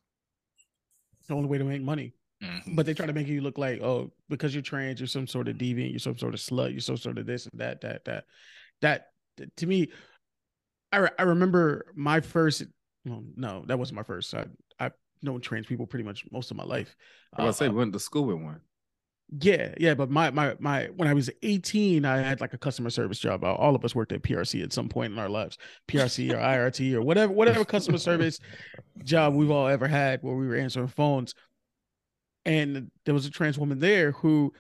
[1.28, 2.12] the only way to make money.
[2.42, 2.76] Mhm.
[2.76, 5.48] But they try to make you look like, oh, because you're trans, you're some sort
[5.48, 8.04] of deviant, you're some sort of slut, you're some sort of this and that, that,
[8.04, 8.24] that.
[8.82, 9.10] That
[9.56, 9.88] to me,
[10.92, 12.62] I re- I remember my first.
[13.04, 14.34] Well, no, that wasn't my first.
[14.34, 14.44] I
[15.22, 16.96] known trans people pretty much most of my life.
[17.36, 18.60] I was Uh, say we went to school with one.
[19.40, 22.90] Yeah, yeah, but my my my when I was 18, I had like a customer
[22.90, 23.42] service job.
[23.44, 25.58] All of us worked at PRC at some point in our lives,
[25.88, 28.38] PRC or IRT or whatever whatever customer service
[29.02, 31.34] job we've all ever had where we were answering phones.
[32.44, 34.52] And there was a trans woman there who,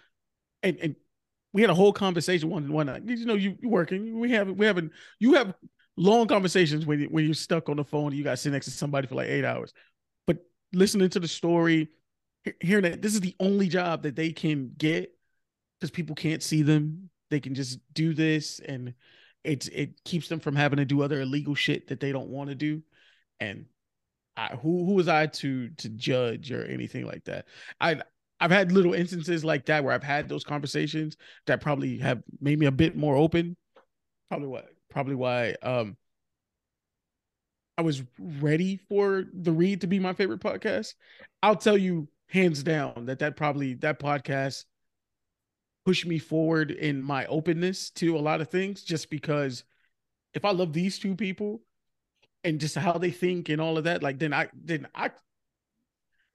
[0.62, 0.96] and and
[1.52, 3.02] we had a whole conversation one and one night.
[3.06, 4.90] You know, you you working, we have we having
[5.20, 5.54] you have
[5.96, 8.12] long conversations when you, when you're stuck on the phone.
[8.12, 9.72] You got to sit next to somebody for like eight hours, but
[10.72, 11.88] listening to the story
[12.60, 15.12] hearing that this is the only job that they can get
[15.78, 17.10] because people can't see them.
[17.30, 18.94] They can just do this, and
[19.44, 22.50] it's it keeps them from having to do other illegal shit that they don't want
[22.50, 22.82] to do.
[23.40, 23.66] And
[24.36, 27.46] I, who who was I to to judge or anything like that?
[27.80, 28.00] I
[28.38, 32.58] I've had little instances like that where I've had those conversations that probably have made
[32.58, 33.56] me a bit more open.
[34.28, 35.96] Probably what probably why um
[37.78, 40.94] I was ready for The Read to be my favorite podcast.
[41.42, 44.64] I'll tell you hands down that that probably that podcast
[45.84, 49.62] pushed me forward in my openness to a lot of things just because
[50.34, 51.62] if I love these two people
[52.42, 55.10] and just how they think and all of that like then I then I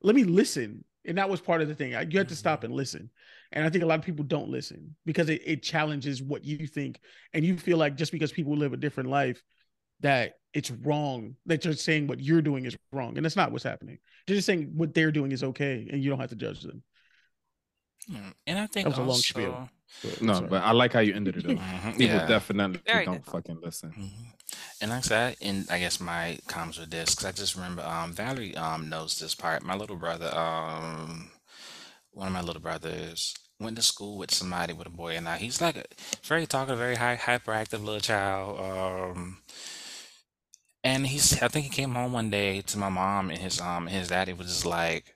[0.02, 0.84] let me listen.
[1.06, 1.96] And that was part of the thing.
[1.96, 2.68] I, you have to stop mm-hmm.
[2.68, 3.10] and listen.
[3.52, 6.68] And I think a lot of people don't listen because it, it challenges what you
[6.68, 7.00] think.
[7.34, 9.42] And you feel like just because people live a different life
[10.02, 13.64] that it's wrong that you're saying what you're doing is wrong and that's not what's
[13.64, 13.98] happening
[14.28, 16.84] they're just saying what they're doing is okay and you don't have to judge them
[18.10, 19.70] Mm, And I think That was a long also, spiel.
[20.04, 20.50] But, No, sorry.
[20.50, 21.44] but I like how you ended it.
[21.44, 21.54] Though.
[21.56, 22.28] Mhm, People yeah.
[22.28, 23.32] definitely Very don't good.
[23.32, 23.92] fucking listen.
[23.92, 24.34] Mhm.
[24.82, 27.84] And like I said, and I guess my comments with this, because I just remember
[27.84, 29.64] um Valerie um knows this part.
[29.64, 31.32] My little brother, um
[32.12, 35.36] one of my little brothers went to school with somebody with a boy and now
[35.36, 35.86] he's like a
[36.24, 38.58] very talkative, very high hyperactive little child.
[40.84, 43.88] And he's I think he came home one day to my mom and his um
[43.88, 45.16] his daddy was just like,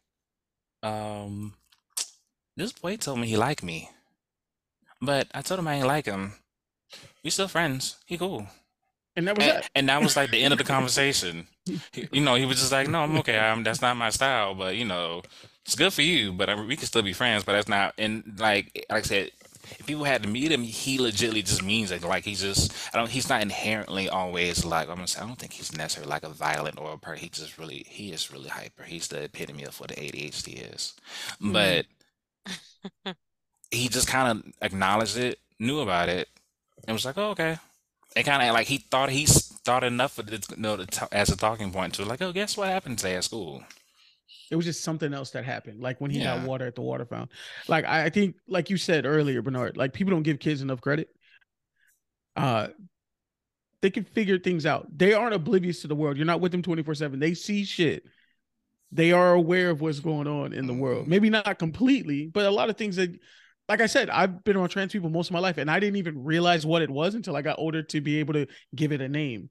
[0.84, 1.56] um,
[2.58, 3.90] this boy told me he liked me.
[5.02, 6.34] But I told him I ain't like him.
[7.24, 7.98] We still friends.
[8.06, 8.48] He cool.
[9.16, 11.48] and that was And, that and that was like the end of the conversation.
[11.94, 13.40] He- you know, he was just like, "No, I'm okay.
[13.40, 15.24] I'm, that's not my style, but you know,
[15.66, 16.34] it's good for you.
[16.34, 17.44] But I, we can still be friends.
[17.44, 19.32] But that's not." And like, like I said,
[19.80, 22.04] if people had to meet him, he legitly just means it.
[22.04, 23.10] Like he's just, I don't.
[23.10, 24.90] He's not inherently always like.
[24.90, 27.24] I'm gonna say, I don't think he's necessarily like a violent or a person.
[27.24, 28.84] He just really, he is really hyper.
[28.84, 30.94] He's the epitome of what the ADHD is.
[31.42, 31.54] Mm-hmm.
[31.54, 31.86] But
[33.72, 36.28] he just kind of acknowledged it, knew about it,
[36.88, 37.58] and was like, "Oh, okay."
[38.16, 41.38] It kind of like he thought he thought enough of it, you know, as a
[41.38, 43.64] talking point to like, "Oh, guess what happened today at school?"
[44.52, 47.06] It was just something else that happened like when he got water at the water
[47.06, 47.30] fountain.
[47.68, 51.10] Like I, think like you said earlier bernard like people don't give kids enough credit.
[52.36, 52.68] Uh
[53.82, 54.88] they can figure things out.
[54.98, 56.18] They aren't oblivious to the world.
[56.18, 58.04] You're not with them 24 7 they see shit.
[58.92, 61.06] They are aware of what's going on in the world.
[61.06, 61.10] Mhm.
[61.10, 63.12] maybe not completely but a lot of things that
[63.68, 65.96] like i said i've been around trans people most of my life and i didn't
[65.96, 69.02] even realize what it was until i got older to be able to give it
[69.02, 69.50] a name.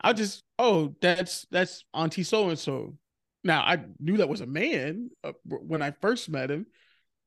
[0.00, 2.96] I just oh that's that's auntie so and so
[3.44, 6.66] now I knew that was a man uh, when I first met him,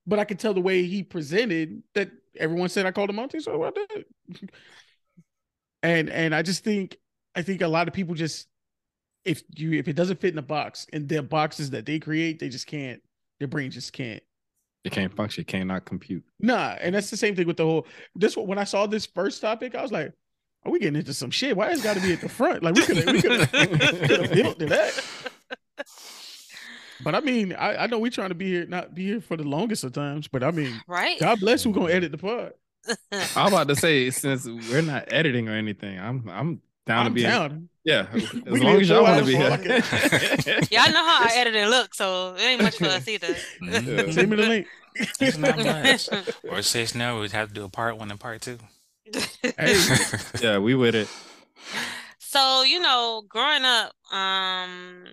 [0.05, 3.39] but I could tell the way he presented that everyone said I called him auntie,
[3.39, 4.05] so I did.
[5.83, 6.97] and and I just think
[7.35, 8.47] I think a lot of people just
[9.25, 12.39] if you if it doesn't fit in the box and their boxes that they create,
[12.39, 13.01] they just can't.
[13.39, 14.21] Their brain just can't.
[14.83, 15.41] It can't function.
[15.41, 16.23] It cannot compute.
[16.39, 19.41] Nah, and that's the same thing with the whole this when I saw this first
[19.41, 20.11] topic, I was like,
[20.63, 21.55] are we getting into some shit?
[21.55, 22.63] Why has it got to be at the front?
[22.63, 25.03] Like we could have we could have built to that.
[27.03, 29.35] But I mean, I, I know we're trying to be here, not be here for
[29.35, 30.27] the longest of times.
[30.27, 31.19] But I mean, Right?
[31.19, 32.53] God bless who gonna edit the pod.
[33.35, 37.13] I'm about to say since we're not editing or anything, I'm I'm down to I'm
[37.13, 37.23] be.
[37.23, 37.69] down.
[37.83, 40.59] Yeah, as can long as y'all want to be hours here.
[40.71, 43.35] Y'all know how I edit and look, so it ain't much for us either.
[43.63, 44.67] Send me the link.
[45.19, 46.09] It's not much.
[46.47, 48.59] Or say no, we'd have to do a part one and part two.
[49.41, 49.83] Hey.
[50.39, 51.07] Yeah, we with it.
[52.19, 55.05] So, you know, growing up, um,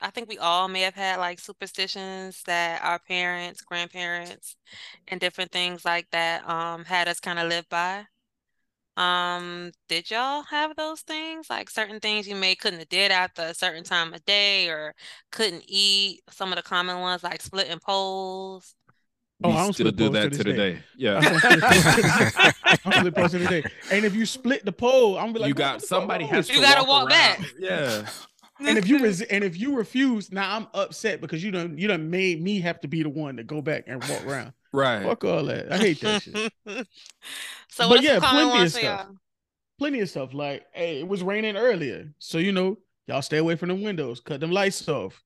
[0.00, 4.56] I think we all may have had like superstitions that our parents, grandparents,
[5.08, 8.06] and different things like that um had us kind of live by.
[8.96, 11.48] Um, did y'all have those things?
[11.48, 14.94] Like certain things you may couldn't have did after a certain time of day or
[15.30, 16.22] couldn't eat.
[16.30, 18.74] Some of the common ones like splitting poles.
[19.44, 20.74] Oh, we I don't still do poles to that to the day.
[20.74, 20.82] day.
[20.96, 21.18] Yeah.
[22.84, 23.64] I'm split poles to the day.
[23.92, 26.56] And if you split the pole, I'm gonna be like, you got somebody has with
[26.56, 27.40] You to gotta walk, walk back.
[27.60, 28.04] Yeah.
[28.60, 31.86] And if you res- and if you refuse, now I'm upset because you don't you
[31.88, 34.52] don't made me have to be the one to go back and walk around.
[34.72, 35.02] Right.
[35.04, 35.72] Fuck all that.
[35.72, 36.52] I hate that shit.
[37.70, 38.82] So But yeah, plenty of stuff.
[38.82, 39.16] y'all?
[39.78, 40.34] Plenty of stuff.
[40.34, 44.18] Like, hey, it was raining earlier, so you know, y'all stay away from the windows,
[44.20, 45.22] cut them lights off.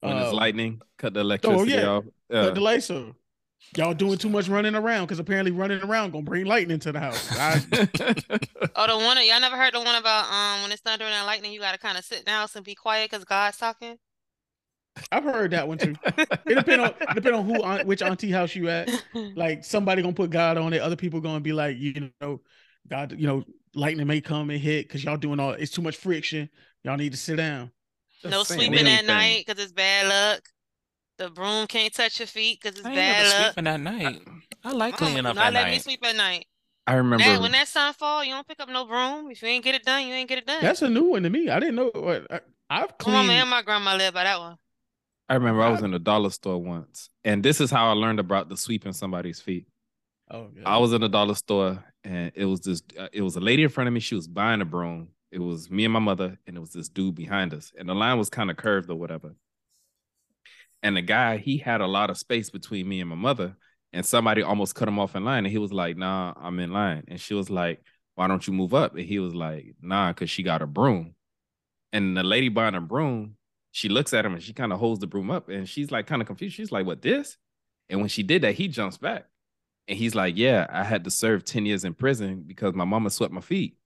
[0.00, 1.86] When it's Uh, lightning, cut the electricity yeah.
[1.86, 2.04] off.
[2.30, 3.14] cut the lights off.
[3.76, 7.00] Y'all doing too much running around because apparently running around gonna bring lightning to the
[7.00, 7.30] house.
[7.38, 7.60] I,
[8.78, 11.52] Oh, the one y'all never heard the one about um when it's thundering and lightning,
[11.52, 13.98] you gotta kind of sit in the house and be quiet because God's talking.
[15.12, 15.94] I've heard that one too.
[16.04, 18.90] It depend on it depend on who aunt, which auntie house you at.
[19.34, 20.80] Like somebody gonna put God on it.
[20.80, 22.40] Other people gonna be like, you know,
[22.88, 23.44] God, you know,
[23.74, 25.52] lightning may come and hit because y'all doing all.
[25.52, 26.48] It's too much friction.
[26.84, 27.70] Y'all need to sit down.
[28.24, 30.42] No Just saying sweeping at night because it's bad luck.
[31.18, 33.54] The broom can't touch your feet because it's I ain't never bad luck.
[33.54, 34.22] sleeping at night.
[34.64, 35.82] I like Mm, cleaning do up not at let me night.
[35.82, 36.46] sweep at night.
[36.86, 39.30] I remember That, when that sun fall, you don't pick up no broom.
[39.30, 40.62] If you ain't get it done, you ain't get it done.
[40.62, 41.48] That's a new one to me.
[41.48, 42.40] I didn't know what I,
[42.70, 43.30] I've my mama cleaned.
[43.40, 44.56] and my grandma live by that one.
[45.28, 48.20] I remember I was in a dollar store once, and this is how I learned
[48.20, 49.66] about the sweeping somebody's feet.
[50.30, 50.62] Oh, yeah.
[50.64, 52.82] I was in a dollar store, and it was this.
[52.96, 53.98] Uh, it was a lady in front of me.
[54.00, 55.08] She was buying a broom.
[55.32, 57.94] It was me and my mother, and it was this dude behind us, and the
[57.94, 59.34] line was kind of curved or whatever.
[60.86, 63.56] And the guy, he had a lot of space between me and my mother,
[63.92, 66.72] and somebody almost cut him off in line, and he was like, "Nah, I'm in
[66.72, 67.82] line," and she was like,
[68.14, 71.16] "Why don't you move up?" And he was like, "Nah, cause she got a broom."
[71.92, 73.36] And the lady buying a broom,
[73.72, 76.06] she looks at him and she kind of holds the broom up, and she's like
[76.06, 76.54] kind of confused.
[76.54, 77.36] She's like, "What this?"
[77.88, 79.26] And when she did that, he jumps back.
[79.88, 83.10] And he's like, Yeah, I had to serve 10 years in prison because my mama
[83.10, 83.76] swept my feet.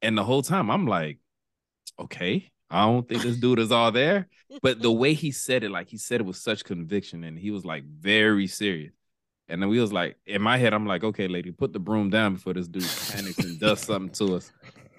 [0.00, 1.18] And the whole time I'm like,
[1.98, 4.28] Okay, I don't think this dude is all there.
[4.62, 7.50] But the way he said it, like he said it with such conviction and he
[7.50, 8.92] was like very serious.
[9.48, 12.08] And then we was like, in my head, I'm like, okay, lady, put the broom
[12.08, 14.52] down before this dude panics and does something to us.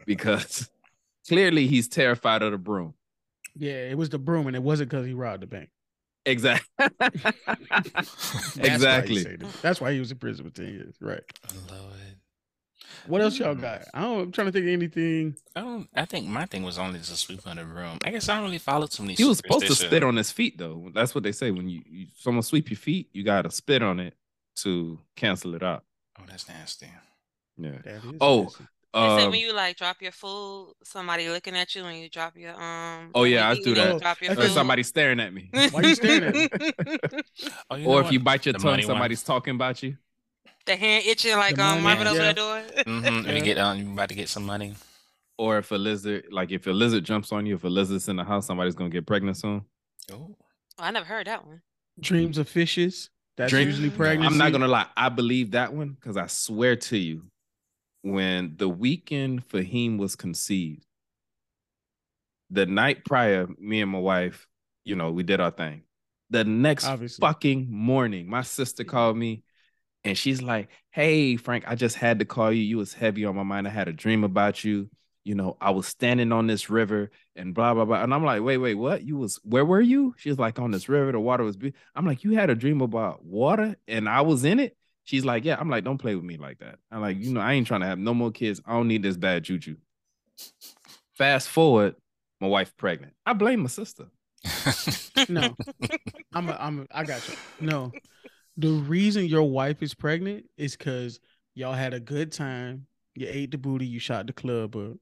[0.05, 0.69] Because
[1.27, 2.93] clearly he's terrified of the broom.
[3.55, 5.69] yeah, it was the broom, and it wasn't because he robbed the bank.
[6.25, 6.67] Exactly.
[6.99, 9.21] That's why exactly.
[9.23, 9.47] said it.
[9.61, 10.95] That's why he was in prison for ten years.
[10.99, 11.21] Right.
[11.69, 12.17] Lord.
[13.07, 13.83] What else y'all got?
[13.93, 14.19] I don't.
[14.19, 15.35] I'm trying to think of anything.
[15.55, 15.87] I don't.
[15.95, 17.97] I think my thing was only just sweep under the room.
[18.03, 19.15] I guess I don't really follow too many.
[19.15, 20.89] He was supposed to spit on his feet though.
[20.93, 21.51] That's what they say.
[21.51, 24.13] When you, you someone sweep your feet, you gotta spit on it
[24.57, 25.83] to cancel it out.
[26.19, 26.87] Oh, that's nasty.
[27.57, 27.71] Yeah.
[27.83, 28.63] That is Oh, nasty.
[28.93, 32.09] They say Um, when you like drop your food, somebody looking at you when you
[32.09, 33.11] drop your um.
[33.13, 33.99] Oh, yeah, I eat, do that.
[33.99, 34.51] Drop your or food.
[34.51, 35.49] somebody staring at me.
[35.71, 36.47] Why you staring at me?
[37.69, 38.13] Oh, you or if what?
[38.13, 38.87] you bite your The tongue, money one.
[38.93, 39.97] somebody's talking about you.
[40.65, 42.27] The hand itching like The um money, Marvin over yeah.
[42.27, 42.63] the door.
[42.85, 43.31] Mhm, Yeah.
[43.33, 44.75] You get um, you about to get some money.
[45.37, 48.15] Or if a lizard, like if a lizard jumps on you, if a lizard's in
[48.15, 49.63] the house, somebody's gonna get pregnant soon.
[50.11, 50.35] Oh,
[50.77, 51.61] Oh, I never heard that one.
[51.99, 53.09] Dreams of fishes.
[53.37, 54.27] That's Dream- usually No, pregnancy.
[54.31, 57.23] I'm not gonna lie, I believe that one because I swear to you,
[58.01, 60.85] when the weekend Fahim was conceived,
[62.49, 64.47] the night prior, me and my wife,
[64.83, 65.83] you know, we did our thing.
[66.29, 67.21] The next Obviously.
[67.25, 69.43] fucking morning, my sister called me
[70.05, 72.61] and she's like, Hey, Frank, I just had to call you.
[72.61, 73.67] You was heavy on my mind.
[73.67, 74.89] I had a dream about you.
[75.23, 78.03] You know, I was standing on this river and blah, blah, blah.
[78.03, 79.01] And I'm like, wait, wait, what?
[79.03, 80.13] You was, where were you?
[80.17, 81.73] She's like, on this river, the water was, be-.
[81.95, 84.77] I'm like, you had a dream about water and I was in it?
[85.03, 85.57] She's like, yeah.
[85.59, 86.77] I'm like, don't play with me like that.
[86.91, 88.61] I'm like, you know, I ain't trying to have no more kids.
[88.65, 89.77] I don't need this bad juju.
[91.15, 91.95] Fast forward,
[92.39, 93.13] my wife pregnant.
[93.25, 94.05] I blame my sister.
[95.29, 95.55] No,
[96.33, 96.49] I'm.
[96.49, 96.79] A, I'm.
[96.81, 97.35] A, I got you.
[97.59, 97.91] No,
[98.57, 101.19] the reason your wife is pregnant is because
[101.55, 102.87] y'all had a good time.
[103.15, 103.85] You ate the booty.
[103.85, 104.93] You shot the club up.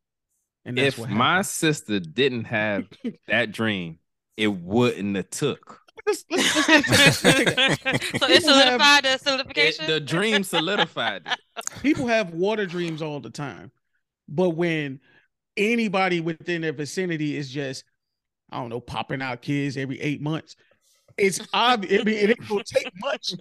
[0.66, 2.86] And that's if what my sister didn't have
[3.28, 4.00] that dream,
[4.38, 5.80] it wouldn't have took.
[6.14, 6.86] So it
[8.02, 9.88] People have- solidified the It- solidification.
[9.88, 11.40] the dream solidified it.
[11.82, 13.72] People have water dreams all the time,
[14.28, 15.00] but when
[15.56, 17.84] anybody within their vicinity is just,
[18.52, 20.56] I don't know, popping out kids every eight months,
[21.18, 22.02] it's obvious.
[22.02, 23.34] I mean, it ain't gonna take much.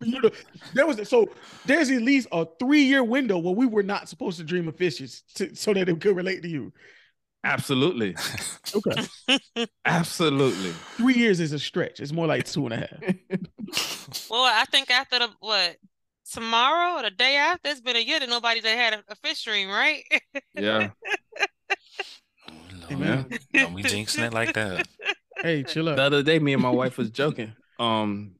[0.00, 0.30] You know,
[0.74, 1.28] there was so
[1.66, 4.76] there's at least a three year window where we were not supposed to dream of
[4.76, 6.72] fishes to, so that it could relate to you.
[7.44, 8.16] Absolutely.
[8.74, 9.66] Okay.
[9.84, 10.70] Absolutely.
[10.96, 12.00] Three years is a stretch.
[12.00, 13.14] It's more like two and a half.
[14.30, 15.76] Well, I think after the what
[16.32, 19.16] tomorrow or the day after, it's been a year that nobody that had a, a
[19.16, 20.02] fish dream, right?
[20.54, 20.90] Yeah.
[22.48, 23.38] Oh, Lord, Amen.
[23.52, 24.86] Don't be jinxing it like that.
[25.42, 25.96] Hey, chill out.
[25.96, 27.52] The other day, me and my wife was joking.
[27.78, 28.32] Um,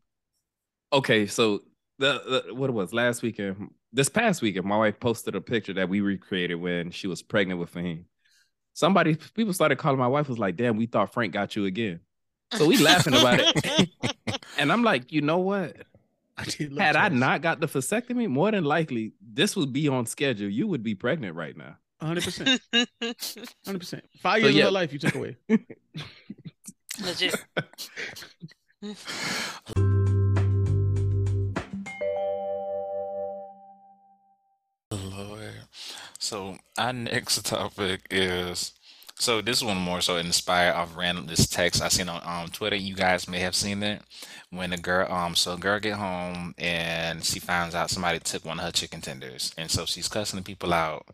[0.93, 1.63] okay, so
[1.99, 5.73] the, the what it was last weekend, this past weekend, my wife posted a picture
[5.75, 8.05] that we recreated when she was pregnant with Fahim.
[8.75, 12.01] Somebody, people started calling my wife was like, "Damn, we thought Frank got you again."
[12.53, 13.91] So we laughing about it,
[14.59, 15.77] and I'm like, you know what?
[16.39, 19.89] I did look Had I not got the vasectomy, more than likely this would be
[19.89, 20.49] on schedule.
[20.51, 21.77] You would be pregnant right now.
[22.03, 22.61] 100%.
[23.67, 24.01] 100%.
[24.21, 24.63] Five So, years yeah.
[24.65, 25.37] of her life you took away.
[27.03, 27.35] Legit.
[34.91, 35.55] Lord.
[36.19, 38.73] So our next topic is
[39.19, 42.77] so this one more so inspired off random this text I seen on um Twitter.
[42.77, 44.03] You guys may have seen it
[44.51, 48.45] when the girl um so a girl get home and she finds out somebody took
[48.45, 51.07] one of her chicken tenders and so she's cussing the people out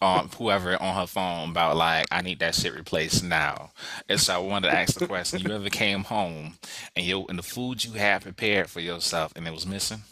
[0.00, 3.72] um whoever on her phone about like I need that shit replaced now.
[4.08, 6.54] And so I wanted to ask the question, you ever came home
[6.96, 10.02] and you and the food you had prepared for yourself and it was missing?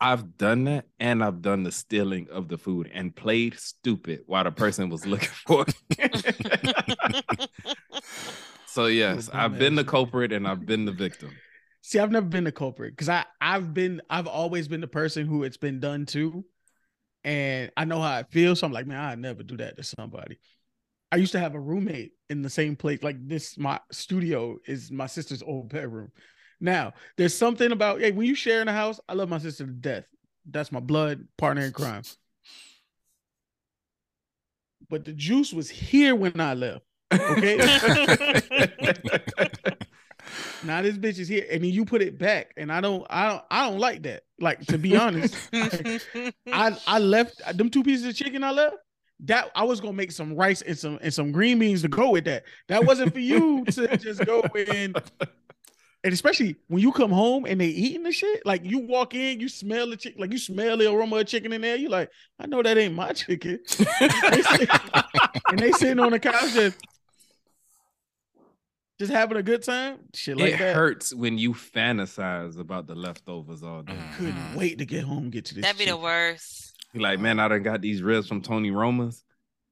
[0.00, 4.44] I've done that, and I've done the stealing of the food and played stupid while
[4.44, 5.66] the person was looking for
[5.98, 7.50] it.
[8.66, 11.30] so yes, I've been the culprit and I've been the victim.
[11.82, 15.26] See, I've never been the culprit because I I've been I've always been the person
[15.26, 16.44] who it's been done to,
[17.24, 18.60] and I know how it feels.
[18.60, 20.38] So I'm like, man, I never do that to somebody.
[21.10, 23.02] I used to have a roommate in the same place.
[23.02, 26.12] Like this, my studio is my sister's old bedroom.
[26.60, 29.64] Now, there's something about hey, when you share in a house, I love my sister
[29.66, 30.04] to death.
[30.44, 32.02] That's my blood partner in crime.
[34.88, 36.84] But the juice was here when I left.
[37.12, 37.56] Okay.
[40.64, 43.28] now this bitch is here, and then you put it back, and I don't, I
[43.28, 44.22] don't, I don't like that.
[44.40, 48.76] Like to be honest, I I left them two pieces of chicken I left.
[49.24, 52.10] That I was gonna make some rice and some and some green beans to go
[52.10, 52.44] with that.
[52.68, 54.94] That wasn't for you to just go in.
[56.08, 59.40] And especially when you come home and they eating the shit, like you walk in,
[59.40, 61.76] you smell the chicken, like you smell the aroma of chicken in there.
[61.76, 63.60] You like, I know that ain't my chicken.
[63.68, 64.70] They sit-
[65.50, 66.78] and they sitting on the couch just,
[68.98, 69.98] just having a good time.
[70.14, 70.74] Shit like it that.
[70.74, 73.92] hurts when you fantasize about the leftovers all day.
[74.16, 74.54] Couldn't Mhm.
[74.54, 75.62] wait to get home and get to this.
[75.62, 76.74] That'd be the worst.
[76.94, 79.24] You're like, man, I done got these ribs from Tony Roma's.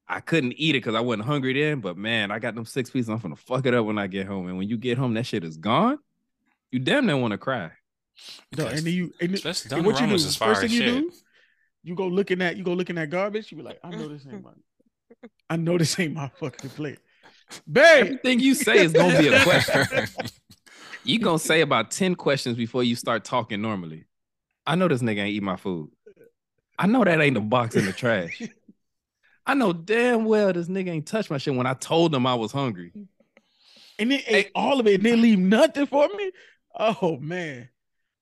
[0.06, 2.90] I couldn't eat it because I wasn't hungry then, but man, I got them six
[2.90, 3.08] pieces.
[3.08, 4.48] I'm gonna fuck it up when I get home.
[4.48, 5.98] And when you get home, that shit is gone.
[6.76, 7.70] You damn near want to cry.
[8.54, 10.04] No, and then you and, then- and Don what you do?
[10.08, 11.04] Roma's as First as thing you shit.
[11.04, 11.12] do,
[11.84, 13.50] you go looking at you go looking at garbage.
[13.50, 14.50] You be like, I know this ain't my,
[15.48, 16.98] I know this ain't my fucking plate,
[17.66, 18.04] babe.
[18.04, 20.06] Everything you say is gonna be a question.
[21.04, 24.04] you gonna say about 10 questions before you start talking normally.
[24.66, 25.88] I know this nigga ain't eat my food.
[26.78, 28.42] I know that ain't the box in the trash.
[29.46, 32.34] I know damn well this nigga ain't touched my shit when I told him I
[32.34, 32.92] was hungry.
[33.98, 36.30] And then ate all of it, and didn't leave nothing for me.
[36.76, 37.68] Oh man,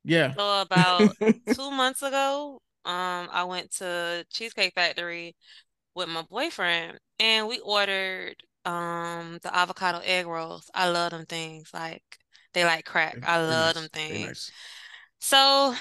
[0.04, 0.34] yeah.
[0.36, 1.16] So about
[1.54, 5.34] two months ago, um, I went to Cheesecake Factory
[5.94, 10.70] with my boyfriend, and we ordered um the avocado egg rolls.
[10.74, 11.70] I love them things.
[11.74, 12.02] Like
[12.52, 13.18] they like crack.
[13.24, 13.74] I love nice.
[13.74, 14.26] them things.
[14.26, 14.52] nice.
[15.20, 15.74] So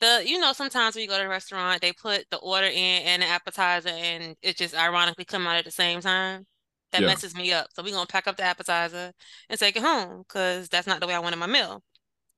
[0.00, 3.02] the you know sometimes when you go to a restaurant, they put the order in
[3.02, 6.46] and the appetizer, and it just ironically come out at the same time.
[6.92, 7.06] That Yeah.
[7.06, 7.68] messes me up.
[7.74, 9.12] So we're gonna pack up the appetizer
[9.48, 11.82] and take it home because that's not the way I wanted my meal.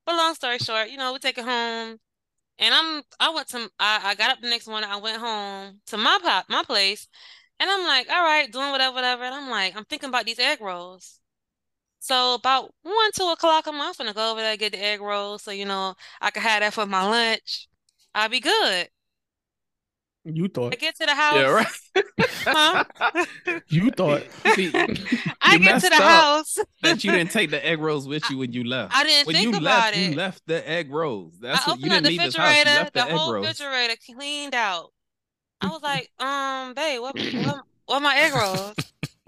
[0.07, 1.99] But long story short, you know, we take it home,
[2.59, 5.81] and I'm I went to I, I got up the next morning, I went home
[5.89, 7.09] to my pop my place,
[7.61, 9.25] and I'm like, all right, doing whatever, whatever.
[9.25, 11.21] And I'm like, I'm thinking about these egg rolls.
[12.01, 15.43] So about one, two o'clock, I'm off gonna go over there get the egg rolls,
[15.43, 17.69] so you know I can have that for my lunch.
[18.15, 18.89] I'll be good.
[20.27, 21.35] You thought I get to the house.
[21.37, 21.67] Yeah, right.
[22.47, 22.85] Huh?
[23.69, 24.23] You thought.
[24.55, 26.59] See, I you get to the house.
[26.83, 28.95] that you didn't take the egg rolls with you when you left.
[28.97, 30.11] I didn't when think you about left, it.
[30.11, 31.35] you left the egg rolls.
[31.41, 32.57] That's I what you opened up didn't the leave this house.
[32.59, 33.47] You left the, the egg whole rolls.
[33.47, 34.93] refrigerator cleaned out.
[35.61, 38.75] I was like, um, babe, what, what, what my egg rolls?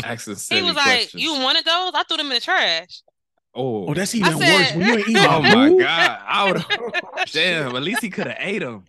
[0.03, 1.23] Asking He silly was like, questions.
[1.23, 1.93] you wanted those?
[1.95, 3.03] I threw them in the trash.
[3.55, 4.75] Oh, Oh, that's I even worse.
[4.75, 5.79] When you ain't eating oh my food.
[5.81, 6.19] god!
[6.27, 6.65] I would.
[7.33, 7.75] Damn.
[7.75, 8.85] At least he could have ate them.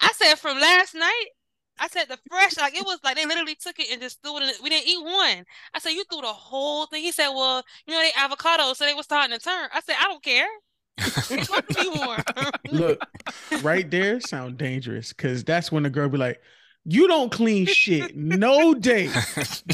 [0.00, 1.26] I said from last night.
[1.82, 4.36] I said the fresh, like it was like they literally took it and just threw
[4.36, 4.50] it in.
[4.62, 5.44] We didn't eat one.
[5.74, 7.02] I said you threw the whole thing.
[7.02, 9.68] He said, well, you know they avocados, so they were starting to turn.
[9.74, 10.46] I said I don't care.
[10.98, 12.18] It's supposed to be more.
[12.70, 13.00] Look,
[13.62, 16.40] right there sound dangerous because that's when the girl be like,
[16.84, 18.16] You don't clean shit.
[18.16, 19.08] No day.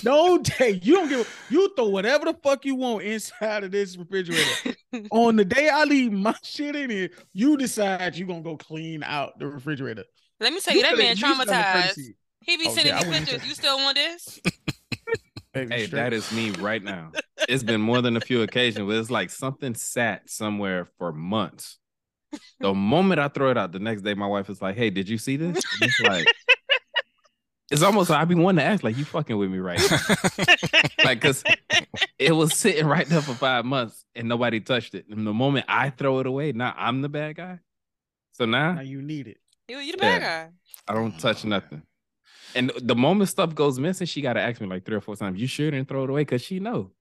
[0.04, 0.80] No day.
[0.82, 4.76] You don't give you throw whatever the fuck you want inside of this refrigerator.
[5.10, 9.02] On the day I leave my shit in here, you decide you're gonna go clean
[9.02, 10.04] out the refrigerator.
[10.40, 12.14] Let me tell you, that man used it on the traumatized.
[12.40, 13.46] He be Oh, sending yeah, me pictures.
[13.46, 14.40] You still want this?
[15.54, 15.90] Hey, straight.
[15.92, 17.10] that is me right now.
[17.48, 21.78] It's been more than a few occasions, but it's like something sat somewhere for months.
[22.60, 25.08] The moment I throw it out, the next day my wife is like, "Hey, did
[25.08, 26.26] you see this?" It's like,
[27.72, 30.46] it's almost like I be wanting to ask, like, "You fucking with me right?" now?"
[31.04, 31.42] like, cause
[32.18, 35.06] it was sitting right there for five months and nobody touched it.
[35.10, 37.58] And the moment I throw it away, now I'm the bad guy.
[38.32, 39.38] So now now you need it.
[39.68, 40.46] You, you the bad Yeah.
[40.46, 40.52] guy.
[40.88, 41.82] I don't touch nothing.
[42.54, 45.16] And the moment stuff goes missing, she got to ask me like three or four
[45.16, 46.92] times, "You sure didn't throw it away?" Because she know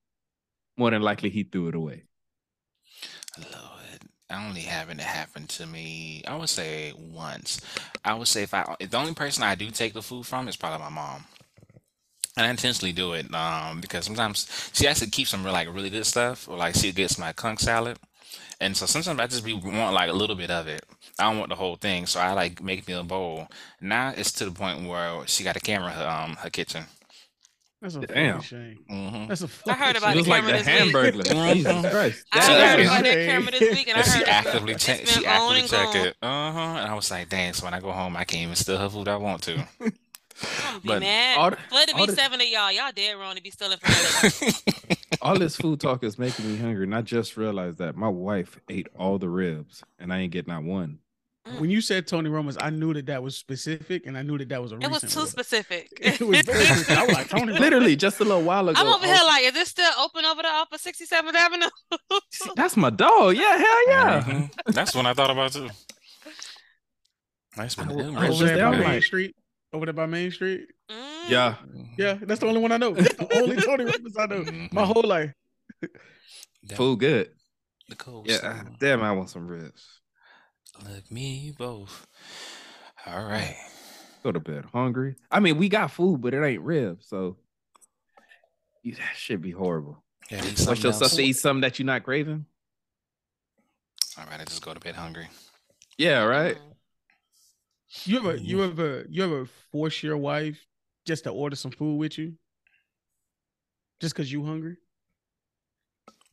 [0.78, 2.04] more than likely he threw it away.
[3.38, 6.24] Lord, I only having it happen to me.
[6.28, 7.62] I would say once.
[8.04, 10.48] I would say if I if the only person I do take the food from
[10.48, 11.26] is probably my mom.
[12.36, 16.06] And I intentionally do it um, because sometimes she actually keeps some like really good
[16.06, 17.98] stuff, or like she gets my conch salad,
[18.60, 20.86] and so sometimes I just be want like a little bit of it.
[21.20, 23.48] I don't want the whole thing, so I like make me a bowl.
[23.82, 26.86] Now it's to the point where she got a camera in her um her kitchen.
[27.82, 28.42] That's a Damn.
[28.42, 28.78] fucking shame.
[28.90, 31.36] hmm That's a I fucking heard about It the was like camera the this week.
[31.38, 31.54] Mhm.
[31.54, 32.26] Jesus Christ.
[32.32, 34.98] I She heard about that camera this week, and I And she actively it's check.
[35.00, 36.08] been She on actively and gone.
[36.08, 36.16] it.
[36.22, 36.60] Uh huh.
[36.60, 37.54] And I was like, dang.
[37.54, 39.58] So when I go home, I can't even steal her food I want to.
[39.80, 41.38] I'm gonna be mad.
[41.38, 43.50] all the- For it to be the- seven of y'all, y'all dead wrong to be
[43.52, 44.54] stealing from me.
[45.22, 48.60] All this food talk is making me hungry, and I just realized that my wife
[48.70, 51.00] ate all the ribs, and I ain't getting not one.
[51.60, 54.50] When you said Tony Roma's, I knew that that was specific, and I knew that
[54.50, 54.78] that was a.
[54.80, 55.30] It was too order.
[55.32, 55.90] specific.
[56.02, 56.98] It was very specific.
[56.98, 57.54] I was like Tony.
[57.54, 58.80] Literally, just a little while ago.
[58.80, 61.70] I'm over I here like, is this still open over there off of 67th Avenue?
[62.56, 63.36] That's my dog.
[63.38, 64.24] Yeah, hell yeah.
[64.24, 64.52] Mhm.
[64.74, 65.70] That's what I thought about too.
[67.56, 67.96] Nice I one.
[67.96, 68.80] was- Them I Over was there by down.
[68.80, 69.36] Main Street.
[69.74, 70.62] Over there by Main Street.
[70.90, 71.30] Mm.
[71.30, 71.56] Yeah.
[71.98, 72.92] Yeah, that's the only one I know.
[72.94, 74.44] That's the only Tony Roma's I know.
[74.72, 74.86] My Mhm.
[74.86, 75.34] whole life.
[75.82, 77.30] Them- Food good.
[77.90, 78.64] The cold Yeah.
[78.80, 79.97] Damn, I want some ribs.
[80.86, 82.06] Look me both.
[83.06, 83.56] All right.
[84.24, 85.16] Go to bed hungry.
[85.32, 87.38] I mean, we got food, but it ain't ribs, so
[88.84, 90.04] that should be horrible.
[90.30, 91.16] Yeah, eat What's something your stuff else.
[91.16, 92.46] to eat something that you're not craving?
[94.18, 95.28] All right, I just go to bed hungry.
[95.98, 96.56] Yeah, right.
[96.58, 96.74] Mm.
[98.04, 100.60] You ever, you ever, you ever force your wife
[101.06, 102.34] just to order some food with you,
[104.02, 104.78] just because you hungry?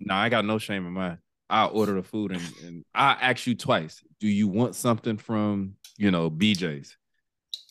[0.01, 1.19] No, I got no shame in mine.
[1.55, 4.03] I'll order the food and, and I ask you twice.
[4.19, 6.97] Do you want something from, you know, BJ's?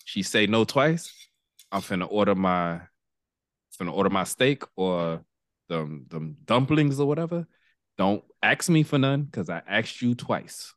[0.06, 1.12] She say no twice.
[1.70, 2.80] I'm finna order my
[3.78, 5.22] finna order my steak or
[5.68, 7.46] them them dumplings or whatever.
[7.98, 10.74] Don't ask me for none because I asked you twice.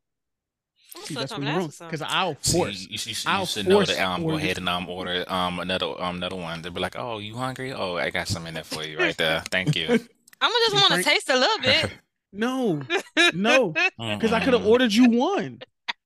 [1.05, 1.73] See, that's coming when you're wrong.
[1.79, 2.03] Because.
[2.03, 2.81] I'll See, force.
[2.81, 4.63] you, you, you, I'll you should know force that um go order ahead you.
[4.63, 6.61] and um order um another um another one.
[6.61, 7.73] They'll be like, oh, you hungry?
[7.73, 9.45] Oh, I got some in there for you right there.
[9.49, 9.87] Thank you.
[10.41, 11.93] I'm gonna just want to taste a little bit.
[12.33, 12.83] No,
[13.33, 15.61] no, because I could have ordered you one.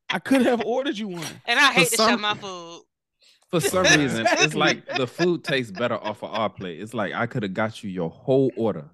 [0.08, 1.26] I could have ordered you one.
[1.46, 2.82] And I hate to share some- my food.
[3.50, 6.80] For some reason, it's like the food tastes better off of our plate.
[6.80, 8.88] It's like I could have got you your whole order.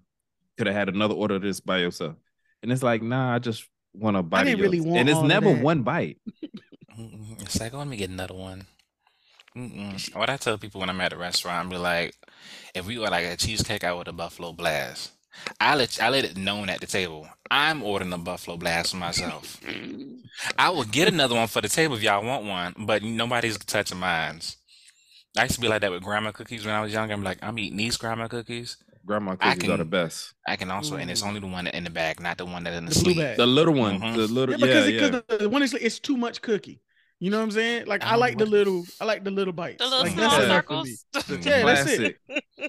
[0.57, 2.15] Could have had another order of this by yourself.
[2.63, 4.41] And it's like, nah, I just want a bite.
[4.41, 5.63] of didn't really want and it's all of never that.
[5.63, 6.17] one bite.
[6.99, 8.65] It's like, oh, let me get another one.
[9.55, 10.17] Mm-mm.
[10.17, 12.15] What I tell people when I'm at a restaurant, I be like,
[12.75, 15.13] if we order like a cheesecake, I would a Buffalo Blast.
[15.61, 17.29] I let I let it known at the table.
[17.51, 19.61] I'm ordering a Buffalo Blast for myself.
[20.59, 23.99] I will get another one for the table if y'all want one, but nobody's touching
[23.99, 24.57] mines.
[25.39, 27.13] I used to be like that with grandma cookies when I was younger.
[27.15, 28.79] I'm like, I'm eating these grandma cookies.
[29.05, 30.35] Grandma I cookies are the best.
[30.49, 32.77] I can also, and it's only the one in the bag, not the one that's
[32.77, 33.17] in the, The sleeve.
[33.19, 33.37] bag.
[33.37, 34.17] The little one, Mhm.
[34.17, 35.01] the little Yeah, yeah, because yeah.
[35.07, 36.81] it, 'cause the one is it's too much cookie.
[37.21, 37.87] You know what I'm saying?
[37.87, 39.79] Like I Oh, like the what- little, I like the little bites.
[39.79, 40.45] The little like, small that's Yeah.
[40.45, 40.97] enough for me.
[41.15, 41.45] circles.
[41.47, 42.17] Yeah, that's it.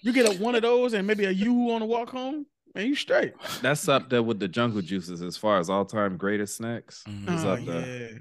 [0.03, 2.45] You get a, one of those and maybe a you on the walk home,
[2.75, 3.33] and you straight.
[3.61, 7.03] That's up there with the jungle juices as far as all time greatest snacks.
[7.07, 7.33] Mhm.
[7.33, 8.09] It's Oh, up there.
[8.11, 8.17] yeah.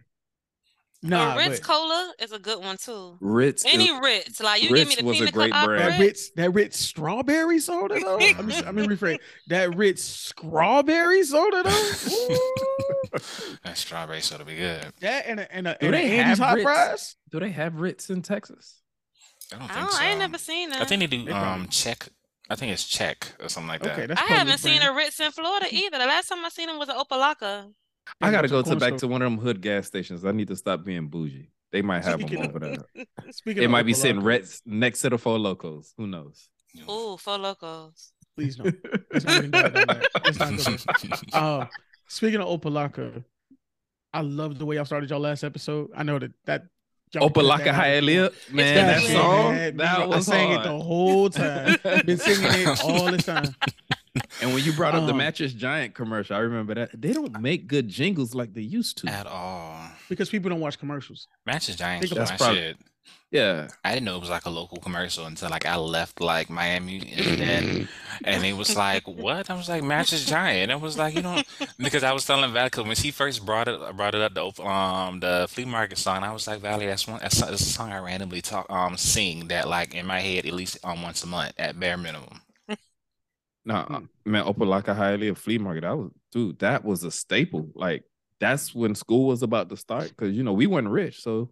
[1.02, 3.16] Nah, a Ritz but cola is a good one too.
[3.20, 3.64] Ritz.
[3.66, 5.92] Any is- Ritz, like you give me Ritz the was a great colada brand.
[5.92, 6.00] that Ritz.
[6.00, 8.16] Ritz, that Ritz strawberry soda though.
[8.18, 9.18] I mean, I mean, rephrase
[9.48, 12.38] that Ritz strawberry soda though.
[13.64, 14.84] That strawberry soda be good.
[15.00, 16.64] that and a, and a, Do and a they Andy's have hot Ritz?
[16.64, 17.16] fries.
[17.30, 18.80] Do they have Ritz in Texas?
[19.52, 20.02] I don't I, think don't, so.
[20.02, 20.82] I ain't never seen that.
[20.82, 22.08] I think they do They um probably- check.
[22.48, 23.92] I think it's check or something like that.
[23.92, 24.94] Okay, that's I public haven't seen brand.
[24.94, 25.98] a Ritz in Florida either.
[25.98, 27.72] The last time I seen them was at Opa-locka.
[28.20, 30.24] I gotta go to back corner to one of them hood gas stations.
[30.24, 31.50] I need to stop being bougie.
[31.72, 33.04] They might have them Speaking of- over there.
[33.32, 35.92] Speaking It of might be sitting Opa-locka, Ritz next to the Four Lokos.
[35.96, 36.48] Who knows?
[36.88, 38.12] Ooh, Four Lokos.
[38.36, 38.64] Please no.
[39.12, 40.06] Let's not even dive down that.
[40.24, 41.16] Let's not go there.
[41.32, 41.66] Uh,
[42.06, 43.24] speaking of Opa-locka,
[44.12, 45.90] I love the way y'all started y'all last episode.
[45.96, 46.62] I know that that
[47.20, 50.66] Opa-locka Hialeah, man, that It's song, had me- that I was sang hard.
[50.66, 51.76] it the whole time.
[52.06, 53.54] Been singing it all the time.
[54.40, 57.38] And when you brought up the Um, Mattress Giant commercial, I remember that they don't
[57.40, 59.08] make good jingles like they used to.
[59.08, 59.76] At all.
[60.08, 61.28] Because people don't watch commercials.
[61.44, 62.76] Mattress Giant, Think was about- my That's shit.
[63.36, 66.48] Yeah, I didn't know it was like a local commercial until like I left like
[66.50, 67.88] Miami and then
[68.24, 69.50] and it was like what?
[69.50, 70.72] I was like Mattress Giant.
[70.72, 71.42] I was like, you know,
[71.78, 74.62] because I was telling Val 'cause when she first brought it brought it up the
[74.62, 77.92] um the flea market song, I was like, Valley, that's one that's, that's a song
[77.92, 81.26] I randomly talk um sing that like in my head at least um once a
[81.26, 82.40] month at bare minimum.
[83.64, 87.68] no, uh, man, Opa-locka Hialeah Flea Market, that was dude, that was a staple.
[87.74, 88.04] Like
[88.40, 91.50] that's when school was about to start because you know we weren't rich, so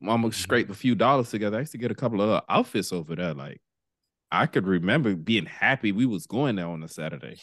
[0.00, 0.40] mama Mm-hmm.
[0.40, 1.56] scraped a few dollars together.
[1.56, 3.34] I used to get a couple of outfits over there.
[3.34, 3.60] Like
[4.32, 7.36] I could remember being happy we was going there on a Saturday.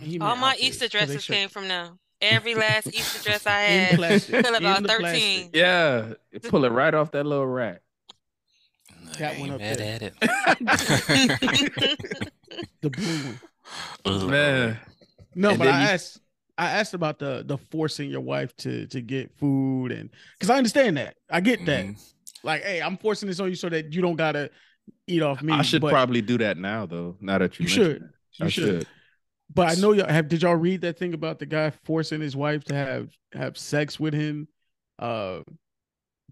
[0.00, 1.98] He All my outfits, Easter 'cause they dresses show- came from them.
[2.20, 5.50] Every last Easter dress I had plastic, till about the plastic.
[5.50, 5.52] 13.
[5.52, 6.14] Yeah,
[6.48, 7.82] pull it right off that little rack.
[9.04, 9.94] Look, That one ain't up mad there.
[9.94, 10.14] at it.
[12.82, 13.34] The blue
[14.04, 14.30] one.
[14.30, 14.78] Man,
[15.34, 16.20] No, And but I you- asked
[16.56, 20.56] I asked about the the forcing your wife to to get food and because I
[20.56, 21.16] understand that.
[21.30, 21.84] I get that.
[21.86, 22.12] Mhm.
[22.42, 24.50] Like, hey, I'm forcing this on you so that you don't gotta
[25.06, 25.52] eat off me.
[25.52, 27.16] I should probably do that now though.
[27.20, 27.96] Now that you, You should.
[27.96, 28.02] it.
[28.34, 28.64] you I should.
[28.64, 28.86] should.
[29.52, 32.36] But I know y'all have did y'all read that thing about the guy forcing his
[32.36, 34.46] wife to have have sex with him
[34.98, 35.40] uh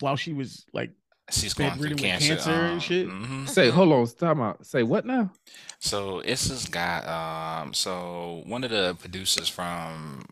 [0.00, 0.90] while she was like
[1.30, 3.08] She's going through bedridden with cancer, cancer and um, shit?
[3.08, 3.48] mhm.
[3.48, 4.66] Say, hold on, stop out.
[4.66, 5.30] Say what now?
[5.78, 7.60] So it's this guy.
[7.62, 10.26] Um, so one of the producers from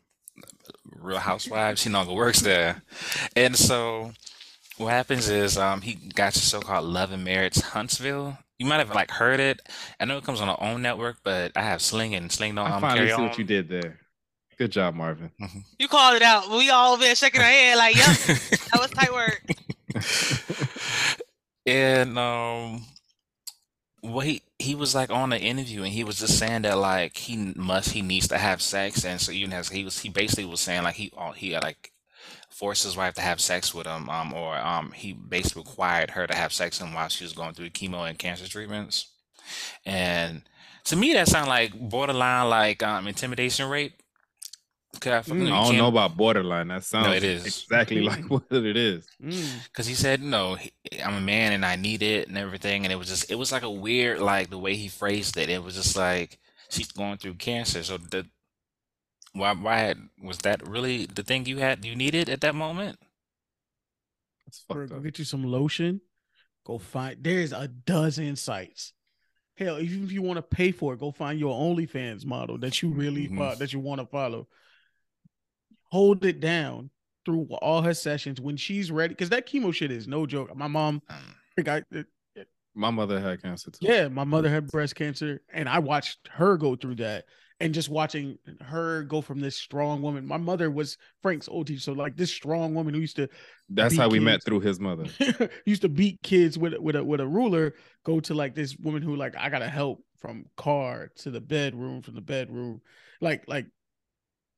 [0.97, 2.83] Real Housewives, he no longer works there,
[3.37, 4.13] and so
[4.77, 8.39] what happens is um he got to so-called Love and Marriage Huntsville.
[8.59, 9.61] You might have like heard it.
[9.99, 12.67] I know it comes on our own network, but I have Sling and Sling don't
[12.67, 13.29] I um, finally carry see on.
[13.29, 13.99] what you did there.
[14.59, 15.31] Good job, Marvin.
[15.79, 16.51] You called it out.
[16.51, 19.43] We all been shaking our head like, yep, that was tight work.
[21.67, 22.85] and um
[24.03, 27.17] well he he was like on an interview and he was just saying that like
[27.17, 29.05] he must he needs to have sex.
[29.05, 31.93] And so even as he was he basically was saying like he all he like
[32.51, 36.27] forced his wife to have sex with him um or um he basically required her
[36.27, 39.11] to have sex with him while she was going through chemo and cancer treatments.
[39.87, 40.43] And
[40.85, 44.03] to me that sounded like borderline like um intimidation rape
[44.99, 46.69] 'Cause I Mm, I don't know about borderline.
[46.69, 47.47] That sounds it is.
[47.47, 49.07] exactly like what it is.
[49.23, 50.73] mm, Because he said, no, he-
[51.03, 52.85] I'm a man and I need it and everything.
[52.85, 55.49] And it was just, it was like a weird, like the way he phrased it.
[55.49, 56.39] It was just like,
[56.69, 57.83] she's going through cancer.
[57.85, 58.27] So the,
[59.33, 62.99] why, why was that really the thing you had, you needed at that moment?
[64.47, 66.01] It's bro, go get you some lotion.
[66.65, 68.93] Go find there's a dozen sites.
[69.57, 72.83] Hell, even if you want to pay for it, go find your OnlyFans model that
[72.83, 73.37] you really Mhm.
[73.39, 74.49] fo- that you want to follow.
[75.91, 76.91] Hold it down
[77.25, 80.55] through all her sessions when she's ready, because that chemo shit is no joke.
[80.57, 81.17] My mom, I
[81.57, 81.83] think I,
[82.75, 83.79] My mother had cancer too.
[83.87, 87.25] yeah, my mother had breast cancer, and I watched her go through that,
[87.59, 90.27] and just watching her go from this strong woman.
[90.27, 93.29] My mother was Frank's old teacher, so like this strong woman who used to
[93.69, 95.05] That's how we met through his mother.
[95.67, 97.75] used to beat kids with with a with a ruler.
[98.05, 102.01] Go to like this woman who like I gotta help from car to the bedroom,
[102.01, 102.81] from the bedroom,
[103.21, 103.67] like like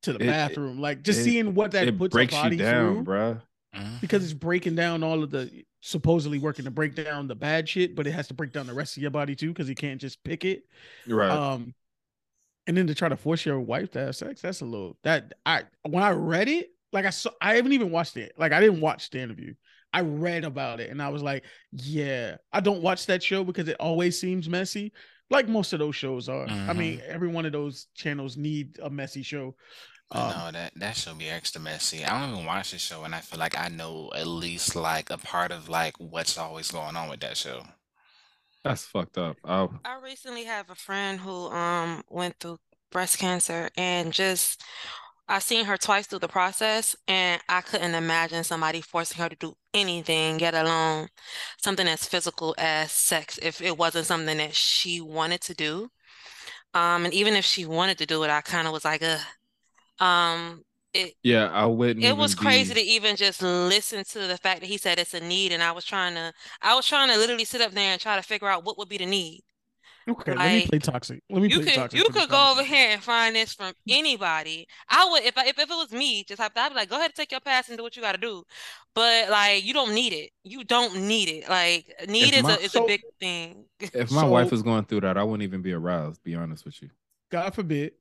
[0.03, 2.37] to the It- it- bathroom, like just it- seeing what that it puts breaks a
[2.37, 3.41] you body down, through bruh.
[3.75, 4.01] mhm.
[4.01, 7.95] because it's breaking down all of the supposedly working to break down the bad shit,
[7.95, 9.99] but it has to break down the rest of your body too because you can't
[9.99, 10.63] just pick it.
[11.07, 11.29] Right.
[11.29, 11.73] Um,
[12.67, 15.33] and then to try to force your wife to have sex, that's a little that
[15.45, 18.33] I when I read it, like I saw, I haven't even watched it.
[18.37, 19.53] Like I didn't watch the interview.
[19.91, 23.67] I read about it and I was like, yeah, I don't watch that show because
[23.67, 24.91] it always seems messy,
[25.29, 26.47] like most of those shows are.
[26.47, 29.55] I mean, every one of those channels need a messy show.
[30.13, 32.05] But Um, no, that that should be extra messy.
[32.05, 35.09] I don't even watch the show, and I feel like I know at least like
[35.09, 37.65] a part of like what's always going on with that show.
[38.63, 39.37] That's fucked up.
[39.43, 42.59] Oh, I recently have a friend who um went through
[42.91, 44.61] breast cancer and just
[45.27, 49.35] I seen her twice through the process and I couldn't imagine somebody forcing her to
[49.37, 51.09] do anything, get alone
[51.59, 55.91] something as physical as sex if it wasn't something that she wanted to do.
[56.73, 59.19] Um, and even if she wanted to do it, I kind of was like, uh,
[59.99, 60.63] um,
[60.93, 62.05] it yeah, I wouldn't.
[62.05, 65.13] it was crazy be- to even just listen to the fact that he said it's
[65.13, 67.91] a need, and I was trying to, I was trying to literally sit up there
[67.93, 69.41] and try to figure out what would be the need.
[70.07, 71.23] okay, let me play toxic.
[71.31, 71.97] Let me You play could toxic.
[71.99, 74.67] you could go over here and find this from anybody.
[74.89, 76.97] I would if I, if, if it was me, just have I'd be like, go
[76.97, 78.43] ahead and take your pass and do what you got to do.
[78.93, 80.29] But like, you don't need it.
[80.43, 81.49] You don't need it.
[81.49, 83.65] Like, need If is my- a is so- a big thing.
[83.79, 86.21] If my wife So- was going through that, I wouldn't even be aroused.
[86.23, 86.89] Be honest with you.
[87.31, 87.93] God forbid,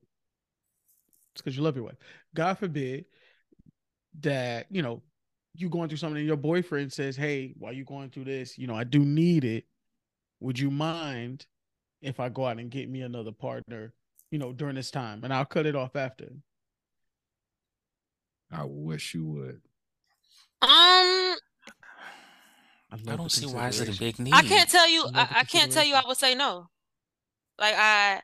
[1.33, 1.97] it's because you love your wife.
[2.35, 3.07] God forbid
[4.21, 5.03] that you know
[5.55, 8.67] you going through something and your boyfriend says, Hey, while you going through this, you
[8.67, 9.65] know, I do need it.
[10.41, 11.47] Would you mind
[12.01, 13.93] if I go out and get me another partner,
[14.31, 15.21] you know, during this time?
[15.25, 16.29] And I'll cut it off after.
[18.51, 19.61] I wish you would.
[20.63, 21.37] Um, I
[23.05, 24.35] love don't see why is it a big need.
[24.35, 25.07] I can't tell you.
[25.15, 25.95] I I, I can't tell you.
[25.95, 26.69] I would say no.
[27.59, 28.21] Like I,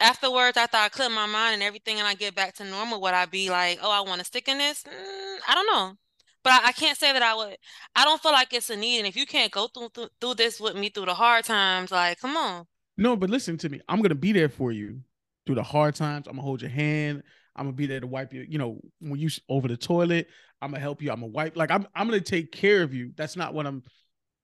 [0.00, 3.14] afterwards, after I clear my mind and everything, and I get back to normal, would
[3.14, 4.84] I be like, oh, I want to stick in this?
[4.84, 5.96] Mm, I don't know.
[6.42, 7.56] But I, I can't say that I would.
[7.96, 8.98] I don't feel like it's a need.
[8.98, 11.90] And if you can't go through, through through this with me through the hard times,
[11.90, 12.66] like, come on.
[12.96, 13.80] No, but listen to me.
[13.88, 15.00] I'm gonna be there for you
[15.46, 16.26] through the hard times.
[16.26, 17.22] I'm gonna hold your hand.
[17.56, 18.44] I'm gonna be there to wipe you.
[18.48, 20.28] You know, when you over the toilet,
[20.60, 21.10] I'm gonna help you.
[21.10, 21.56] I'm gonna wipe.
[21.56, 23.12] Like I'm, I'm gonna take care of you.
[23.16, 23.82] That's not what I'm.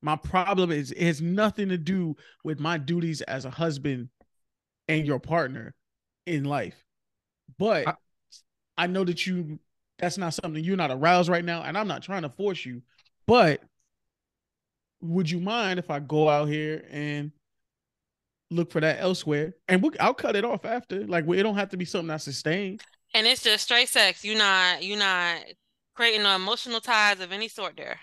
[0.03, 4.09] My problem is it has nothing to do with my duties as a husband
[4.91, 5.75] and your partner
[6.27, 6.85] in life.
[7.59, 7.95] But I-
[8.77, 9.59] I know that you.
[9.99, 12.83] That's not something you're not aroused right now, and I'm not trying to force you.
[13.27, 13.63] But
[15.03, 17.33] would you mind if I go out here and
[18.51, 21.07] look for that elsewhere, and we'll, I'll cut it off after.
[21.07, 22.83] Like it don't have to be something that's sustained.
[23.13, 24.25] And it's just straight sex.
[24.25, 25.43] You're not you're not
[25.95, 28.01] creating no emotional ties of any sort there.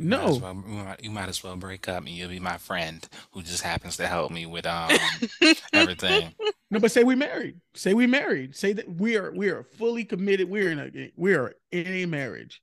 [0.00, 3.06] You might No, well, you might, as well break up and you'll be my friend
[3.32, 4.90] who just happens to help me with um
[5.72, 6.34] everything.
[6.70, 7.60] no, but say we married.
[7.74, 8.56] Say we married.
[8.56, 10.48] Say that we are we are fully committed.
[10.48, 12.62] We're in a we are in a marriage.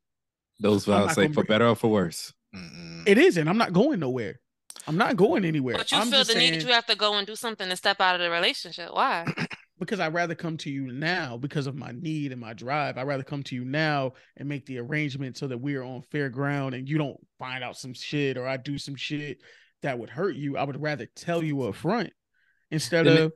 [0.60, 2.34] Those I'm vows not say for better or for worse.
[2.56, 3.04] Mm-mm.
[3.06, 3.48] It isn't.
[3.48, 4.40] I'm not going nowhere.
[4.88, 5.76] I'm not going anywhere.
[5.78, 7.36] But you I'm feel just the need saying that you have to go and do
[7.36, 8.94] something to step out of the relationship.
[8.94, 9.26] Why?
[9.80, 12.98] because I'd rather come to you now because of my need and my drive.
[12.98, 16.02] I'd rather come to you now and make the arrangement so that we are on
[16.02, 19.42] fair ground and you don't find out some shit or I do some shit
[19.84, 20.58] that would hurt you.
[20.58, 22.12] I would rather tell you up front
[22.72, 23.34] instead And of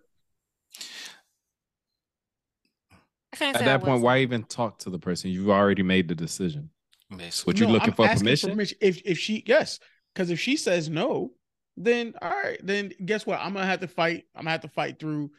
[3.34, 5.31] I At that point, why even talk to the person?
[5.31, 6.69] You've already made the decision.
[7.15, 7.51] Basically.
[7.51, 8.59] What you No, looking I'm for asking permission?
[8.81, 9.80] If if she yes,
[10.13, 11.31] because if she says no,
[11.77, 13.39] then all right, then guess what?
[13.39, 14.26] I'm gonna have to fight.
[14.35, 15.31] I'm gonna have to fight through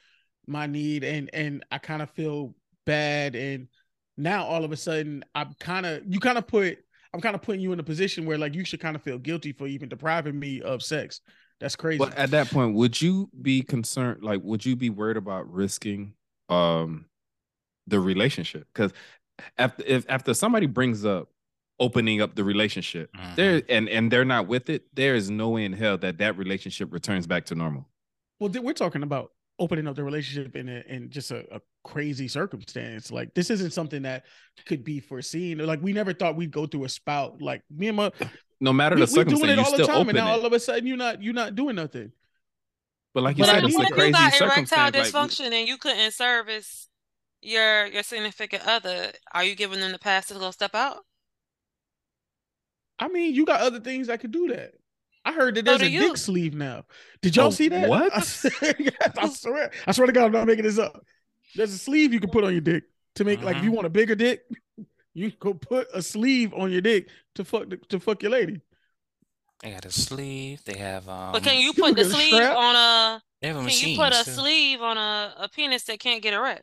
[0.47, 2.55] my need, and and I kind of feel
[2.86, 3.69] bad, and
[4.16, 6.78] now all of a sudden I'm kind of you kind of put
[7.14, 9.19] I'm kind of putting you in a position where like you should kind of feel
[9.19, 11.20] guilty for even depriving me of sex.
[11.60, 11.98] That's crazy.
[11.98, 14.23] But at that point, would you be concerned?
[14.23, 16.14] Like, would you be worried about risking
[16.48, 17.06] um
[17.86, 18.66] the relationship?
[18.73, 18.93] Because
[19.59, 21.28] after if after somebody brings up
[21.81, 23.36] opening up the relationship, Mhm.
[23.36, 26.36] there and and they're not with it, there is no way in hell that that
[26.36, 27.89] relationship returns back to normal.
[28.39, 29.32] Well, th- we're talking about
[29.62, 33.10] opening up the relationship in a, in just a, a crazy circumstance.
[33.12, 34.24] Like this isn't something that
[34.66, 35.59] could be foreseen.
[35.59, 37.40] Like we never thought we'd go through a spout.
[37.43, 38.10] Like me and my
[38.60, 40.30] No matter we, the we doing it you all the still time, and now it.
[40.32, 42.12] all of a sudden you're not you're not doing nothing.
[43.14, 44.93] but like you But I said, But it's need a what you crazy got erectile
[44.93, 44.97] circumstance.
[44.97, 46.89] Like, dysfunction and you couldn't service
[47.43, 49.12] your your significant other?
[49.32, 50.98] Are you giving them the pass to go step out?
[52.98, 54.72] I mean, you got other things that could do that.
[55.24, 56.01] I heard that there's do a you.
[56.01, 56.85] dick sleeve now.
[57.20, 57.89] Did y'all Oh, see that?
[57.89, 58.12] what?
[58.16, 58.74] I, swear,
[59.16, 59.70] I swear.
[59.86, 61.05] I swear to God, I'm not making this up.
[61.55, 62.85] There's a sleeve you can put on your dick
[63.16, 63.74] to make like if you Mhm.
[63.74, 64.43] want a bigger dick,
[65.15, 68.32] you can go put a sleeve on your dick to fuck the, to fuck your
[68.32, 68.61] lady.
[69.62, 70.65] They got a sleeve.
[70.65, 71.32] They have um.
[71.32, 72.57] But can you you put the sleeve strap?
[72.57, 73.90] on a They have a can machine.
[73.90, 74.31] you put a too.
[74.32, 76.62] sleeve on a, a penis that can't get erect?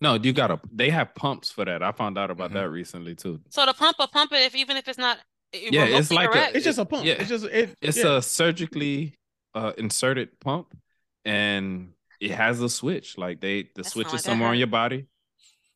[0.00, 0.60] no, you gotta.
[0.70, 1.82] They have pumps for that.
[1.82, 2.54] I found out about Mhm.
[2.54, 3.40] that recently too.
[3.48, 5.18] So the pump a pump it if even if it's not
[5.64, 7.04] eh, Yeah, it's like a- It's just a pump.
[7.04, 7.14] Yeah.
[7.14, 7.76] It's just it.
[7.80, 8.16] It's yeah.
[8.18, 9.14] a surgically
[9.54, 10.76] uh, inserted pump,
[11.24, 13.18] and it has a switch.
[13.18, 15.06] Like they, the That switch is somewhere on your body,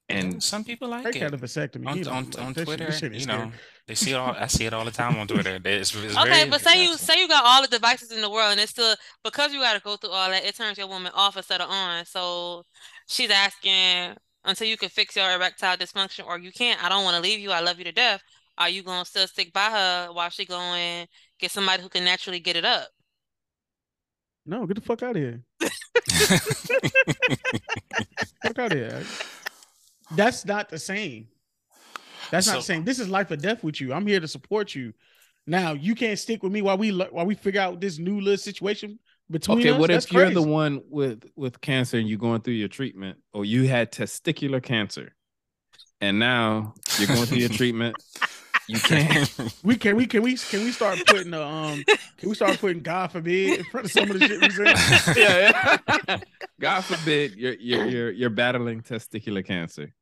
[0.09, 1.23] And and some people like Frank it.
[1.23, 1.86] had a vasectomy.
[1.86, 3.51] on, He don't on, on Twitter, this shit is you know,
[3.86, 4.35] they see it all.
[4.39, 5.59] I see it all the time on Twitter.
[5.65, 8.52] It's, it's Okay, but say you say you got all the devices in the world
[8.52, 8.94] and it's still
[9.24, 11.69] because you got to go through all that, it turns your woman off instead of
[11.70, 12.05] on.
[12.07, 12.65] So
[13.09, 16.82] she's asking until you can fix your erectile dysfunction or you can't.
[16.82, 17.51] I don't want to leave you.
[17.52, 18.23] I love you to death.
[18.60, 21.08] Are you gonna still stick by her while she going
[21.38, 22.88] get somebody who can naturally get it up?
[24.44, 25.42] No, get the fuck out of here.
[28.42, 29.02] Fuck out of here.
[30.14, 31.28] That's not the same.
[32.30, 32.84] That's not the same.
[32.84, 33.94] This is life or death with you.
[33.94, 34.92] I'm here to support you.
[35.46, 38.36] Now you can't stick with me while we while we figure out this new little
[38.36, 38.98] situation
[39.30, 39.78] between okay, us.
[39.78, 43.18] what That's if you're the one with with cancer and you're going through your treatment,
[43.32, 45.14] or you had testicular cancer,
[46.02, 47.96] and now you're going through your treatment?
[48.70, 49.55] You can't.
[49.64, 51.82] We can we can we can we start putting the um
[52.18, 55.14] can we start putting God forbid in front of some of the shit we say?
[55.20, 55.78] yeah,
[56.09, 56.18] yeah.
[56.60, 59.92] God forbid you're you're you're you're battling testicular cancer,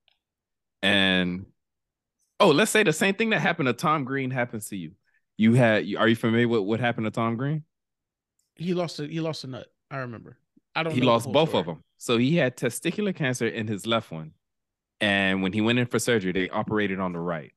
[0.82, 1.46] and
[2.40, 4.92] oh, let's say the same thing that happened to Tom Green happens to you.
[5.36, 5.86] You had.
[5.86, 7.64] you- Are you familiar with what happened to Tom Green?
[8.56, 9.66] He lost a he lost a nut.
[9.90, 10.36] I remember.
[10.74, 10.92] I don't.
[10.92, 11.60] He know lost both story.
[11.60, 11.84] of them.
[11.96, 14.32] So he had testicular cancer in his left one,
[15.00, 17.52] and when he went in for surgery, they operated on the right.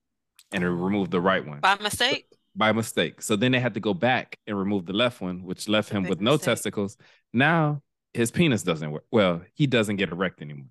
[0.51, 2.25] And it removed the right one By mistake?
[2.55, 3.21] by mistake.
[3.21, 6.03] So then they had to go back and remove the left one, which left him
[6.03, 6.45] big with no mistake.
[6.45, 6.97] testicles.
[7.33, 7.81] Now
[8.13, 9.05] his penis doesn't work.
[9.11, 10.67] Well, he doesn't get erect anymore.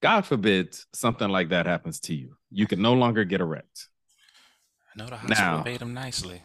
[0.00, 2.36] God forbid something like that happens to you.
[2.50, 3.88] You can no longer get erect.
[4.96, 6.42] No, the hospital Now- paid him nicely.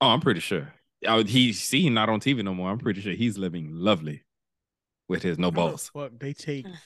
[0.00, 0.72] Oh, I'm pretty sure.
[1.06, 2.70] Oh, he's see, not on TV no more.
[2.70, 4.24] I'm pretty sure he's living lovely
[5.08, 5.90] with his no How the balls.
[5.94, 6.66] Fuck, they take.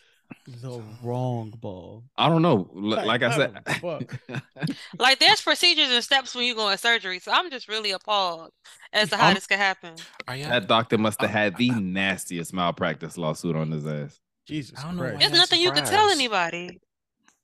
[0.47, 2.05] the wrong ball.
[2.17, 2.69] I don't know.
[2.75, 4.43] L- Like, Like, I said, the?
[4.99, 7.19] Like there's procedures and steps when you go in surgery.
[7.21, 8.51] So I'm just really appalled
[8.93, 9.95] as to how I'm- this could happen.
[10.29, 14.19] Are that doctor must have had the nastiest malpractice lawsuit on his ass.
[14.47, 15.15] Jesus I don't know Christ.
[15.15, 16.81] why There's I'm nothing you can tell anybody.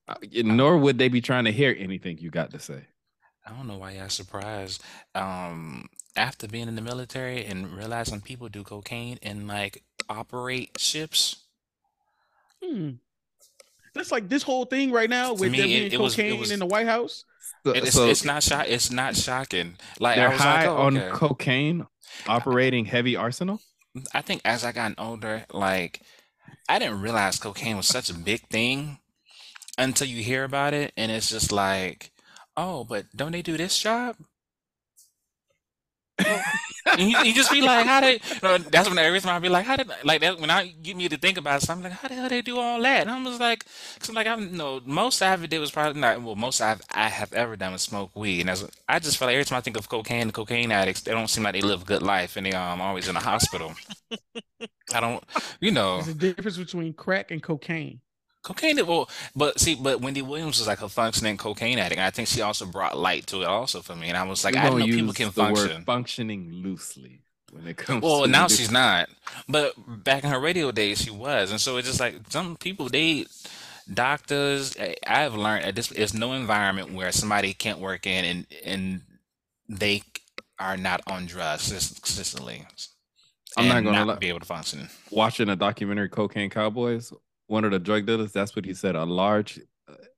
[0.08, 0.14] Uh,
[0.44, 2.82] Nor would they be trying to hear anything you got to say.
[3.44, 4.82] I don't know why y'all surprised.
[5.14, 11.44] Um, after being in the military and realizing people do cocaine and like operate ships.
[12.66, 12.90] Hmm.
[13.94, 16.22] That's like this whole thing right now with me, them it- being it was- it
[16.22, 17.24] cocaine was- in the White House.
[17.64, 18.66] So, it's, so it's not shock.
[18.68, 19.76] It's not shocking.
[19.98, 21.10] Like they're was high like, oh, on okay.
[21.16, 21.86] cocaine,
[22.28, 23.60] operating heavy arsenal.
[24.14, 26.00] I think as I gotten older, like
[26.68, 28.98] I didn't realize cocaine was such a big thing
[29.78, 32.12] until you hear about it, and it's just like,
[32.56, 34.16] oh, but don't they do this job?
[36.96, 38.14] You, just be like, how they?
[38.14, 40.68] You know, that's when every time I be like, how did like that when I
[40.68, 43.02] get me to think about something like, how the hell they do all that?
[43.02, 43.64] And I'm just like,
[43.98, 46.80] cause I'm like I know most I ever did was probably not well most I've
[46.94, 48.50] I have ever done was smoke weed, and
[48.88, 51.44] I just feel like every time I think of cocaine cocaine addicts, they don't seem
[51.44, 53.74] like they live a good life, and they um always in the hospital.
[54.94, 55.24] I don't,
[55.60, 58.00] you know, There's a difference between crack and cocaine.
[58.46, 58.84] Cocaine.
[58.86, 61.98] Well, but see, but Wendy Williams was like a functioning cocaine addict.
[61.98, 64.44] And I think she also brought light to it also for me, and I was
[64.44, 65.84] like, We're I didn't gonna know people can function.
[65.84, 67.20] functioning loosely
[67.52, 68.02] when it comes.
[68.02, 69.08] Well, now she's not.
[69.48, 69.74] But
[70.04, 71.50] back in her radio days, she was.
[71.50, 73.26] And so it's just like some people, they,
[73.92, 78.46] doctors, I- I've learned that this is no environment where somebody can't work in and,
[78.64, 79.00] and
[79.68, 80.02] they
[80.58, 81.68] are not on drugs
[82.02, 82.64] consistently.
[83.56, 84.14] I'm not gonna lie.
[84.16, 84.88] be able to function.
[85.10, 87.12] watching a documentary, Cocaine Cowboys.
[87.48, 88.32] One of the drug dealers.
[88.32, 88.96] That's what he said.
[88.96, 89.60] A large,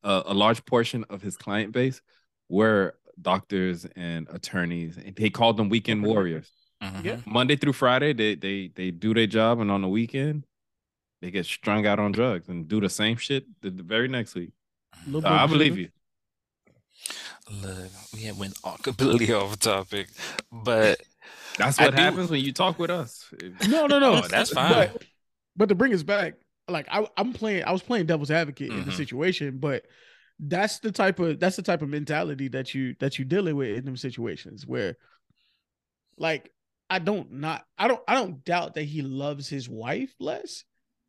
[0.02, 2.00] uh, a large portion of his client base
[2.48, 6.50] were doctors and attorneys, and he called them weekend warriors.
[6.82, 7.04] Mhm.
[7.04, 7.16] Yeah.
[7.26, 10.44] Monday through Friday, they they they do their job, and on the weekend,
[11.20, 14.34] they get strung out on drugs and do the same shit the, the very next
[14.34, 14.52] week.
[15.10, 15.80] So I believe sugar.
[15.82, 15.88] you.
[17.50, 20.08] Look, we had went all completely off topic,
[20.52, 21.00] but
[21.56, 23.24] That's I what do- happens when you talk with us.
[23.68, 24.20] No, no, no.
[24.28, 24.72] That's fine.
[24.92, 25.04] But,
[25.56, 26.34] but to bring us back,
[26.68, 28.96] like I, I'm playing, I was playing devil's advocate in the Mhm.
[28.96, 29.84] situation, but
[30.38, 33.76] that's the type of that's the type of mentality that you that you dealing with
[33.76, 34.96] in them situations where,
[36.16, 36.52] like,
[36.90, 40.64] I don't not I don't I don't doubt that he loves his wife less.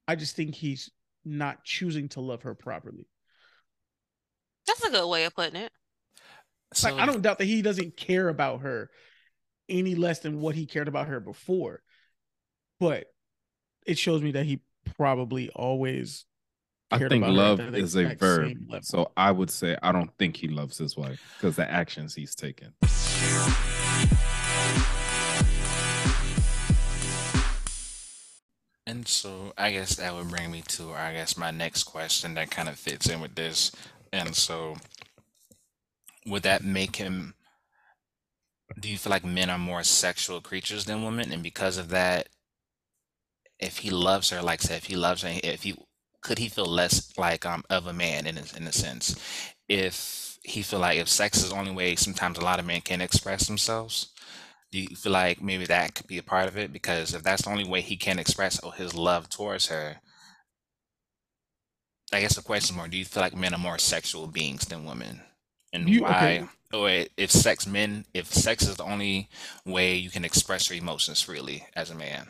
[0.07, 0.90] I just think he's
[1.23, 3.07] not choosing to love her properly.
[4.65, 5.72] That's a good way of putting it.
[6.73, 8.90] so Like I don't doubt that he doesn't care about her
[9.68, 11.81] any less than what he cared about her before.
[12.80, 13.07] But
[13.86, 14.61] it shows me that he
[14.98, 16.26] probably always
[16.91, 18.57] I think love is a verb.
[18.82, 22.34] So I would say I don't think he loves his wife because the actions he's
[22.34, 22.74] taken.
[28.88, 32.49] And so I guess that would bring me to, I guess, my next question that
[32.49, 33.72] kind of fits in with this.
[34.11, 34.78] And so
[36.26, 37.36] would that make him,
[38.80, 41.32] do you feel like men are more sexual creatures than women?
[41.32, 42.30] And because of that,
[43.60, 45.76] if he loves her, like say, if he loves her, if he,
[46.22, 49.15] could he feel less like um of a man in a, in a sense?
[49.68, 52.81] If he feel like if sex is the only way sometimes a lot of men
[52.81, 54.10] can express themselves,
[54.72, 56.73] do you feel like maybe that could be a part of it?
[56.73, 59.98] Because if that's the only way he can express oh, his love towards her,
[62.14, 64.65] I guess the question is more: Do you feel like men are more sexual beings
[64.65, 65.22] than women,
[65.73, 66.44] and You- why?
[66.44, 66.48] okay.
[66.73, 69.30] Or if sex, men, if sex is the only
[69.65, 72.27] way you can express your emotions freely as a man,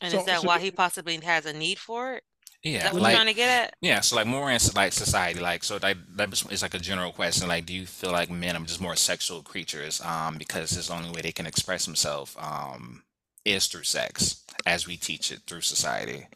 [0.00, 2.24] And So- is that so- why he possibly has a need for it?
[2.64, 3.74] yeah, that like trying to get at?
[3.80, 7.12] yeah, so like more in like society, like so like that is like a general
[7.12, 7.46] question.
[7.48, 10.94] Like, do you feel like men are just more sexual creatures, um, because it's the
[10.94, 13.02] only way they can express themselves, um,
[13.44, 16.26] is through sex, as we teach it through society.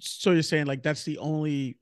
[0.00, 1.78] So you're saying like that's the only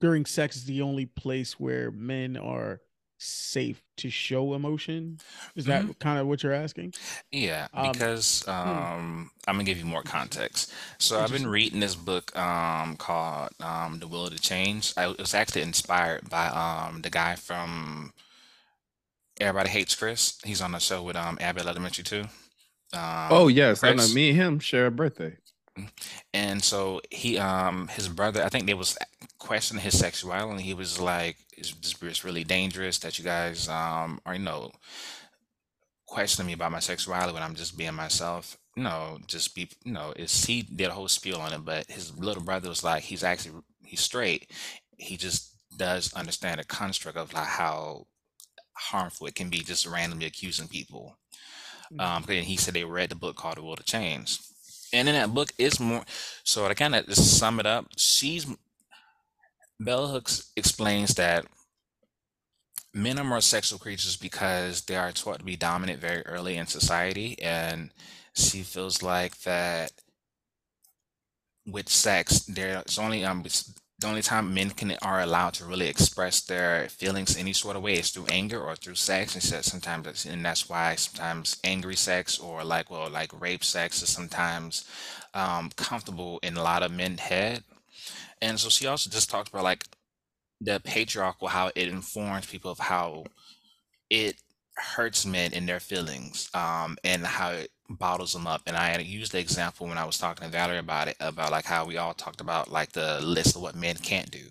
[0.00, 2.80] during sex is the only place where men are
[3.18, 5.18] safe to show emotion?
[5.54, 6.94] Is that kind of what you're asking?
[7.30, 10.72] Yeah, Um, because um, I'm gonna give you more context.
[10.98, 15.18] So I've been reading this book um, called um, "The Will to Change." I, it
[15.18, 18.12] was actually inspired by um, the guy from
[19.40, 20.38] Everybody Hates Chris.
[20.44, 22.24] He's on the show with um, Abbott Elementary too.
[22.92, 24.06] Um, Oh yes, I know.
[24.08, 25.36] Me and him share a birthday.
[26.32, 28.96] And so he, um, his brother, I think they was
[29.38, 30.52] questioning his sexuality.
[30.52, 34.42] and He was like, "Is this it's really dangerous that you guys, um, are, you
[34.42, 34.70] know,
[36.06, 40.12] questioning me about my sexuality when I'm just being myself?" No, just be, you know,
[40.16, 43.22] it's he did a whole spiel on it, but his little brother was like, he's
[43.22, 44.50] actually he's straight.
[44.98, 48.06] He just does understand the construct of like how
[48.74, 51.16] harmful it can be just randomly accusing people.
[51.98, 54.38] Um, and he said they read the book called The Will to Change.
[54.94, 56.04] And in that book is more
[56.44, 58.46] so to kind of just sum it up, she's
[59.80, 61.46] Bell Hooks explains that
[62.94, 66.66] men are more sexual creatures because they are taught to be dominant very early in
[66.66, 67.90] society and
[68.34, 69.90] she feels like that
[71.66, 75.88] with sex there's only um it's the only time men can are allowed to really
[75.88, 79.34] express their feelings any sort of way is through anger or through sex.
[79.34, 84.02] And said sometimes and that's why sometimes angry sex or like well like rape sex
[84.02, 84.84] is sometimes
[85.32, 87.64] um comfortable in a lot of men head.
[88.42, 89.86] And so she also just talked about like
[90.60, 93.24] the patriarchal how it informs people of how
[94.10, 94.36] it
[94.76, 99.02] hurts men in their feelings um and how it bottles them up and i had
[99.02, 101.96] used the example when i was talking to valerie about it about like how we
[101.96, 104.46] all talked about like the list of what men can't do.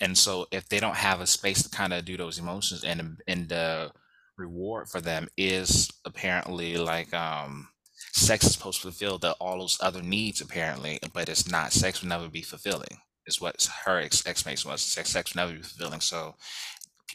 [0.00, 3.20] And so if they don't have a space to kind of do those emotions and
[3.26, 3.90] and the
[4.38, 7.68] reward for them is apparently like um
[8.12, 11.72] sex is supposed to fulfill the all those other needs apparently but it's not.
[11.72, 14.82] Sex will never be fulfilling is what her ex- explanation was.
[14.82, 16.00] Sex sex will never be fulfilling.
[16.00, 16.36] So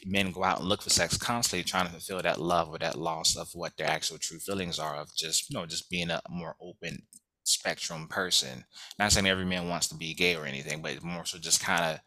[0.06, 2.98] men go out and look for sex constantly trying to fulfill that love or that
[2.98, 6.20] loss of what their actual true feelings are of just you know just being a
[6.30, 7.02] more open
[7.44, 8.64] spectrum person
[8.98, 11.84] not saying every man wants to be gay or anything but more so just kind
[11.84, 11.98] of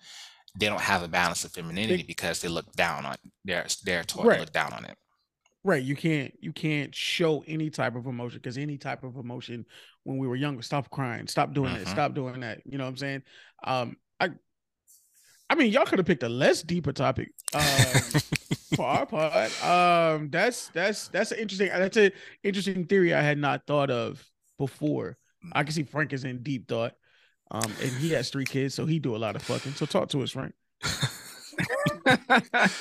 [0.57, 4.25] they don't have a balance of femininity because they look down on they're they're taught
[4.25, 4.35] Right.
[4.35, 4.97] to look down on it
[5.63, 5.83] Right.
[5.83, 9.65] You can't you can't show any type of emotion because any type of emotion
[10.03, 11.89] when we were younger, stop crying, stop doing it, Mhm.
[11.89, 12.61] stop doing that.
[12.65, 13.23] You know what I'm saying?
[13.63, 13.97] Um,
[15.49, 17.61] I I mean y'all could have picked a less deeper topic um
[18.75, 19.51] for our pod.
[19.61, 22.11] Um that's that's that's an interesting that's an
[22.43, 24.23] interesting theory I had not thought of
[24.57, 25.17] before.
[25.53, 26.93] I can see Frank is in deep thought.
[27.51, 29.73] Um, and he has three kids, so he do a lot of fucking.
[29.73, 30.55] So talk to us, Frank.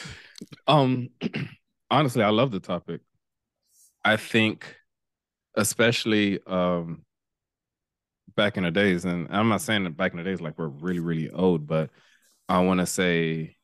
[0.66, 1.08] um
[1.90, 3.00] honestly i love the topic
[4.04, 4.76] i think
[5.56, 7.02] especially um
[8.36, 10.66] back in the days and i'm not saying that back in the days like we're
[10.66, 11.90] really really old but
[12.48, 13.56] i want to say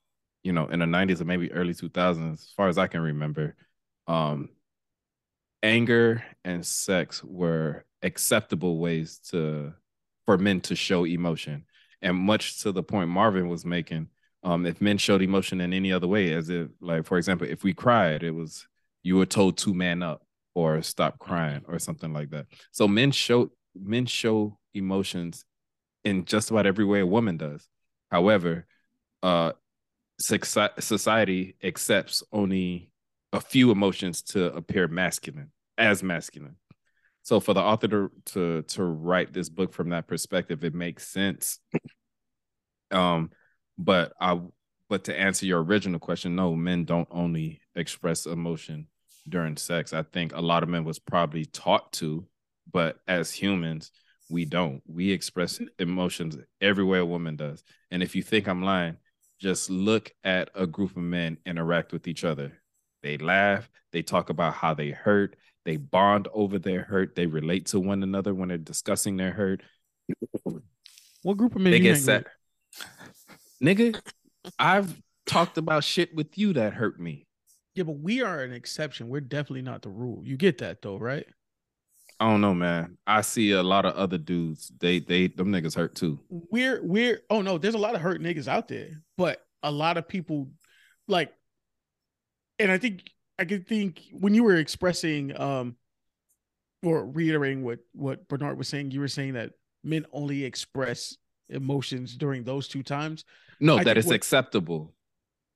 [0.43, 3.55] you know in the 90s or maybe early 2000s as far as i can remember
[4.07, 4.49] um
[5.63, 9.73] anger and sex were acceptable ways to
[10.25, 11.65] for men to show emotion
[12.03, 14.09] and much to the point marvin was making
[14.43, 17.63] um, if men showed emotion in any other way, as if, like, for example, if
[17.63, 18.67] we cried, it was
[19.03, 20.23] you were told to man up
[20.55, 22.47] or stop crying or something like that.
[22.73, 25.45] So men show men show emotions
[26.05, 27.69] in just about every way a woman does.
[28.11, 28.67] However,
[29.23, 29.53] uh,
[30.21, 32.91] soci- society accepts only
[33.33, 36.57] a few emotions to appear masculine as masculine.
[37.23, 41.07] So for the author to to, to write this book from that perspective, it makes
[41.07, 41.59] sense.
[42.91, 43.31] um
[43.79, 44.41] but I
[44.89, 48.89] but to answer your original question, no, men don't only express emotion
[49.29, 49.93] during sex.
[49.93, 52.27] I think a lot of men was probably taught to,
[52.71, 53.93] but as humans,
[54.31, 54.83] we don't.
[54.87, 57.63] We express emotions every way a woman does.
[57.91, 58.97] And if you think I'm lying,
[59.41, 62.61] just look at a group of men interact with each other.
[63.03, 67.67] They laugh, they talk about how they hurt, they bond over their hurt, they relate
[67.67, 69.63] to one another when they're discussing their hurt.
[71.23, 72.27] What group of men They get with?
[73.63, 74.01] Nigga,
[74.59, 77.27] I've talked about shit with you that hurt me.
[77.75, 79.09] Yeah, but we are an exception.
[79.09, 80.23] We're definitely not the rule.
[80.25, 81.27] You get that though, right?
[82.21, 82.99] I don't know, man.
[83.07, 84.71] I see a lot of other dudes.
[84.79, 86.21] They they them niggas hurt too.
[86.29, 89.97] We're we're oh no, there's a lot of hurt niggas out there, but a lot
[89.97, 90.51] of people
[91.09, 91.33] like
[92.59, 93.05] and I think
[93.39, 95.77] I could think when you were expressing um
[96.83, 99.53] or reiterating what what Bernard was saying, you were saying that
[99.83, 101.17] men only express
[101.49, 103.25] emotions during those two times.
[103.61, 104.95] No, I that it's what- acceptable.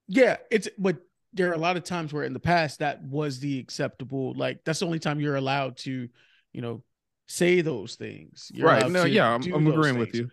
[0.08, 0.96] Yeah, it's but
[1.34, 4.64] there are a lot of times where in the past that was the acceptable like
[4.64, 6.08] that's the only time you're allowed to,
[6.54, 6.82] you know,
[7.26, 8.50] say those things.
[8.54, 8.90] You're right.
[8.90, 10.30] No, yeah, I'm, I'm those agreeing with you.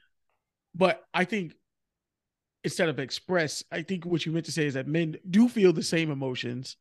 [0.73, 1.53] But I think
[2.63, 5.73] instead of express, I think what you meant to say is that men do feel
[5.73, 6.77] the same emotions.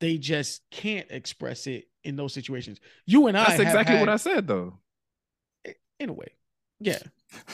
[0.00, 2.80] They just can't express it in those situations.
[3.06, 4.78] You and I That's have exactly what I said though.
[6.00, 6.32] in a way.
[6.80, 6.98] Yeah.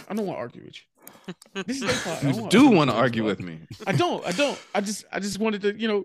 [0.09, 1.35] I don't want to argue with you.
[1.67, 2.37] This is their pod.
[2.37, 3.59] You do want to argue with me.
[3.87, 4.25] I don't.
[4.25, 4.59] I don't.
[4.75, 6.05] I just I just wanted to, you know,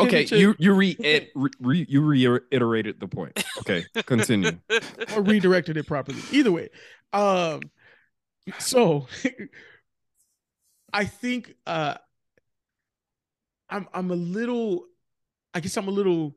[0.00, 3.44] Okay, you you re, it, re, you reiterated the point.
[3.58, 4.58] Okay, continue.
[5.16, 6.20] or redirected it properly.
[6.32, 6.68] Either way.
[7.12, 7.60] Um
[8.58, 9.06] so
[10.92, 11.94] I think uh
[13.68, 14.86] I'm I'm a little
[15.54, 16.36] I guess I'm a little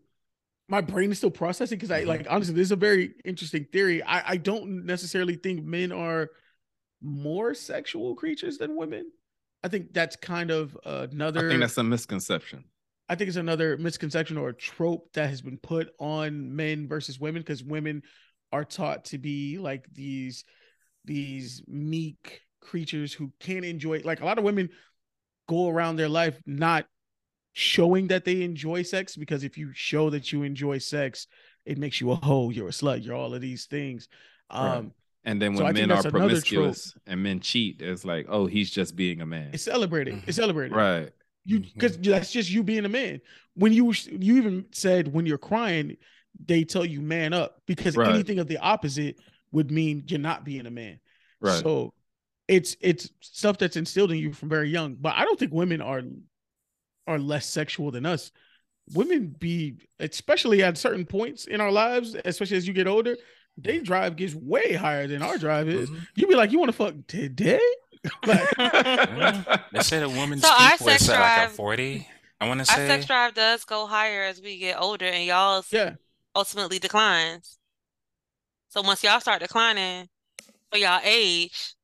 [0.69, 4.01] my brain is still processing because I like honestly this is a very interesting theory.
[4.03, 6.29] I, I don't necessarily think men are
[7.01, 9.11] more sexual creatures than women.
[9.63, 12.65] I think that's kind of another I think that's a misconception.
[13.09, 17.19] I think it's another misconception or a trope that has been put on men versus
[17.19, 18.01] women because women
[18.51, 20.43] are taught to be like these
[21.05, 24.69] these meek creatures who can't enjoy like a lot of women
[25.49, 26.85] go around their life not
[27.51, 31.27] showing that they enjoy sex because if you show that you enjoy sex
[31.65, 34.07] it makes you a hoe you're a slut you're all of these things
[34.51, 34.77] Right.
[34.77, 34.91] um
[35.25, 36.41] And then when think men are that's another trope.
[36.49, 39.49] promiscuous and men cheat, it's like, oh, he's just being a man.
[39.53, 41.11] it's celebrated it's celebrated Right.
[41.45, 43.21] You because that's just you being a man.
[43.55, 45.97] When you you even said when you're crying
[46.45, 48.09] they tell you man up because Right.
[48.09, 49.17] anything of the opposite
[49.51, 50.99] would mean you're not being a man.
[51.41, 51.61] Right.
[51.61, 51.93] so
[52.47, 54.95] it's it's stuff that's instilled in you from very young.
[54.99, 56.01] But i don't think women are
[57.07, 58.31] are less sexual than us.
[58.93, 63.15] Women be especially at certain points in our lives especially as you get older
[63.57, 65.87] they drive gets way higher than our drive is.
[65.89, 66.07] Mhm.
[66.15, 67.61] you be like you want to fuck today
[68.25, 68.57] like
[69.71, 72.07] They say the woman's So our peak was sex at like drive- a 40.
[72.41, 72.87] I want to Our say.
[72.87, 75.93] sex drive does go higher as we get older, and y'all's yeah
[76.35, 77.57] ultimately declines.
[78.69, 80.09] So once y'all start declining
[80.71, 81.75] for y'all age,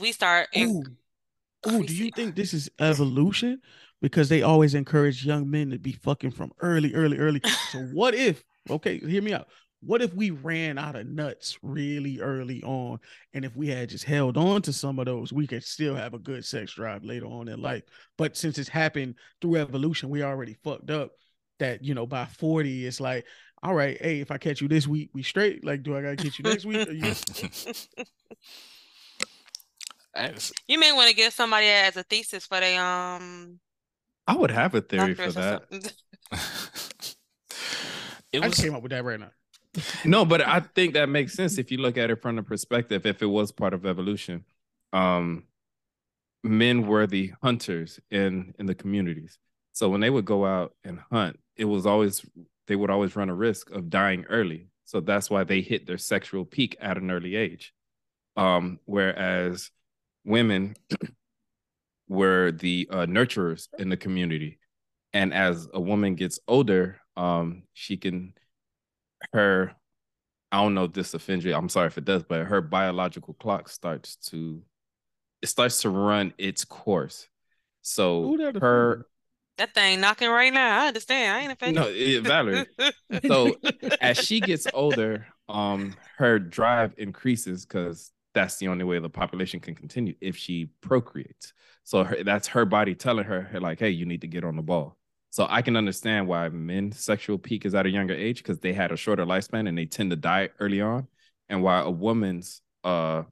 [0.00, 0.48] we start.
[0.52, 1.70] in- Ooh.
[1.70, 3.60] Ooh, do you think this is evolution?
[4.00, 7.40] Because they always encourage young men to be fucking from early, early, early.
[7.70, 9.46] So what if, okay, hear me out.
[9.84, 13.00] What if we ran out of nuts really early on?
[13.34, 16.14] And if we had just held on to some of those, we could still have
[16.14, 17.82] a good sex drive later on in life.
[18.16, 21.12] But since it's happened through evolution, we already fucked up
[21.58, 23.26] that, you know, by 40, it's like,
[23.62, 25.64] all right, hey, if I catch you this week, we straight.
[25.64, 26.88] Like, do I gotta catch you next week?
[26.88, 27.14] You-
[30.68, 33.58] You may want to give somebody as a thesis for their um
[34.26, 35.62] I would have a theory for that.
[35.70, 35.90] something.
[38.32, 39.30] it I just came up with that right now.
[40.04, 43.06] No, but I think that makes sense if you look at it from the perspective
[43.06, 44.44] if it was part of evolution.
[44.92, 45.44] Um
[46.44, 49.38] men were the hunters in in the communities.
[49.72, 52.24] So when they would go out and hunt, it was always
[52.66, 54.68] they would always run a risk of dying early.
[54.84, 57.72] So that's why they hit their sexual peak at an early age.
[58.36, 59.70] Um whereas
[60.24, 60.74] women
[62.08, 64.58] were the uh, nurturers in the community.
[65.12, 68.34] And as a woman gets older, um she can
[69.32, 69.74] her
[70.52, 71.54] I don't know if this offends you.
[71.54, 74.62] I'm sorry if it does, but her biological clock starts to
[75.40, 77.26] it starts to run its course.
[77.80, 79.06] So Who that her
[79.56, 80.84] That thing knocking right now.
[80.84, 81.36] I understand.
[81.36, 81.82] I ain't offended.
[81.82, 82.66] no, it, Valerie.
[83.26, 83.56] So
[84.00, 89.60] as she gets older, um, her drive increases because that's the only way the population
[89.60, 91.52] can continue if she procreates.
[91.84, 94.62] So her, that's her body telling her, like, hey, you need to get on the
[94.62, 94.96] ball.
[95.32, 98.74] So I can understand why men's sexual peak is at a younger age because they
[98.74, 101.08] had a shorter lifespan and they tend to die early on,
[101.48, 103.22] and why a woman's uh,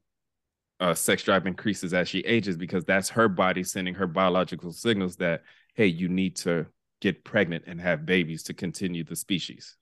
[0.80, 5.16] uh, sex drive increases as she ages because that's her body sending her biological signals
[5.16, 5.42] that
[5.74, 6.64] hey, you need to
[7.02, 9.76] get pregnant and have babies to continue the species.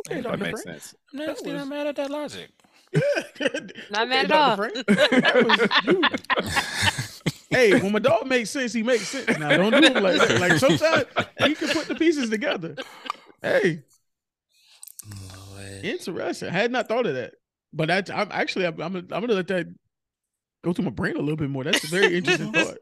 [0.00, 0.80] Okay, If that makes Frank.
[0.80, 0.94] sense.
[1.14, 2.50] I'm not, still not mad at that logic.
[3.90, 4.56] Not mad at all.
[4.56, 4.74] Frank.
[4.88, 6.02] That was you.
[7.50, 9.38] Hey, when my dog makes sense, he makes sense.
[9.38, 10.40] Now don't do him like that.
[10.40, 11.04] Like sometimes
[11.44, 12.76] he can put the pieces together.
[13.42, 13.82] Hey,
[15.50, 15.84] Lord.
[15.84, 16.48] interesting.
[16.48, 17.34] I had not thought of that,
[17.72, 19.66] but that I'm actually I'm I'm, I'm gonna let that
[20.62, 21.64] go through my brain a little bit more.
[21.64, 22.76] That's a very interesting thought.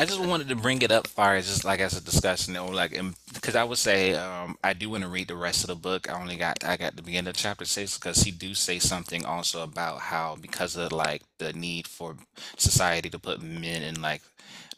[0.00, 2.72] I just wanted to bring it up far as just like as a discussion or
[2.72, 2.98] like
[3.34, 6.08] because I would say um I do want to read the rest of the book.
[6.08, 9.26] I only got I got the beginning of chapter six because he do say something
[9.26, 12.16] also about how because of like the need for
[12.56, 14.22] society to put men in like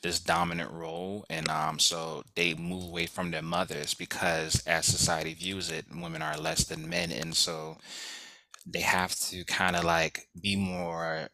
[0.03, 5.35] this dominant role and um so they move away from their mothers because as society
[5.35, 7.79] views it women are less than men and so
[8.67, 11.29] they have to kind of like be more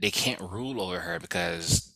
[0.00, 1.93] they can't rule over her because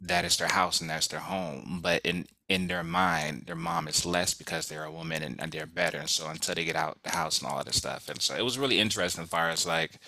[0.00, 1.80] that is their house and that's their home.
[1.82, 5.52] But in in their mind, their mom is less because they're a woman and, and
[5.52, 5.98] they're better.
[5.98, 8.08] And so until they get out the house and all of this stuff.
[8.08, 10.00] And so it was really interesting as far as like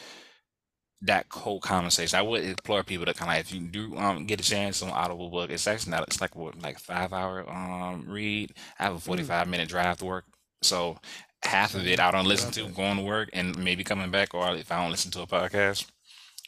[1.03, 2.19] that whole conversation.
[2.19, 4.91] I would implore people to kind of if you do um get a chance on
[4.91, 8.55] Audible book, it's actually not it's like what like five hour um read.
[8.79, 10.25] I have a 45 minute drive to work.
[10.63, 10.99] So
[11.45, 14.55] half of it I don't listen to going to work and maybe coming back or
[14.57, 15.87] if I don't listen to a podcast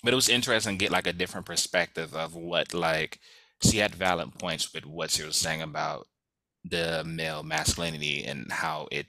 [0.05, 3.21] but it was interesting to get like a different perspective of what like
[3.63, 6.09] she had valid points with what she was saying about
[6.65, 9.09] the male masculinity and how it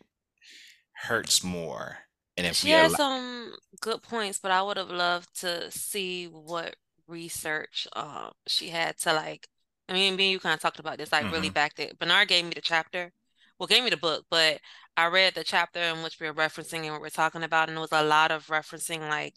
[0.93, 1.99] hurts more.
[2.37, 6.25] And if She has allow, some good points, but I would have loved to see
[6.27, 6.75] what
[7.07, 9.47] research um she had to like.
[9.89, 11.99] I mean, me and you kind of talked about this, like really hmm backed it.
[11.99, 13.11] Bernard gave me the chapter,
[13.59, 14.59] well, gave me the book, but
[14.97, 17.77] I read the chapter in which we were referencing and what we're talking about, and
[17.77, 19.35] it was a lot of referencing like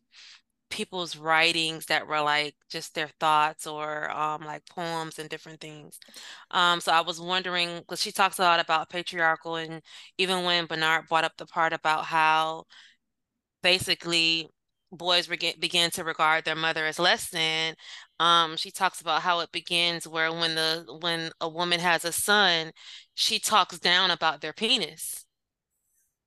[0.71, 5.99] people's writings that were like just their thoughts or um like poems and different things.
[6.51, 9.83] Um, so I was wondering because she talks a lot about patriarchal and
[10.19, 12.65] even when Bernard brought up the part about how
[13.63, 14.49] basically
[14.93, 17.75] boys begin begin to regard their mother as less than.
[18.21, 22.13] Um, she talks about how it begins where when the when a woman has a
[22.13, 22.73] son,
[23.15, 25.25] she talks down about their penis.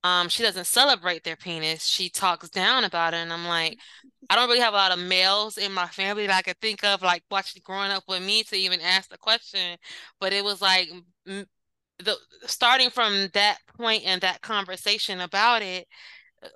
[0.04, 1.86] Um, she doesn't celebrate their penis.
[1.86, 3.78] She talks down about it, and I'm like,
[4.30, 6.84] I don't really have a lot of males in my family that I could think
[6.84, 9.78] of, like watching growing up with me to even ask the question.
[10.20, 10.90] But it was like
[11.26, 15.88] the starting from that point and that conversation about it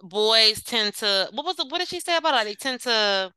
[0.04, 2.46] boys tend to what was the what did she say about it?
[2.46, 3.32] They tend to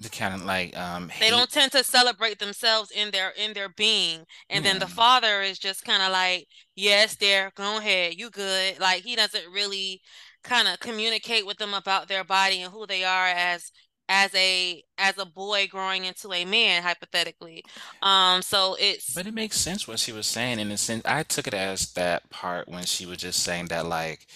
[0.00, 3.68] the kind of like um they don't tend to celebrate themselves in their in their
[3.68, 4.24] being.
[4.48, 6.46] And then the father is just kind of like,
[6.76, 8.78] yes, there, go ahead, you good.
[8.78, 10.00] Like he doesn't really
[10.44, 13.72] kind of communicate with them about their body and who they are as
[14.08, 17.62] as a as a boy growing into a man, hypothetically.
[18.00, 21.02] Um, so it's But it makes sense what she was saying in a sense.
[21.04, 24.26] I took it as that part when she was just saying that like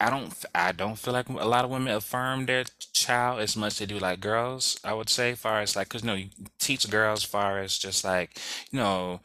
[0.00, 3.72] I don't I don't feel like a lot of women affirm their child as much
[3.74, 6.28] as they do like girls, I would say, far as like, because you know, you
[6.58, 8.38] teach girls far as just like,
[8.70, 9.20] you know,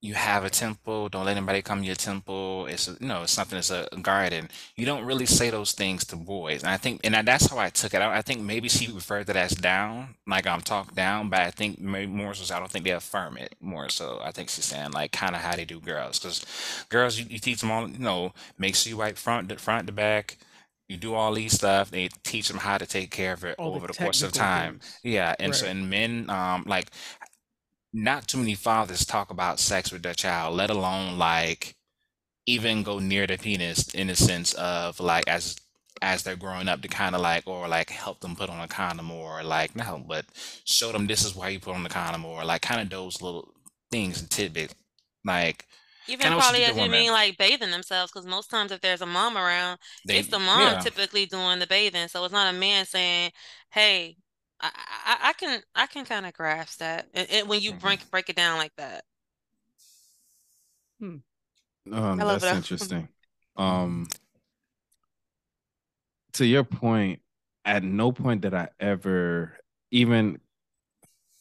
[0.00, 2.66] you have a temple, don't let anybody come to your temple.
[2.66, 4.48] It's a, you know, it's something that's a garden.
[4.76, 6.62] You don't really say those things to boys.
[6.62, 8.00] And I think, and that's how I took it.
[8.00, 11.40] I, I think maybe she referred to that as down, like I'm talked down, but
[11.40, 14.20] I think maybe more so, I don't think they affirm it more so.
[14.22, 16.20] I think she's saying like kind of how they do girls.
[16.20, 16.44] Because
[16.88, 19.88] girls, you, you teach them all, you know, make sure you wipe front to front
[19.88, 20.38] to back.
[20.88, 21.90] You do all these stuff.
[21.90, 24.78] They teach them how to take care of it All over the course of time.
[24.80, 24.98] things.
[25.02, 25.76] Yeah, and so Right.
[25.76, 26.90] in men, um, like
[27.92, 31.76] not too many fathers talk about sex with their child, let alone like
[32.46, 35.56] even go near the penis in the sense of like as
[36.00, 38.68] as they're growing up to kind of like or like help them put on a
[38.68, 40.24] condom or like no but
[40.64, 43.20] show them this is why you put on the condom or like kind of those
[43.20, 43.52] little
[43.90, 44.74] things and tidbits
[45.24, 45.66] like
[46.06, 48.72] even kind of what she probably as you mean like bathing themselves, because most times
[48.72, 52.08] if there's a mom around, they it's the mom yeah typically doing the bathing.
[52.08, 53.32] So it's not a man saying,
[53.70, 54.16] "Hey,
[54.60, 54.70] I
[55.06, 57.74] I, I can I can kind of grasp that." And, and when you mhm.
[57.74, 59.04] break break it down like that,
[61.00, 61.16] Hmm.
[61.92, 62.52] Um, that's it.
[62.52, 63.08] interesting.
[63.56, 64.08] Um,
[66.34, 67.20] to your point,
[67.64, 69.56] at no point did I ever,
[69.90, 70.40] even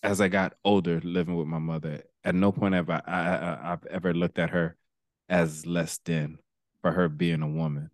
[0.03, 3.73] as I got older, living with my mother, at no point have I, I, I
[3.73, 4.75] I've ever looked at her
[5.29, 6.39] as less than
[6.81, 7.89] for her being a woman.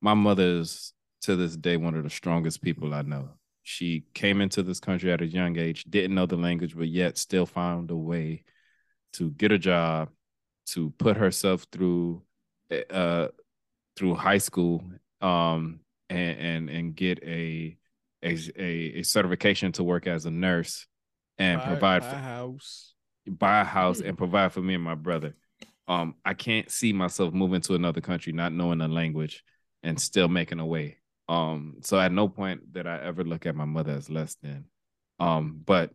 [0.00, 0.92] My mother is
[1.22, 3.30] to this day one of the strongest people I know.
[3.62, 7.18] She came into this country at a young age, didn't know the language, but yet
[7.18, 8.44] still found a way
[9.14, 10.10] to get a job,
[10.66, 12.22] to put herself through
[12.90, 13.28] uh
[13.96, 14.82] through high school
[15.20, 17.76] um and and, and get a,
[18.22, 20.86] a a certification to work as a nurse
[21.38, 22.94] and Buy, provide buy for, a house.
[23.26, 25.34] buy a house and provide for me and my brother.
[25.88, 29.44] Um, I can't see myself moving to another country, not knowing the language,
[29.82, 30.98] and still making a way.
[31.28, 34.64] Um, so at no point did I ever look at my mother as less than.
[35.18, 35.90] Um, but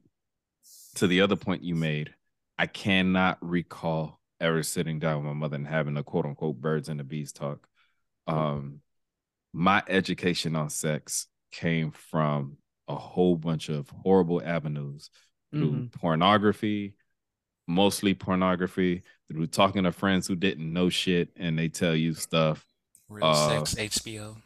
[0.96, 2.14] to the other point you made,
[2.58, 6.90] I cannot recall ever sitting down with my mother and having a quote unquote birds
[6.90, 7.68] and the bees talk.
[8.28, 8.82] Um,
[9.54, 15.10] my education on sex came from a whole bunch of horrible avenues
[15.52, 15.92] through Mhm.
[15.94, 16.94] pornography,
[17.68, 22.66] mostly pornography, through talking to friends who didn't know shit and they tell you stuff.
[23.10, 24.42] real Uh, sex HBO R-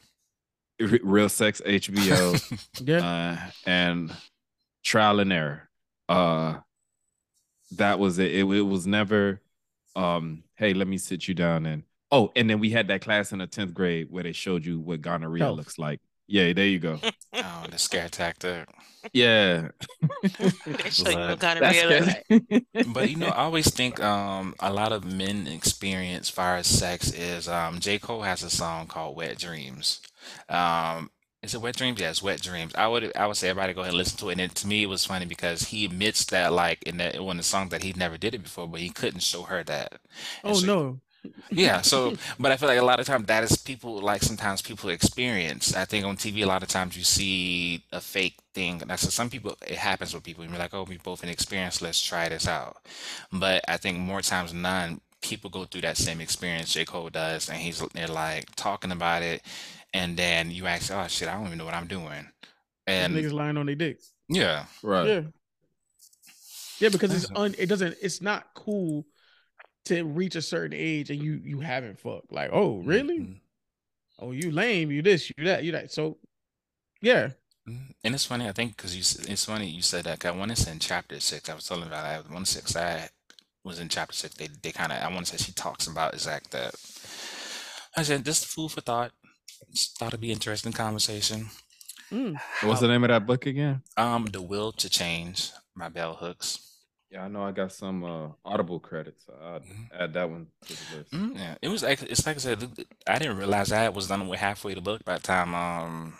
[1.03, 3.05] Real sex HBO Yeah.
[3.37, 4.11] uh, and
[4.83, 5.69] trial and error.
[6.09, 6.57] Uh,
[7.77, 8.31] that was it.
[8.31, 8.45] it.
[8.45, 9.41] It was never,
[9.95, 13.31] um, hey, let me sit you down and oh, and then we had that class
[13.31, 15.57] in the tenth grade where they showed you what gonorrhea Health.
[15.57, 15.99] looks like.
[16.27, 16.99] Yeah, there you go.
[17.33, 18.67] oh the scare tactic
[19.13, 19.69] Yeah,
[20.23, 22.65] They show But what kind of that's real good.
[22.93, 27.47] But you know, I always think um a lot of men experience fire sex is
[27.49, 27.99] um J.
[27.99, 29.99] Cole has a song called Wet Dreamz.
[30.49, 31.11] Um
[31.43, 31.99] is it Wet Dreamz?
[31.99, 32.76] Yes, Wet Dreamz.
[32.76, 34.34] I would I would say everybody go ahead and listen to it.
[34.34, 37.38] And it, to me it was funny because he admits that like in that one
[37.38, 39.99] the songs that he never did it before, but he couldn't show her that.
[40.45, 41.02] And Oh so no.
[41.53, 44.61] yeah, so but I feel like a lot of times that is people like sometimes
[44.61, 45.76] people experience.
[45.76, 48.80] I think on TV a lot of times you see a fake thing.
[48.85, 50.45] That's some people it happens with people.
[50.45, 51.81] You're like, oh, we both an experience.
[51.81, 52.77] Let's try this out.
[53.31, 56.85] But I think more times than none, people go through that same experience J.
[56.85, 59.41] Cole does, and he's they're like talking about it,
[59.93, 62.27] and then you ask, "Oh shit, I don't even know what I'm doing,"
[62.88, 64.13] and niggas lying on their dicks.
[64.30, 65.07] yeah, Right.
[65.07, 65.22] Yeah.
[66.80, 69.05] Yeah, because it's That's- un it doesn't it's not cool
[69.85, 72.31] to reach a certain age and you you haven't fucked.
[72.31, 73.19] Like, oh, really?
[73.19, 73.39] Mhm.
[74.19, 75.91] Oh, you lame, you this, you that, you that.
[75.91, 76.18] So
[77.01, 77.31] yeah.
[77.68, 77.93] Mhm.
[78.03, 79.01] And it's funny, I think, because you,
[79.31, 80.19] it's funny you said that.
[80.19, 82.31] 'cause I want to say in chapter six, I was telling about that.
[82.34, 83.09] One six, I
[83.63, 84.34] was in chapter six.
[84.35, 86.73] They, they kind of, I want to say she talks about exact that.
[87.95, 89.11] I said, just food for thought.
[89.72, 91.48] Just thought it'd be interesting conversation.
[92.11, 92.38] Mm.
[92.64, 93.81] What's the name of that book again?
[93.95, 96.68] Um, The Will to Change by Bell Hooks.
[97.10, 99.26] Yeah, I know I got some uh, Audible credits.
[99.26, 99.89] So I'll Mhm.
[99.98, 101.11] add that one to the list.
[101.11, 102.60] Mm, yeah, it was like it's like I said.
[102.60, 105.53] th- th- I didn't realize I was done with halfway the book by the time
[105.56, 106.18] um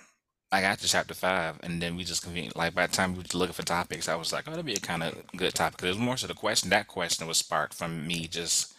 [0.54, 2.58] I got to chapter five, and then we just convened.
[2.58, 4.74] Like by the time we were looking for topics, I was like, "Oh, that'd be
[4.74, 6.70] a kind of good topic." it was more so the question.
[6.72, 8.74] That question was sparked from me just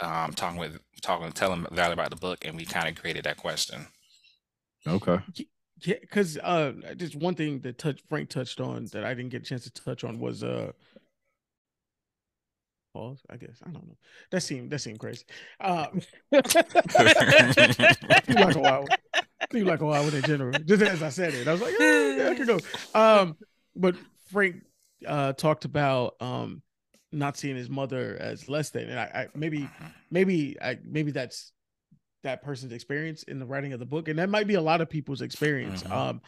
[0.00, 3.36] um talking with talking telling Valerie about the book, and we kind of created that
[3.36, 3.86] question.
[4.86, 5.18] Okay.
[5.82, 9.42] Yeah, because uh just one thing that touch Frank touched on that I didn't get
[9.42, 10.72] a chance to touch on was uh
[12.92, 13.58] pause, I guess.
[13.64, 13.96] I don't know.
[14.30, 15.24] That seemed that seemed crazy.
[15.58, 15.86] Uh
[16.34, 18.86] seemed like a while.
[19.52, 20.58] Seemed like a while in general.
[20.64, 21.48] Just as I said it.
[21.48, 22.58] I was like, yeah, yeah, I could go.
[22.94, 23.36] Um,
[23.74, 23.96] but
[24.30, 24.62] Frank
[25.06, 26.62] uh talked about um
[27.12, 29.68] not seeing his mother as less than and I, I maybe
[30.10, 31.52] maybe I maybe that's
[32.22, 34.80] that person's experience in the writing of the book, and that might be a lot
[34.80, 35.82] of people's experience.
[35.82, 35.90] Mhm.
[35.90, 36.20] Um,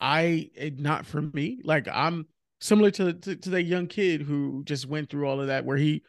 [0.00, 1.60] I it, not for me.
[1.64, 2.26] Like I'm
[2.60, 5.76] similar to, to to that young kid who just went through all of that, where
[5.76, 6.02] he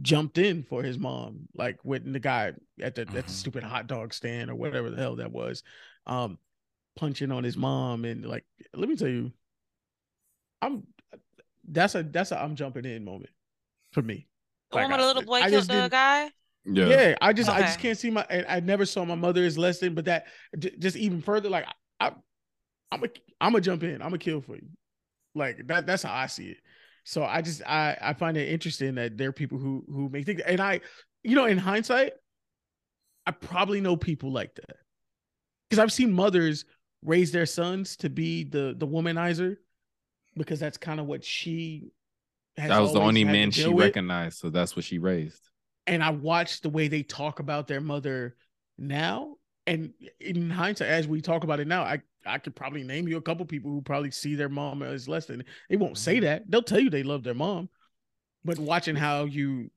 [0.00, 3.28] jumped in for his mom, like with the guy at the at the Mhm.
[3.28, 5.62] stupid hot dog stand or whatever the hell that was,
[6.06, 6.38] um,
[6.96, 8.44] punching on his mom, and like
[8.74, 9.32] let me tell you,
[10.60, 10.86] I'm
[11.68, 13.30] that's a that's a I'm jumping in moment
[13.92, 14.26] for me.
[14.70, 16.30] The one Like, where the I- little boy I killed just the guy.
[16.64, 16.86] Yeah.
[16.86, 18.24] yeah, I just I just can't see my.
[18.30, 20.26] I I never saw my mother as less than, but that
[20.58, 21.66] j- just even further, like
[21.98, 22.12] I,
[22.92, 23.08] I'm a
[23.40, 24.00] I'm a jump in.
[24.00, 24.68] I'm a kill for you.
[25.34, 25.86] Like that.
[25.86, 26.58] That's how I see it.
[27.04, 30.24] So I just I I find it interesting that there are people who who make
[30.24, 30.80] things, and I,
[31.24, 32.12] you know, in hindsight,
[33.26, 34.76] I probably know people like that
[35.68, 36.64] because I've seen mothers
[37.04, 39.56] raise their sons to be the the womanizer
[40.36, 41.90] because that's kind of what she.
[42.56, 44.98] Has That was the only had to man she with recognized, so that's what she
[44.98, 45.48] raised.
[45.86, 48.36] And I watched the way they talk about their mother
[48.78, 49.36] now.
[49.66, 53.16] And in hindsight, as we talk about it now, I, I could probably name you
[53.16, 56.24] a couple people who probably see their mom as less than they won't say Mm-hmm.
[56.24, 56.50] that.
[56.50, 57.68] They'll tell you they love their mom.
[58.44, 59.70] But watching how you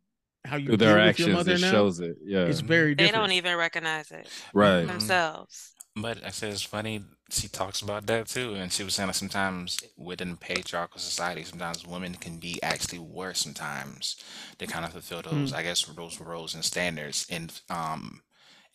[0.44, 2.18] how you Through deal their with actions, your mother it now shows it.
[2.23, 2.45] Yeah.
[2.45, 4.84] is very They don't even recognize it right.
[4.86, 4.88] Mhm.
[4.88, 5.73] themselves.
[5.95, 7.02] But I said it's funny.
[7.30, 11.85] She talks about that too, and she was saying that sometimes within patriarchal society, sometimes
[11.85, 13.39] women can be actually worse.
[13.39, 14.15] Sometimes
[14.60, 18.22] they kind of fulfill those, I guess, those roles and standards, in um,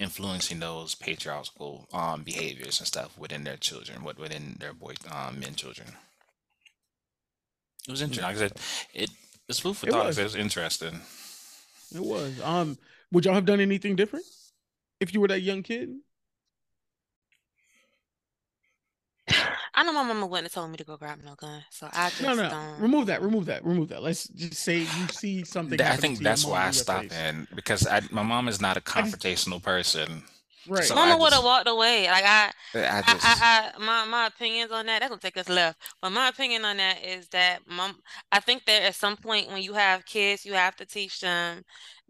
[0.01, 5.39] influencing those patriarchal um behaviors and stuff within their children, what within their boy um
[5.40, 5.89] men children.
[7.86, 8.24] It was interesting.
[8.24, 8.52] Like I said,
[8.94, 9.10] it
[9.48, 10.06] it's food for It thought.
[10.06, 10.18] was.
[10.18, 11.01] It was interesting.
[11.94, 12.40] It was.
[12.43, 12.78] Um,
[13.12, 14.24] would y'all have done anything different
[15.01, 15.90] if you were that young kid?
[19.74, 22.11] I know my mama wouldn't have told me to go grab no gun, so I
[22.11, 22.51] just No, no, no.
[22.51, 22.81] don't.
[22.81, 23.23] Remove that.
[23.23, 23.65] Remove that.
[23.65, 24.02] Remove that.
[24.02, 25.78] Let's just say you see something.
[25.78, 27.19] Th- I think that's why I stopped face.
[27.19, 30.23] in because I, my mom is not a I just- confrontational person.
[30.69, 30.85] Right.
[30.85, 32.07] So Mama I would have just- walked away.
[32.07, 35.01] Like I, uh, I I, just I, I, my my opinions on that.
[35.01, 35.78] That's gonna take us left.
[36.02, 37.97] But my opinion on that is that mom.
[38.31, 41.62] I think that at some point when you have kids, you have to teach them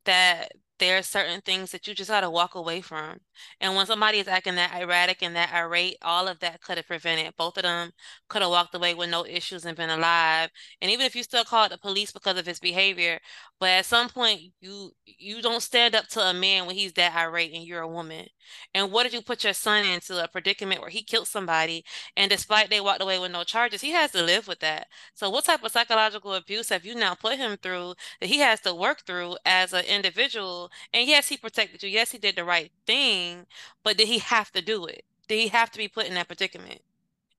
[0.05, 0.51] that
[0.81, 3.21] there are certain things that you just gotta walk away from.
[3.61, 6.87] And when somebody is acting that erratic and that irate, all of that could have
[6.89, 7.37] prevented.
[7.37, 7.93] Both of them
[8.29, 10.51] could have walked away with no issues and been alive.
[10.83, 13.21] And even if you still called the police because of his behavior,
[13.61, 17.15] but at some point you you don't stand up to a man when he's that
[17.15, 18.27] irate and you're a woman.
[18.75, 21.85] And what did you put your son into a predicament where he killed somebody
[22.17, 24.89] and despite they walked away with no charges, he has to live with that.
[25.15, 28.61] So what type of psychological abuse have you now put him through that he has
[28.63, 30.70] to work through as an individual?
[30.93, 31.89] And yes, he protected you.
[31.91, 33.47] Yes, he did the right thing,
[33.85, 35.05] but did he have to do it?
[35.29, 36.83] Did he have to be put in that predicament?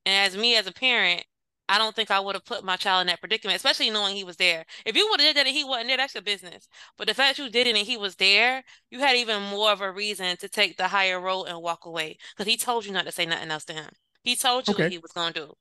[0.05, 1.25] And as me as a parent,
[1.69, 4.23] I don't think I would have put my child in that predicament, especially knowing he
[4.25, 4.65] was there.
[4.85, 6.67] If you would have did that and he wasn't there, that's your business.
[6.97, 9.81] But the fact you did it and he was there, you had even more of
[9.81, 12.17] a reason to take the higher road and walk away.
[12.35, 13.93] Because he told you not to say nothing else to him.
[14.23, 14.77] He told you Okay.
[14.77, 15.53] what he was gonna do.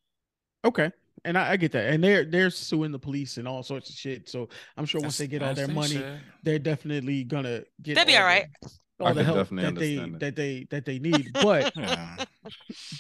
[0.64, 0.92] Okay.
[1.24, 1.92] And I, I get that.
[1.92, 4.28] And they're they're suing the police and all sorts of shit.
[4.28, 6.20] So I'm sure once That's- they get all their money, should.
[6.42, 8.47] they're definitely gonna get They'll be all right.
[8.62, 10.20] all the- I the could help definitely that they understand it.
[10.20, 11.30] that they that they need.
[11.42, 12.24] But Yeah.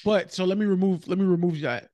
[0.04, 1.88] but so let me remove let me remove that.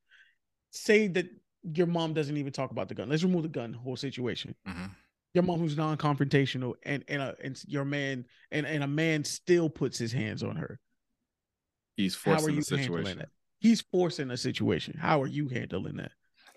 [0.71, 1.27] Say that
[1.75, 3.09] your mom doesn't even talk about the gun.
[3.09, 4.55] Let's remove the gun whole situation.
[4.69, 4.91] Mhm.
[5.35, 9.69] your mom who's non-confrontational and and, a, and your man and, and a man still
[9.69, 10.79] puts his hands on her
[11.97, 13.23] He's how are forcing you the situation.
[13.59, 16.13] He's forcing a situation how are you handling that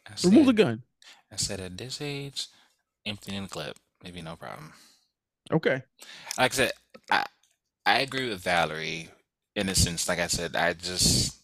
[0.07, 0.83] I remove the gun
[1.31, 2.47] I said at this age,
[3.05, 4.73] emptying the clip, maybe no problem.
[5.51, 5.83] okay
[6.37, 6.71] Like I said,
[7.11, 7.25] I
[7.85, 9.09] I agree with Valerie
[9.55, 10.07] in a sense.
[10.07, 11.41] Like I said, I just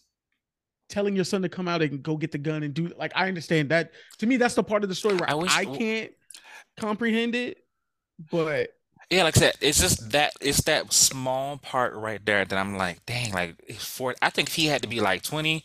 [0.88, 3.26] telling your son to come out and go get the gun and do like I
[3.28, 6.12] understand that to me that's the part of the story where I I, can't
[6.78, 7.58] comprehend it
[8.30, 8.70] but
[9.10, 12.76] yeah, like I said, it's just that it's that small part right there that I'm
[12.76, 14.14] like, dang, like it's for.
[14.20, 15.64] I think if he had to be like 20,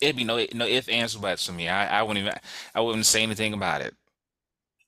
[0.00, 1.68] it'd be no no if ands buts for me.
[1.68, 2.38] I I wouldn't even
[2.74, 3.94] I wouldn't say anything about it.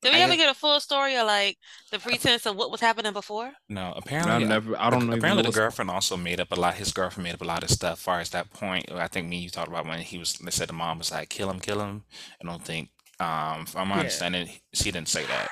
[0.02, 1.56] Did we I ever guess- get a full story of like
[1.90, 3.50] the pretense of what was happening before?
[3.70, 4.78] No, I apparently, never.
[4.78, 5.14] I don't know.
[5.16, 6.74] apparently the what's- girlfriend also made up a lot.
[6.74, 7.94] His girlfriend made up a lot of stuff.
[7.94, 10.34] As far as that point, I think me and you talked about when he was.
[10.34, 12.04] They said the mom was like, "Kill him, kill him."
[12.42, 12.90] I don't think.
[13.18, 14.00] Um, from my Yeah.
[14.00, 15.48] understanding, she didn't say that.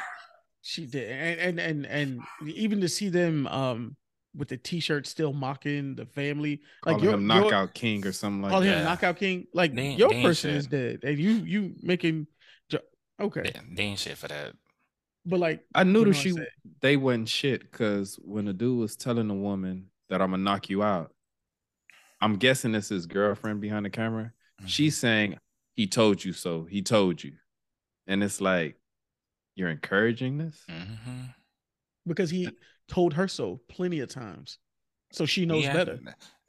[0.63, 2.21] She did and and and, and
[2.55, 3.97] even to see them um
[4.35, 8.13] with the t-shirt still mocking the family like calling your, him your- knockout king or
[8.13, 8.75] something like calling that.
[8.77, 8.85] him Yeah.
[8.85, 10.57] knockout king like They your they person shit.
[10.57, 12.27] is dead and you you making
[12.71, 12.79] jo-
[13.21, 14.53] okay They, they ain't shit for that.
[15.27, 16.35] but like I knew that she
[16.81, 20.71] they wasn't shit because when the dude was telling the woman that I'm gonna knock
[20.71, 21.13] you out,
[22.21, 24.33] I'm guessing this is his girlfriend behind the camera.
[24.63, 24.69] Mhm.
[24.69, 25.39] She's saying
[25.75, 26.65] he told you so.
[26.65, 27.33] He told you,
[28.07, 28.77] and it's like
[29.63, 30.61] you're encouraging this.
[30.69, 31.33] Mhm.
[32.05, 32.51] because he
[32.89, 34.59] told her so plenty of times
[35.13, 36.01] so she knows Yeah, better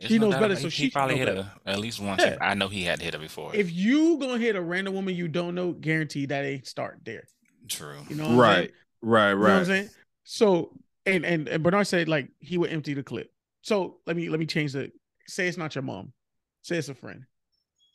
[0.01, 2.21] She no knows better, so he, she probably hit her at least once.
[2.23, 2.37] Yeah.
[2.41, 3.55] I know he had hit her before.
[3.55, 7.23] if you gonna hit a random woman you don't know guarantee that ain't start there
[7.69, 7.99] True.
[8.09, 8.71] you know what I'm saying?
[9.01, 9.89] Right, right, You know I'm saying?
[10.23, 13.31] So and and and Bernard said like he would empty the clip.
[13.61, 14.91] So let me let me change the
[15.27, 16.11] say it's not your mom.
[16.63, 17.25] Say it's a friend.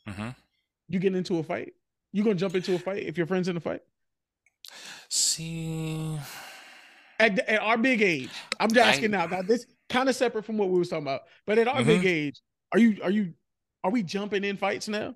[0.07, 0.29] hmm
[0.87, 1.73] You get into a fight.
[2.13, 3.81] You gonna jump into a fight if your friend's in a fight?
[5.09, 6.17] See,
[7.19, 8.29] At, at our big age,
[8.59, 9.25] I'm just I- asking now.
[9.25, 11.85] Now this kind of separate from what we was talking about, but at our Mhm.
[11.85, 12.39] big age,
[12.71, 13.33] are you are you
[13.83, 15.15] are we jumping in fights now?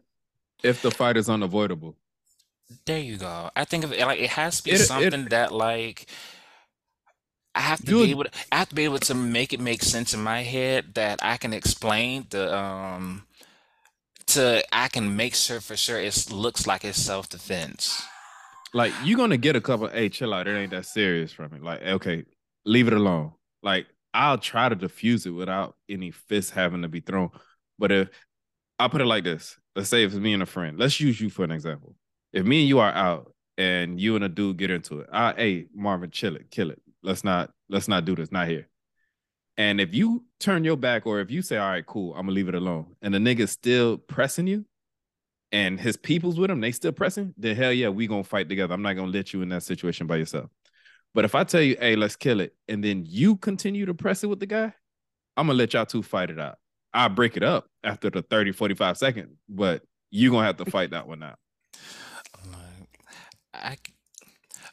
[0.64, 1.96] If the fight is unavoidable,
[2.86, 3.52] there you go.
[3.56, 6.08] I think of it like it has to be It- it- something that like
[7.56, 9.60] I have to You- be able to, I have to be able to make it
[9.60, 13.28] make sense in my head that I can explain the um
[14.28, 18.02] to I can make sure for sure it looks like it's self defense.
[18.74, 19.88] Like you're gonna get a couple.
[19.88, 20.48] Hey, chill out.
[20.48, 21.64] It ain't that serious from it.
[21.64, 22.26] Like, okay,
[22.66, 23.34] leave it alone.
[23.62, 27.30] Like, I'll try to diffuse it without any fists having to be thrown.
[27.80, 28.10] But if
[28.80, 30.78] I'll put it like this, let's say it's me and a friend.
[30.78, 31.96] Let's use you for an example.
[32.32, 35.34] If me and you are out and you and a dude get into it, I,
[35.34, 36.82] hey Marvin, chill it, kill it.
[37.04, 38.32] Let's not let's not do this.
[38.32, 38.68] Not here.
[39.56, 42.32] And if you turn your back, or if you say, "All right, cool, I'm gonna
[42.32, 44.66] leave it alone," and the nigga's still pressing you,
[45.54, 48.74] and his people's with him, they still pressing, then hell yeah, we gonna fight together.
[48.74, 50.50] I'm not gonna let you in that situation by yourself.
[51.14, 54.24] But if I tell you, hey, let's kill it, and then you continue to press
[54.24, 54.74] it with the guy,
[55.38, 56.58] I'm gonna let y'all two fight it out.
[56.92, 60.90] I'll break it up after the 30, 45 seconds, but you gonna have to fight
[60.90, 61.38] that one out.
[63.54, 63.78] I,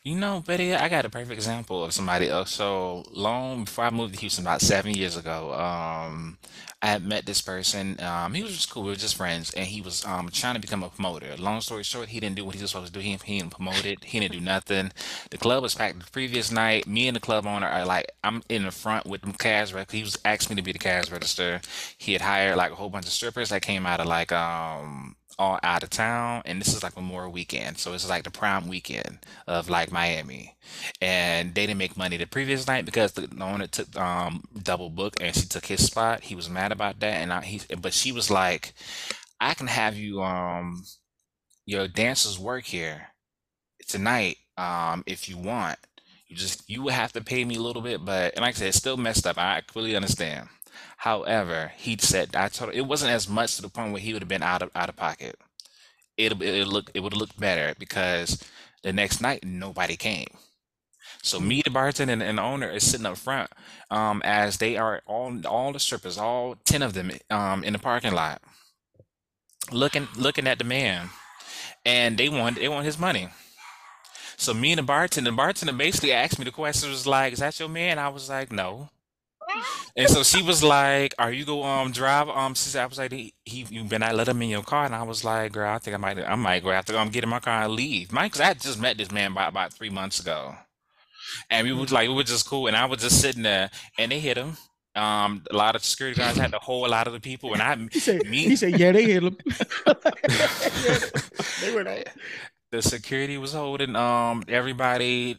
[0.03, 2.53] you know, Betty, I got a perfect example of somebody else.
[2.53, 6.39] So long before I moved to Houston, about seven years ago, um,
[6.81, 8.01] I had met this person.
[8.01, 8.85] Um, he was just cool.
[8.85, 11.37] We were just friends, and he was um trying to become a promoter.
[11.37, 13.05] Long story short, he didn't do what he was supposed to do.
[13.05, 14.03] He he didn't promote it.
[14.05, 14.91] He didn't do nothing.
[15.31, 16.87] The club was packed the previous night.
[16.87, 19.97] Me and the club owner are like, I'm in the front with the cash register.
[19.99, 21.61] He was asking me to be the cash register.
[21.99, 25.17] He had hired like a whole bunch of strippers that came out of like um
[25.41, 28.69] all out of town, and this is like Memorial Weekend, so it's like the prime
[28.69, 30.57] weekend of like Miami,
[31.01, 35.17] and they didn't make money the previous night because the owner took um double book
[35.21, 36.23] and she took his spot.
[36.25, 38.75] He was mad about that, and I, he but she was like,
[39.41, 40.85] I can have you um
[41.67, 43.09] your dancers work here
[43.89, 45.79] tonight um if you want.
[46.29, 48.59] You just you would have to pay me a little bit, but and like I
[48.59, 49.39] said, it's still messed up.
[49.39, 50.49] I completely understand.
[51.01, 54.21] However, he said I told it wasn't as much to the point where he would
[54.21, 55.35] have been out of out of pocket.
[56.19, 58.45] It it look it would look better because
[58.83, 60.29] the next night nobody came.
[61.23, 63.51] So me, the bartender, and, and the owner is sitting up front,
[63.91, 67.79] um, as they are all all the strippers, all ten of them, um, in the
[67.79, 68.43] parking lot,
[69.73, 71.09] looking looking at the man,
[71.83, 73.31] and they want they want his money.
[74.37, 77.39] So me and the bartender, the bartender basically asked me the question was like, "Is
[77.39, 78.91] that your man?" I was like, "No."
[79.97, 82.99] And so she was like, "Are you go um drive um?" She said, "I was
[82.99, 85.53] like, he, he you better not let him in your car." And I was like,
[85.53, 87.73] "Girl, I think I might I might go after um get in my car and
[87.73, 90.55] leave." Mike, 'cause I had just met this man about about three months ago,
[91.51, 94.13] and we was like we were just cool, and I was just sitting there, and
[94.13, 94.57] they hit him.
[94.97, 97.63] Um, a lot of security guards had to hold a lot of the people, and
[97.63, 99.37] I He said, Me- he said, yeah, they hit him.
[101.61, 102.05] They on.
[102.73, 105.37] the security was holding um everybody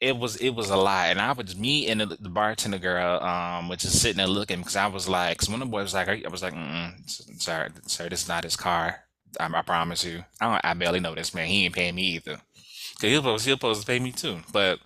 [0.00, 3.22] it was it was a lot, and I was me and the, the bartender girl
[3.22, 5.84] um was just sitting there looking because I was like, because one of the boys
[5.84, 9.00] was like, I was like, Mm-mm, sorry, sir, this is not his car.
[9.38, 10.24] I, I promise you.
[10.40, 11.46] I don't, I barely know this man.
[11.46, 12.40] He ain't paying me either.
[13.00, 14.80] Cause he was supposed, he was supposed to pay me too, but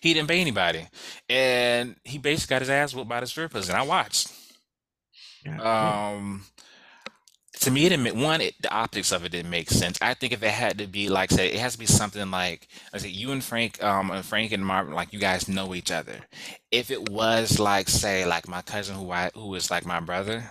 [0.00, 0.86] he didn't pay anybody,
[1.28, 4.32] and he basically got his ass whooped by the strippers, and I watched.
[5.44, 6.12] Yeah.
[6.12, 6.44] Um,
[7.68, 8.40] to me, it didn't one.
[8.40, 9.98] It, the optics of it didn't make sense.
[10.00, 12.66] I think if it had to be like, say, it has to be something like,
[12.92, 15.90] I say, you and Frank, um, and Frank and Marvin, like you guys know each
[15.90, 16.16] other.
[16.70, 20.50] If it was like, say, like my cousin who I who is like my brother,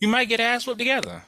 [0.00, 1.22] you might get ass whooped together.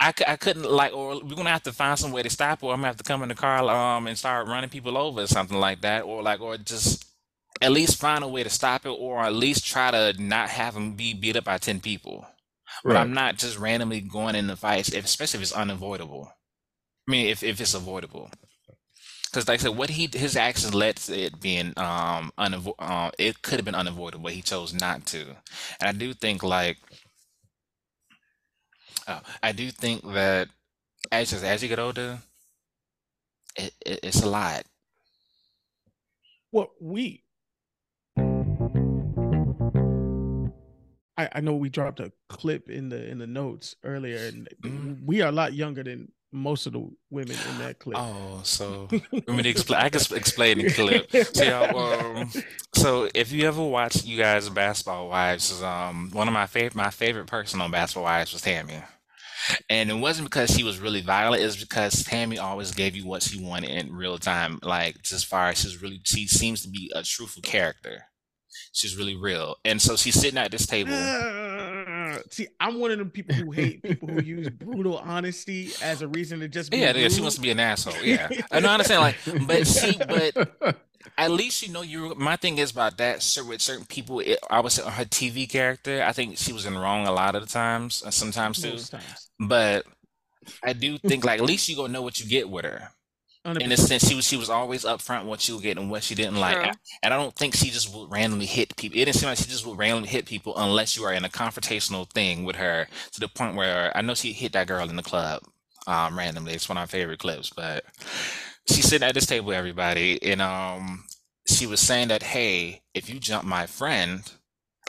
[0.00, 2.72] I, I couldn't like, or we're gonna have to find some way to stop, or
[2.72, 5.26] I'm gonna have to come in the car, um, and start running people over or
[5.26, 7.04] something like that, or like, or just
[7.60, 10.74] at least find a way to stop it, or at least try to not have
[10.74, 12.24] them be beat up by ten people.
[12.86, 12.96] But Right.
[12.96, 16.32] I'm not just randomly going into fights, if, especially if it's unavoidable.
[17.08, 18.30] I mean, if, if it's avoidable,
[19.26, 23.10] because like I said, what he his actions led to it being um unavo- uh,
[23.18, 25.22] it could have been unavoidable, but he chose not to.
[25.80, 26.78] And I do think like
[29.06, 30.48] uh, I do think that
[31.12, 32.20] as as you get older,
[33.56, 34.64] it, it it's a lot.
[36.52, 37.24] Well, we.
[41.20, 45.04] I, I know we dropped a clip in the in the notes earlier, and Mhm.
[45.04, 47.98] we are a lot younger than most of the women in that clip.
[47.98, 49.80] Oh, so let me explain.
[49.80, 51.10] I can sp- explain the clip.
[51.34, 51.76] So, y'all,
[52.18, 52.30] um,
[52.74, 56.90] so if you ever watch you guys Basketball Wives, um, one of my favorite my
[56.90, 58.80] favorite person on Basketball Wives was Tami,
[59.68, 61.42] and it wasn't because she was really violent.
[61.42, 64.60] It's because Tami always gave you what she wanted in real time.
[64.62, 68.04] Like just as far as she's really, she seems to be a truthful character.
[68.72, 70.92] She's really real, and so she's sitting at this table.
[70.94, 76.02] Uh, see, I'm one of them people who hate people who use brutal honesty as
[76.02, 77.94] a reason to just be Yeah, yeah, she wants to be an asshole.
[78.02, 78.68] Yeah, I know.
[78.68, 79.00] I understand.
[79.00, 80.76] Like, but see, but
[81.16, 82.14] at least you know you.
[82.16, 83.22] My thing is about that.
[83.22, 86.02] So with certain people, it, I would say her TV character.
[86.02, 88.78] I think she was in wrong a lot of the times, uh, sometimes too.
[89.38, 89.86] But
[90.62, 92.90] I do think like at least you gonna know what you get with her.
[93.44, 96.02] In a sense, she was she was always upfront what she would get and what
[96.02, 96.62] she didn't like.
[96.62, 96.72] True.
[97.02, 98.98] And I don't think she just would randomly hit people.
[98.98, 101.30] It didn't seem like she just would randomly hit people unless you are in a
[101.30, 104.96] confrontational thing with her to the point where I know she hit that girl in
[104.96, 105.42] the club
[105.86, 106.52] um, randomly.
[106.52, 107.50] It's one of my favorite clips.
[107.50, 107.84] But
[108.68, 111.04] she's sitting at this table, everybody, and um,
[111.46, 114.30] she was saying that, hey, if you jump my friend,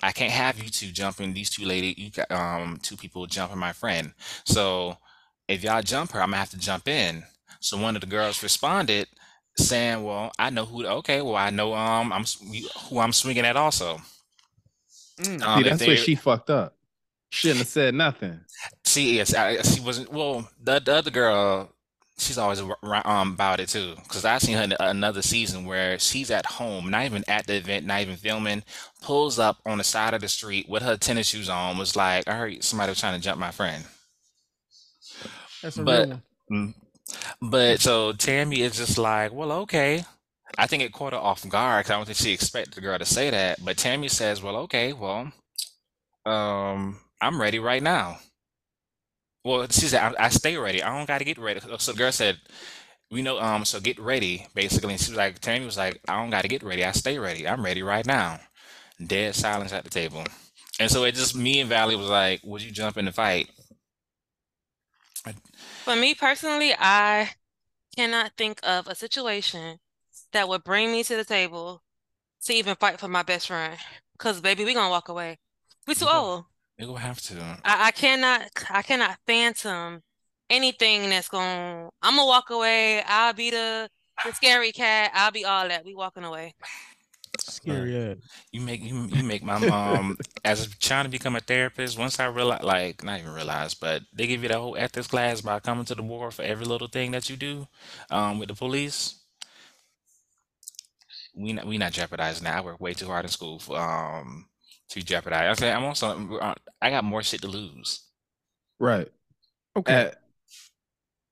[0.04, 1.34] I can't have you two jumping.
[1.34, 4.14] These two lady, you got um, two people jumping my friend.
[4.46, 4.98] So
[5.48, 7.24] if y'all jump her, I'm gonna have to jump in.
[7.62, 9.08] So one of the girls responded
[9.56, 10.86] saying, "Well, I know who.
[10.86, 12.26] Okay, well, I know um, I'm
[12.90, 14.02] who I'm swinging at also.
[15.20, 15.42] Mm.
[15.42, 16.76] Um, See, if that's where she fucked up.
[17.30, 18.42] Shouldn't have said nothing.
[18.84, 20.12] See, yes, I, she wasn't.
[20.12, 21.72] Well, the, the other girl,
[22.18, 23.94] she's always ar- ar- um about it too.
[24.04, 27.56] Because I seen her in another season where she's at home, not even at the
[27.56, 28.64] event, not even filming,
[29.02, 31.78] pulls up on the side of the street with her tennis shoes on.
[31.78, 33.86] Was like, I heard somebody was trying to jump my friend.
[35.62, 36.74] That's a but- real one.
[37.42, 40.06] But so Tami is just like, well, okay.
[40.58, 43.00] I think it caught her off guard because I don't think she expected the girl
[43.00, 43.64] to say that.
[43.64, 45.32] But Tami says, well, okay, well,
[46.26, 48.20] um, I'm ready right now.
[49.44, 50.84] Well, she said, I, I stay ready.
[50.84, 51.60] I don't got to get ready.
[51.80, 52.38] So the girl said,
[53.10, 54.94] we know, um, so get ready, basically.
[54.94, 56.86] And she was like, Tami was like, I don't got to get ready.
[56.86, 57.48] I stay ready.
[57.48, 58.40] I'm ready right now.
[59.06, 60.24] Dead silence at the table.
[60.80, 63.50] And so it just, me and Valley was like, would you jump in the fight?
[65.84, 67.32] For me personally, I
[67.96, 69.80] cannot think of a situation
[70.32, 71.82] that would bring me to the table
[72.46, 73.78] to even fight for my best friend.
[74.18, 75.40] Cause baby, we gonna walk away.
[75.88, 76.46] We too old.
[76.80, 77.60] Going to have to.
[77.64, 80.02] I, I cannot I cannot phantom
[80.50, 81.90] anything that's gonna.
[82.02, 83.02] I'm gonna walk away.
[83.04, 83.90] I'll be the
[84.24, 85.12] the scary cat.
[85.14, 85.86] I'll be all that.
[85.86, 86.54] We walking away.
[87.40, 88.18] Scary ass.
[88.52, 91.98] You make you you make my mom as trying to become a therapist.
[91.98, 95.42] Once I realize, like not even realize, but they give you the whole ethics class
[95.42, 97.68] by coming to the war for every little thing that you do,
[98.10, 99.16] um, with the police.
[101.36, 102.58] We not we not jeopardizing that.
[102.58, 104.48] I work way too hard in school for um
[104.90, 105.58] to jeopardize.
[105.58, 108.02] I say I'm also uh, I got more shit to lose.
[108.80, 109.10] Right.
[109.78, 110.08] Okay.
[110.08, 110.12] Uh,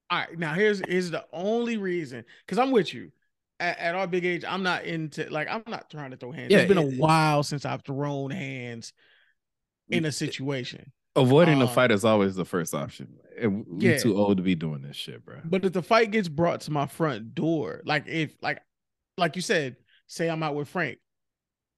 [0.09, 0.39] All right.
[0.39, 3.11] Now here's here's the only reason because I'm with you.
[3.59, 6.51] At, at our big age, I'm not into like I'm not trying to throw hands.
[6.51, 8.93] Yeah, it's been a while since I've thrown hands
[9.89, 10.91] in a situation.
[11.15, 13.17] avoiding the Um, fight is always the first option.
[13.37, 13.97] And we Yeah.
[13.97, 15.41] too old to be doing this shit, bro.
[15.43, 18.61] But if the fight gets brought to my front door, like if like
[19.17, 19.75] like you said,
[20.07, 20.99] say I'm out with Frank,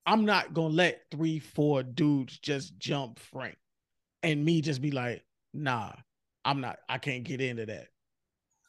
[0.06, 3.58] I'm not gonna let three, four dudes just jump Frank
[4.22, 5.94] and me just be like, nah,
[6.46, 7.88] I'm not, I can't get into that.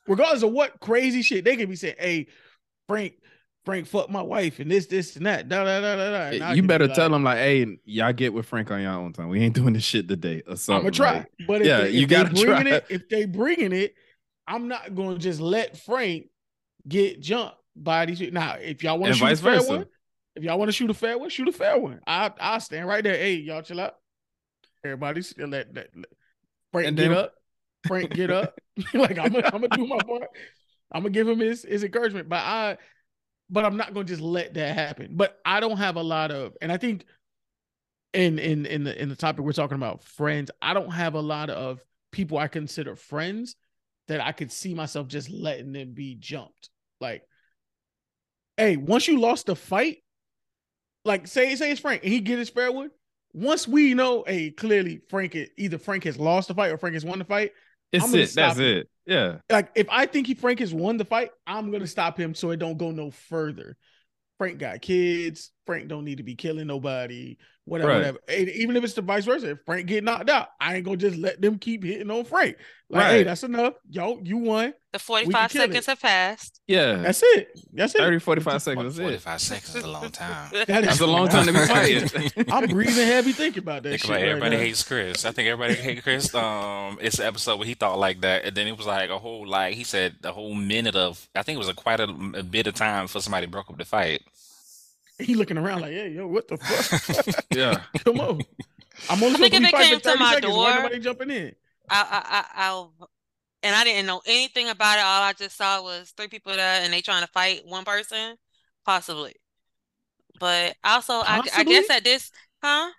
[0.06, 2.28] Regardless of what crazy shit they can be saying, hey,
[2.92, 3.14] Frank,
[3.64, 5.48] Frank fucked my wife and this, this, and that.
[5.48, 6.46] Da, da, da, da, da.
[6.48, 8.92] And you better be tell like, them like, hey, y'all get with Frank on your
[8.92, 9.28] own time.
[9.28, 10.74] We ain't doing this shit today or something.
[10.76, 11.12] I'm gonna try.
[11.18, 12.72] like- but if yeah, they, you if they gotta bringing try.
[12.76, 13.94] it, if they bringing it,
[14.46, 16.26] I'm not gonna just let Frank
[16.86, 18.20] get jumped by these.
[18.32, 19.76] Now, if y'all want to shoot a fair versa.
[19.76, 19.86] one,
[20.34, 22.00] if y'all want to shoot a fair one, shoot a fair one.
[22.06, 23.16] I I stand right there.
[23.16, 23.94] Hey, y'all chill out.
[24.84, 26.06] Everybody still let, let, let
[26.72, 27.34] Frank And get then- up.
[27.86, 28.58] Frank get up.
[28.94, 30.28] like I'm I'm gonna do my part.
[30.92, 32.28] I'm gonna give him his his encouragement.
[32.28, 32.78] But I
[33.50, 35.10] but I'm not gonna just let that happen.
[35.12, 37.04] But I don't have a lot of and I think
[38.12, 41.20] in in in the in the topic we're talking about friends, I don't have a
[41.20, 43.56] lot of people I consider friends
[44.08, 46.70] that I could see myself just letting them be jumped.
[47.00, 47.22] Like,
[48.56, 49.98] hey, once you lost the fight,
[51.04, 52.90] like say say it's Frank and he get his fair one.
[53.34, 57.04] Once we know, hey, clearly Frank either Frank has lost the fight or Frank has
[57.04, 57.52] won the fight.
[57.92, 58.34] It's it.
[58.34, 58.76] That's it.
[58.78, 58.88] it.
[59.06, 59.38] Yeah.
[59.50, 62.50] Like if I think he Frank has won the fight, I'm gonna stop him so
[62.50, 63.76] it don't go no further.
[64.38, 65.50] Frank got kids.
[65.66, 67.36] Frank don't need to be killing nobody.
[67.64, 67.96] Whatever, Right.
[67.98, 68.18] whatever.
[68.26, 70.96] And even if it's the vice versa, if Frank get knocked out, I ain't gonna
[70.96, 72.56] just let them keep hitting on Frank.
[72.90, 73.24] Like, hey, Right.
[73.26, 73.74] that's enough.
[73.88, 74.74] Yo, you won.
[74.92, 75.86] The 45 seconds it.
[75.86, 76.60] have passed.
[76.66, 76.96] Yeah.
[76.96, 77.48] That's it.
[77.72, 77.98] That's it.
[77.98, 78.96] 30, 45 seconds.
[78.96, 80.50] That's 45 seconds is a long time.
[80.66, 82.44] That That's a long time to be fighting.
[82.50, 84.10] I'm breathing heavy thinking about that Think shit.
[84.10, 84.62] about right everybody now.
[84.62, 85.24] hates Chris.
[85.24, 86.34] I think everybody hates Chris.
[86.34, 89.18] Um, it's an episode where he thought like that, and then it was like a
[89.20, 92.08] whole like he said a whole minute of I think it was a quite a,
[92.34, 94.22] a bit of time for somebody broke up the fight.
[95.18, 97.44] He looking around like, hey, yo, what the fuck?
[97.54, 97.82] yeah.
[98.04, 98.40] Come on.
[99.08, 100.56] I'm only I think to if it came to 30 my seconds.
[100.56, 101.54] Why door- nobody jumping in?
[101.88, 102.94] I, I, I, I'll,
[103.62, 105.04] and I didn't know anything about it.
[105.04, 108.36] All I just saw was three people there, and they trying to fight one person,
[108.84, 109.34] possibly.
[110.40, 112.32] But also, I, I guess at this,
[112.62, 112.90] huh?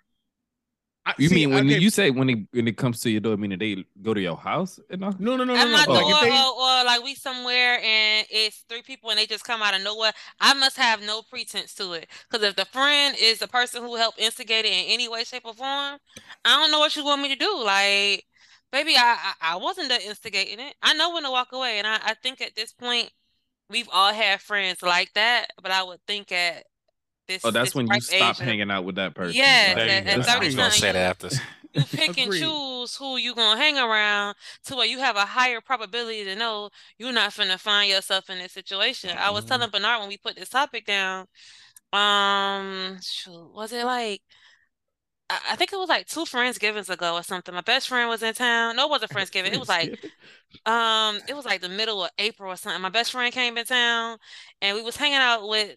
[1.06, 3.20] I- You see, mean when okay, you say when it when it comes to your
[3.20, 5.14] door, I meaning they go to your house and all?
[5.18, 5.72] No, no, no, no, At no.
[5.72, 9.18] my but Like if they, or, or like we somewhere, and it's three people, and
[9.18, 10.12] they just come out of nowhere.
[10.40, 13.96] I must have no pretense to it, because if the friend is the person who
[13.96, 15.98] helped instigate it in any way, shape, or form,
[16.44, 17.62] I don't know what you want me to do.
[17.64, 18.24] Like,
[18.72, 20.74] baby, I, I, I wasn't the instigating it.
[20.82, 23.10] I know when to walk away, and I, I think at this point,
[23.70, 25.48] we've all had friends like that.
[25.62, 26.64] But I would think at
[27.26, 29.34] this, Oh, that's this when you stop age hanging out with that person.
[29.36, 31.28] Yeah, There you at- at that's I 30 was gonna say that after.
[31.74, 34.36] you pick and choose who you gonna hang around
[34.66, 38.38] to where you have a higher probability to know you're not finna find yourself in
[38.38, 39.10] this situation.
[39.18, 41.26] I was telling Bernard when we put this topic down,
[41.92, 44.22] um, shoot, was it like
[45.30, 47.54] I, I think it was like two Friendsgivings ago or something.
[47.54, 48.76] My best friend was in town.
[48.76, 49.52] No, it wasn't Friendsgiving.
[49.52, 49.98] It was like
[50.66, 52.82] um, it was like the middle of April or something.
[52.82, 54.18] My best friend came in town
[54.60, 55.76] and we was hanging out with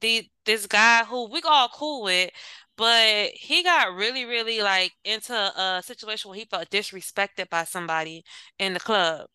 [0.00, 2.30] the this guy who we all cool with,
[2.76, 8.24] but he got really, really like into a situation where he felt disrespected by somebody
[8.58, 9.28] in the club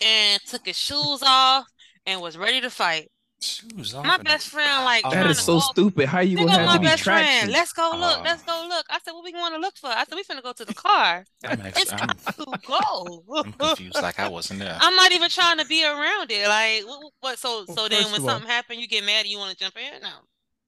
[0.00, 1.66] and took his shoes off
[2.06, 3.11] and was ready to fight.
[3.42, 5.02] Shoes off My best friend like.
[5.04, 6.08] That trying is to so go- stupid.
[6.08, 7.24] How you gonna go have my any best friend.
[7.26, 7.52] traction?
[7.52, 8.18] Let's go look.
[8.18, 8.22] Oh.
[8.24, 8.86] Let's go look.
[8.88, 9.88] I said, what we going to look for?
[9.88, 11.24] I said, we finna go to the car.
[11.44, 13.24] I'm, actually, It's I'm, to go.
[13.36, 14.00] I'm confused.
[14.00, 14.78] Like I wasn't there.
[14.80, 16.46] I'm not even trying to be around it.
[16.48, 17.12] Like, what?
[17.20, 19.56] what so, Well, so then when something happened, you get mad and you want to
[19.56, 20.02] jump in?
[20.02, 20.08] No.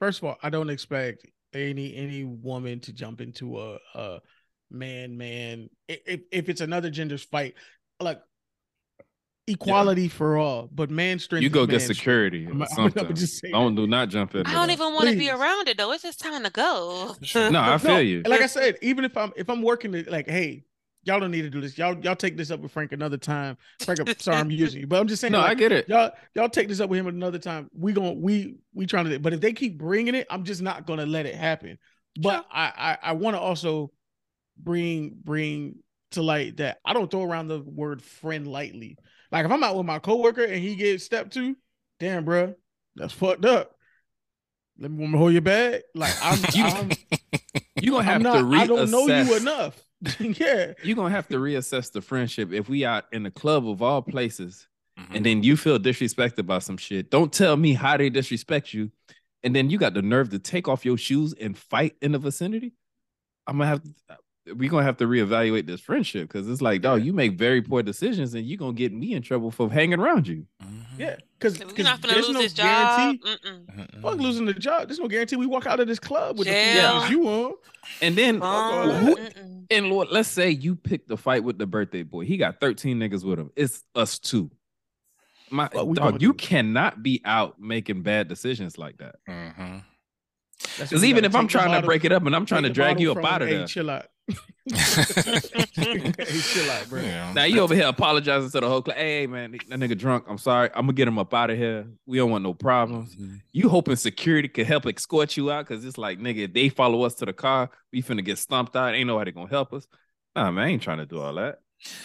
[0.01, 4.21] First of all, I don't expect any any woman to jump into a, a
[4.71, 7.55] man man if if it's another gender's fight,
[8.01, 8.21] like
[9.47, 11.43] equality for all, but man strength.
[11.43, 13.17] You is go get security I'm- I'm- I'm something.
[13.17, 14.47] just Don't do not jump in.
[14.47, 14.75] I don't there.
[14.75, 15.93] even want to be around it though.
[15.93, 17.17] It's just time to go.
[17.35, 18.23] No, I feel No, you.
[18.23, 20.65] Like I said, even if I'm if I'm working it, like, hey,
[21.05, 21.77] y'all don't need to do this.
[21.77, 23.57] Y'all y'all take this up with Frank another time.
[23.81, 25.33] Frank, I'm sorry, I'm using you, but I'm just saying.
[25.33, 25.89] No, like, I get it.
[25.89, 27.69] y'all y'all take this up with him another time.
[27.77, 29.19] We going we we trying to.
[29.19, 31.79] But if they keep bringing it, I'm just not gonna let it happen.
[32.21, 33.91] But I I, I want to also
[34.57, 35.77] bring bring
[36.13, 38.97] to light that I don't throw around the word friend lightly.
[39.35, 41.57] Like if I'm out with my coworker and he gets step two,
[41.99, 42.55] damn, bro,
[42.95, 43.73] that's fucked up.
[44.79, 45.83] Let me want me hold your bag.
[45.93, 46.91] Like I'm, You- I'm
[47.83, 48.61] You gonna have I'm not, to reassess.
[48.61, 49.85] I don't know you enough.
[50.21, 50.73] yeah.
[50.85, 54.03] You're gonna have to reassess the friendship if we out in the club of all
[54.03, 55.17] places Mhm.
[55.17, 57.11] and then you feel disrespected by some shit.
[57.11, 58.93] Don't tell me how they disrespect you,
[59.43, 62.19] and then you got the nerve to take off your shoes and fight in the
[62.21, 62.75] vicinity.
[63.49, 63.91] I'm gonna have to,
[64.47, 67.83] we're gonna have to reevaluate this friendship because it's like, dog, you make very poor
[67.83, 70.47] decisions and you're gonna get me in trouble for hanging around you.
[70.63, 70.83] Mhm.
[70.99, 71.17] Yeah.
[71.39, 73.17] Because We're not gonna there's lose no this job.
[73.21, 73.49] guarantee.
[73.49, 73.67] Mm-mm.
[73.97, 74.03] Mhm.
[74.03, 74.89] Fuck losing the job.
[74.89, 77.01] There's no guarantee we walk out of this club with the Jail.
[77.03, 77.53] food you on.
[78.03, 79.17] And then all who-
[79.71, 82.25] and Lord, let's say you pick the fight with the birthday boy.
[82.27, 83.51] He got 13 niggas with him.
[83.57, 84.51] It's us two.
[85.51, 86.35] My What dog, you do?
[86.35, 89.17] cannot be out making bad decisions like that.
[89.29, 89.83] Mhm.
[90.61, 92.35] Because when you even if I'm take the trying to bottle break it up and
[92.35, 94.07] I'm trying to drag you up out of hey, there, Chill out.
[94.29, 95.41] Hey,
[96.41, 97.01] chill out, bro.
[97.01, 97.33] Yeah.
[97.35, 98.97] Now you over here apologizing to the whole class.
[98.97, 100.25] Hey man, that nigga drunk.
[100.29, 100.71] I'm sorry.
[100.75, 101.87] I'm gonna get him up out of here.
[102.07, 103.15] We don't want no problems.
[103.15, 103.37] Mm-hmm.
[103.53, 105.67] You hoping security could help escort you out?
[105.67, 108.75] Cause it's like, nigga, if they follow us to the car, we finna get stomped
[108.77, 108.95] out.
[108.95, 109.87] Ain't nobody gonna help us.
[110.35, 111.61] Nah, man, I ain't trying to do all that.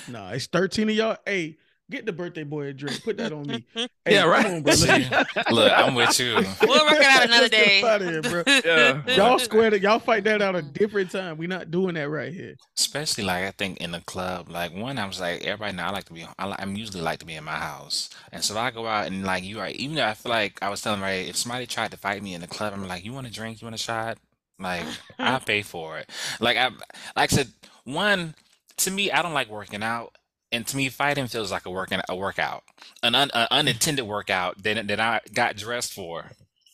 [0.07, 1.17] Nah, it's 13 of y'all.
[1.25, 1.57] Hey,
[1.89, 3.03] get the birthday boy a drink.
[3.03, 3.65] Put that on me.
[4.05, 4.45] Hey, yeah, right.
[4.45, 4.73] on, bro.
[5.51, 6.33] Look, I'm with you.
[6.33, 7.81] We'll work it out another day.
[7.81, 8.43] up outta here, bro.
[8.65, 9.15] Yeah.
[9.15, 9.81] Y'all square it.
[9.81, 11.37] Y'all fight that out a different time.
[11.37, 12.55] We're not doing that right here.
[12.77, 15.91] Especially like I think in the club, like one, I was like everybody now I
[15.91, 16.25] like to be.
[16.39, 18.87] I, li- I'm usually like to be in my house, and so if I go
[18.87, 21.35] out and like you are, even though I feel like I was telling right, if
[21.35, 23.65] somebody tried to fight me in the club, I'm like, you want a drink, you
[23.65, 24.17] want a shot,
[24.57, 24.85] like
[25.19, 26.09] I pay for it.
[26.39, 26.69] Like I,
[27.15, 27.49] like I said,
[27.83, 28.33] one
[28.77, 30.15] to me, I don't like working out,
[30.51, 32.63] and to me, fighting feels like a working a workout,
[33.03, 36.31] an, un, an unintended workout that that I got dressed for.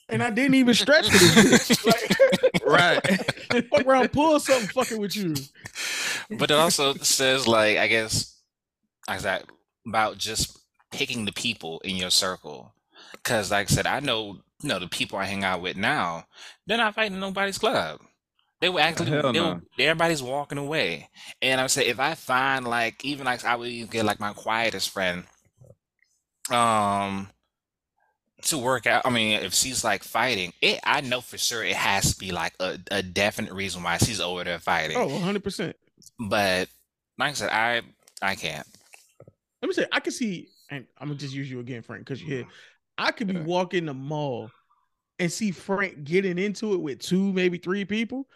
[0.07, 1.85] And I didn't even stretch for this bitch.
[1.85, 3.65] Like, right.
[3.69, 5.35] fuck around, pull something fucking with you.
[6.29, 8.39] But it also says like I guess
[9.07, 9.45] like that
[9.87, 10.57] about just
[10.91, 12.73] picking the people in your circle.
[13.23, 16.25] Cause like I said, I know you know the people I hang out with now,
[16.65, 17.99] they're not fighting nobody's club.
[18.61, 19.53] They were actually Hell they no.
[19.53, 21.09] were, everybody's walking away.
[21.41, 24.19] And I would say if I find like even like I would even get like
[24.19, 25.25] my quietest friend
[26.49, 27.29] um
[28.43, 29.01] to work out.
[29.05, 32.31] I mean, if she's like fighting, it I know for sure it has to be
[32.31, 34.97] like a, a definite reason why she's over there fighting.
[34.97, 35.73] Oh, 100%.
[36.19, 36.69] But
[37.17, 37.81] like I said, I
[38.21, 38.67] I can't.
[39.61, 42.21] Let me say, I can see, and I'm gonna just use you again, Frank, because
[42.21, 42.47] you're here.
[42.97, 44.51] I could be walking the mall
[45.19, 48.27] and see Frank getting into it with two, maybe three people,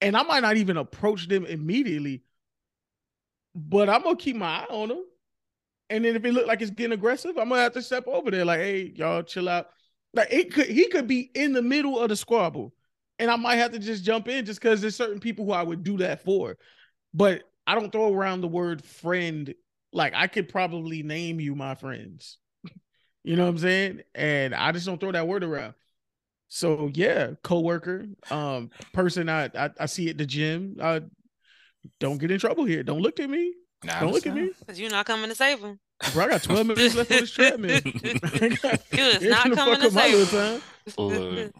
[0.00, 2.22] and I might not even approach them immediately,
[3.54, 5.04] but I'm gonna keep my eye on them.
[5.90, 8.30] And then if it look like it's getting aggressive, I'm gonna have to step over
[8.30, 9.68] there, like, hey, y'all chill out.
[10.12, 12.72] Like it could he could be in the middle of the squabble,
[13.18, 15.62] and I might have to just jump in just because there's certain people who I
[15.62, 16.56] would do that for.
[17.12, 19.54] But I don't throw around the word friend
[19.92, 22.38] like I could probably name you my friends.
[23.24, 24.02] you know what I'm saying?
[24.14, 25.74] And I just don't throw that word around.
[26.48, 30.76] So yeah, coworker, um, person I I, I see at the gym.
[30.80, 31.00] Uh,
[32.00, 32.82] don't get in trouble here.
[32.82, 33.54] Don't look at me.
[33.84, 35.78] Nah, Don't look at me, Because you're not coming to save him.
[36.14, 36.24] bro.
[36.24, 37.80] I got 12 minutes left on this treadmill.
[37.84, 40.60] You is not coming to save little him.
[40.96, 40.96] time.
[40.96, 41.52] Look.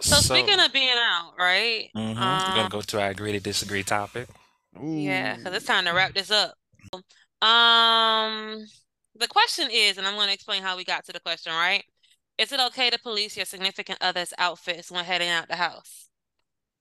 [0.00, 1.88] So, speaking of being out, right?
[1.96, 2.20] Mm-hmm.
[2.20, 4.28] we're um, gonna go to our agree to disagree topic.
[4.82, 6.54] Yeah, because it's time to wrap this up.
[7.42, 8.64] Um,
[9.16, 11.84] the question is, and I'm going to explain how we got to the question, right?
[12.40, 16.08] Is it okay to police your significant other's outfits when heading out the house?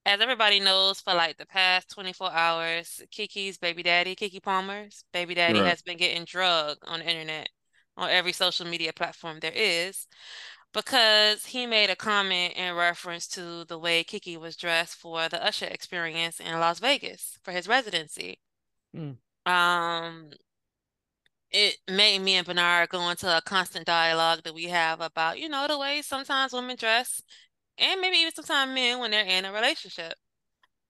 [0.06, 5.34] As everybody knows, for like the past 24 hours, Keke's baby daddy, Keke Palmer's baby
[5.36, 5.68] daddy, Right.
[5.68, 7.50] has been getting drugged on the internet,
[7.98, 10.08] on every social media platform there is,
[10.74, 15.46] because he made a comment in reference to the way Keke was dressed for the
[15.46, 18.40] Usher experience in Las Vegas for his residency.
[18.96, 19.18] Mm.
[19.46, 20.32] Um,
[21.52, 25.50] it made me and Bernard go into a constant dialogue that we have about, you
[25.50, 27.22] know, the way sometimes women dress,
[27.78, 30.14] and maybe even sometimes men when they're in a relationship.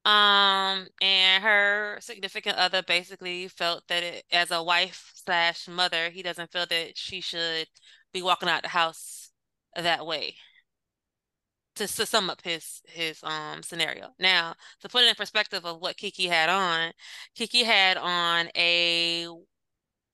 [0.05, 6.23] Um, and her significant other basically felt that it, as a wife slash mother, he
[6.23, 7.67] doesn't feel that she should
[8.13, 9.31] be walking out the house
[9.75, 10.35] that way.
[11.75, 14.09] To, to sum up his his um scenario.
[14.19, 16.91] Now, to put it in perspective of what Keke had on,
[17.37, 19.27] Keke had on a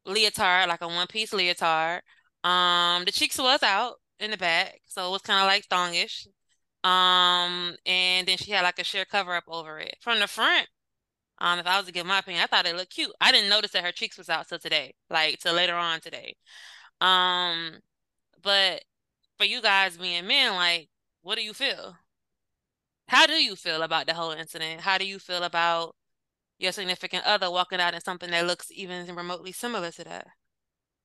[0.05, 2.01] leotard, like a one piece leotard.
[2.43, 6.27] Um, the cheeks was out in the back, so it was kind of like thongish.
[6.83, 9.97] Um, and then she had like a sheer cover up over it.
[10.01, 10.67] From the front,
[11.39, 13.11] um, if I was to give my opinion, I thought it looked cute.
[13.19, 16.35] I didn't notice that her cheeks was out till today, like till later on today.
[17.01, 17.79] Um,
[18.41, 18.83] but
[19.37, 20.89] for you guys being men, like,
[21.23, 21.97] what do you feel?
[23.07, 24.81] How do you feel about the whole incident?
[24.81, 25.95] How do you feel about
[26.59, 30.27] your significant other walking out in something that looks even remotely similar to that?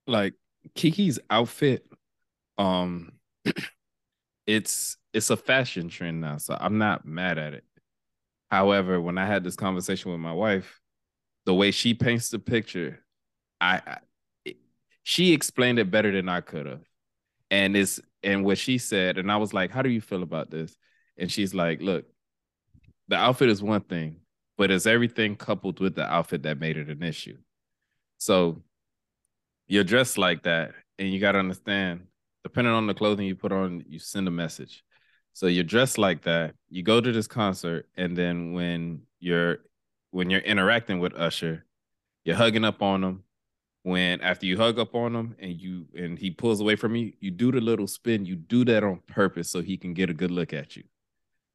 [0.07, 0.35] like
[0.75, 1.87] Keke's outfit,
[2.59, 3.13] um,
[4.47, 7.65] it's it's a fashion trend now, so I'm not mad at it.
[8.51, 10.81] However, when I had this conversation with my wife,
[11.47, 13.01] the way she paints the picture,
[13.61, 13.99] I, I
[14.45, 14.59] it-
[15.05, 16.83] she explained it better than I could have,
[17.51, 20.51] and it's and what she said, and I was like, "How do you feel about
[20.51, 20.77] this?"
[21.19, 22.07] And she's like, "Look,
[23.09, 24.21] the outfit is one thing,
[24.61, 27.39] but it's everything coupled with the outfit that made it an issue."
[28.19, 28.63] So
[29.67, 32.09] you're dressed like that, and you got to understand,
[32.45, 34.85] depending on the clothing you put on, you send a message.
[35.33, 36.57] So you're dressed like that.
[36.69, 39.61] You go to this concert, and then when you're
[40.11, 41.65] when you're interacting with Usher,
[42.25, 43.25] you're hugging up on him.
[43.83, 47.15] When after you hug up on him and you and he pulls away from you,
[47.19, 48.27] you do the little spin.
[48.27, 50.85] You do that on purpose so he can get a good look at you.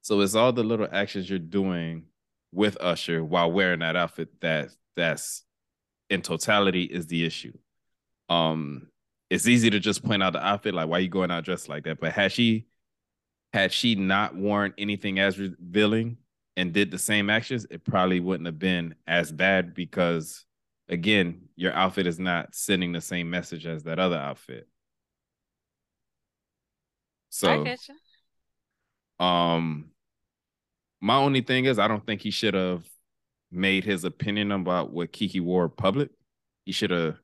[0.02, 2.06] So it's all the little actions you're doing
[2.56, 5.44] with Usher while wearing that outfit that that's
[6.10, 7.54] in totality is the issue.
[8.30, 8.88] Um,
[9.30, 11.84] it's easy to just point out the outfit, like why you going out dressed like
[11.84, 12.00] that.
[12.00, 12.68] But had she
[13.54, 16.18] had she not worn anything as revealing
[16.58, 20.46] and did the same actions, it probably wouldn't have been as bad because
[20.90, 24.68] again, your outfit is not sending the same message as that other outfit.
[27.30, 27.96] So I get you.
[29.26, 29.92] um
[31.02, 32.86] my only thing is I don't think he should have
[33.52, 36.10] made his opinion about what Keke wore public.
[36.66, 37.18] He should have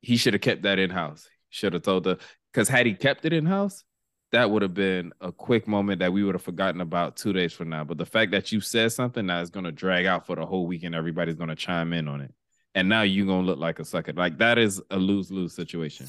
[0.00, 1.28] he should have kept that in house.
[1.50, 2.18] Should have told the
[2.52, 3.84] because had he kept it in house,
[4.32, 7.52] that would have been a quick moment that we would have forgotten about two days
[7.52, 7.84] from now.
[7.84, 10.44] But the fact that you said something that is going to drag out for the
[10.44, 12.32] whole weekend, everybody's going to chime in on it,
[12.74, 14.12] and now you're going to look like a sucker.
[14.12, 16.06] Like that is a lose lose situation.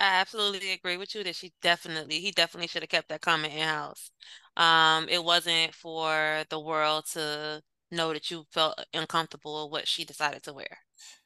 [0.00, 3.54] I absolutely agree with you that she definitely, he definitely should have kept that comment
[3.54, 4.10] in house.
[4.56, 10.04] Um, it wasn't for the world to know that you felt uncomfortable with what she
[10.04, 10.78] decided to wear.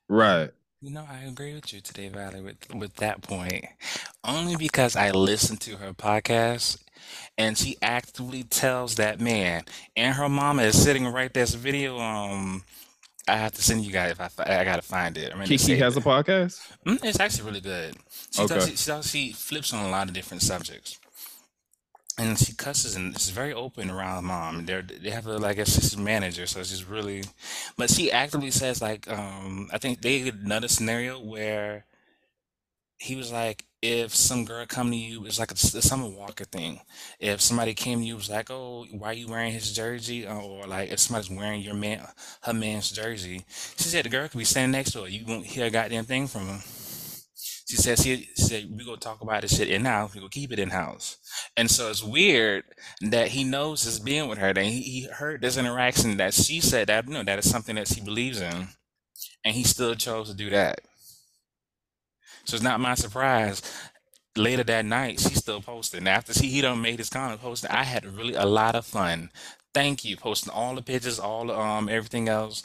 [0.09, 0.51] Right.
[0.83, 3.65] You know, I agree with you today, Valerie, with with that point.
[4.25, 6.79] Only because I listened to her podcast
[7.39, 9.65] and she actively tells that man,
[9.97, 11.99] and her mama is sitting right there's a video.
[11.99, 12.65] Um,
[13.29, 15.33] I have to send you guys if I I gotta find it.
[15.35, 16.61] I mean, Keke has a podcast.
[16.87, 17.97] Mm, It's actually really good.
[18.31, 18.71] She does, Okay.
[18.71, 20.99] she, she does, she flips on a lot of different subjects.
[22.19, 24.65] And she cusses and it's very open around mom.
[24.65, 27.25] They're they have a like assistant manager, so it's just really
[27.77, 31.85] but she actively says like um I think they did another scenario where
[32.99, 36.81] he was like if some girl come to you it's like a, Summer Walker thing.
[37.21, 40.41] If somebody came to you was like oh why are you wearing his jersey Uh,
[40.41, 42.07] or like if somebody's wearing your man
[42.43, 43.45] her man's jersey
[43.77, 45.09] she said the girl could be standing next to her.
[45.09, 46.61] You won't hear a goddamn thing from him
[47.67, 50.31] she says he, she said we gonna talk about this shit in house we gonna
[50.31, 51.17] keep it in house
[51.57, 52.65] and so it's weird
[53.01, 56.61] that he knows his being with her that he, he heard this interaction that she
[56.61, 58.69] said that you know that is something that she believes in
[59.45, 60.81] and he still chose to do that
[62.47, 63.61] so it's not my surprise.
[64.37, 66.07] Later that night, she's still posting.
[66.07, 69.31] After she he done made his comment posting, I had really a lot of fun.
[69.75, 72.63] Thank you, posting all the pictures, all the um everything else.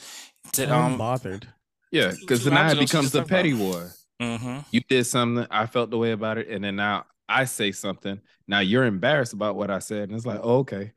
[0.53, 1.47] To, I'm um, bothered.
[1.91, 3.91] Yeah, because two now it becomes the talked about- petty war.
[4.21, 7.71] Hmm You did something, I felt the way about it, and then now I say
[7.71, 8.19] something.
[8.47, 10.91] Now you're embarrassed about what I said, and it's like, oh, okay.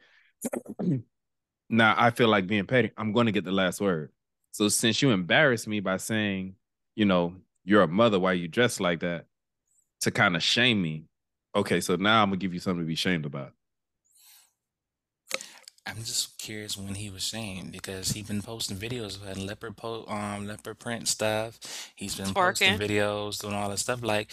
[1.71, 2.91] now I feel like being petty.
[2.97, 4.13] I'm going to get the last word.
[4.53, 6.57] So since you embarrassed me by saying,
[6.97, 7.35] you know,
[7.65, 9.27] you're a mother, why you dress like that,
[10.03, 11.07] to kind of shame me.
[11.57, 13.53] Okay, so now I'm gonna give you something to be shamed about.
[15.87, 20.07] I'm just curious when he was shamed because he's been posting videos of leopard po-
[20.09, 21.59] um leopard print stuff.
[21.95, 22.89] He's been posting Twerking.
[22.89, 24.03] videos, doing all that stuff.
[24.03, 24.31] Like,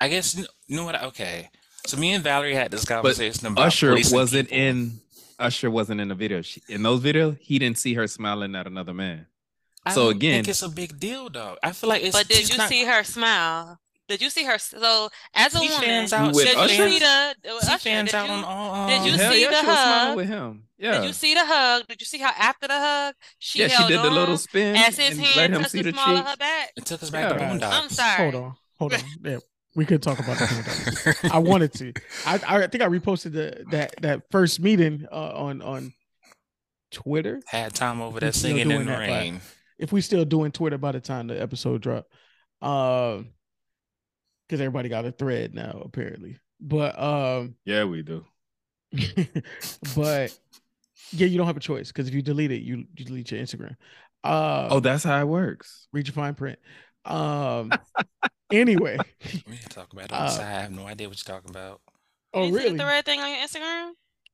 [0.00, 0.46] I guess you
[0.76, 1.02] know, what?
[1.02, 1.50] Okay,
[1.86, 4.62] so me and Valerie had this conversation about Usher policing wasn't people.
[4.62, 5.00] in.
[5.38, 6.40] Usher wasn't in the video.
[6.40, 9.26] She, in those videos, he didn't see her smiling at another man.
[9.84, 11.58] I So don't again- think it's a big deal though.
[11.62, 12.16] I feel like it's.
[12.16, 13.78] But did she's you not- see her smile?
[14.08, 14.56] Did you see her?
[14.56, 16.34] So as a She woman, fans out.
[16.34, 16.88] With did you Usher?
[16.90, 17.78] see the uh, She Usher?
[17.80, 18.88] fans Did out you, on all.
[18.88, 20.16] did you um, Hell see yeah, the she was smiling hug?
[20.16, 20.62] with him.
[20.78, 21.86] Yeah, did you see the hug?
[21.88, 24.76] Did you see how after the hug she yeah, she held did the little spin
[24.76, 26.70] as his and let hand him touched see the the small of her back?
[26.76, 27.50] It took us back to Yeah.
[27.58, 27.82] Boondocks.
[27.82, 28.30] I'm sorry.
[28.30, 29.00] Hold on, hold on.
[29.24, 29.38] Yeah,
[29.74, 31.30] we could talk about the Boondocks.
[31.30, 31.92] I wanted to.
[32.26, 35.92] I I think I reposted the that that first meeting uh, on on
[36.90, 37.40] Twitter.
[37.46, 39.40] Had time over there singing in the that, like- rain.
[39.78, 42.06] If we still doing Twitter by the time the episode drop,
[42.62, 43.28] um,
[44.46, 46.38] because everybody got a thread now apparently.
[46.60, 48.24] But um, Yeah, we do.
[49.94, 50.38] but
[51.12, 53.40] yeah, you don't have a choice because if you delete it, you, you delete your
[53.40, 53.76] Instagram.
[54.24, 55.88] Uh, Oh, that's how it works.
[55.92, 56.58] read your fine print.
[57.04, 57.70] Um,
[58.52, 58.96] anyway,
[59.46, 60.12] We can talk about it.
[60.12, 60.38] Uh.
[60.40, 61.80] I have no idea what you're talking about.
[62.34, 62.72] oh you really?
[62.76, 63.92] the thread thing on your Instagram?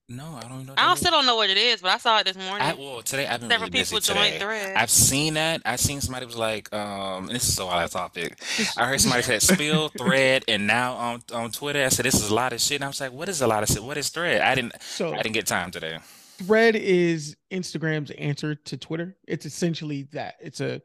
[0.08, 0.74] No, I don't know.
[0.76, 2.60] I don't, still don't know what it is, but I saw it this morning.
[2.60, 4.38] I, well, today I've been Several really busy people joined today.
[4.40, 4.76] thread.
[4.76, 5.62] I've seen that.
[5.64, 8.38] I've seen somebody was like, um, and this is so out of topic.
[8.76, 12.30] I heard somebody said spill thread, and now on on Twitter, I said this is
[12.30, 12.76] a lot of shit.
[12.76, 13.82] And I was like, what is a lot of shit?
[13.82, 14.42] What is thread?
[14.42, 15.98] I didn't, So I didn't get time today.
[16.46, 19.16] Thread is Instagram's answer to Twitter.
[19.26, 20.34] It's essentially that.
[20.40, 20.80] It's a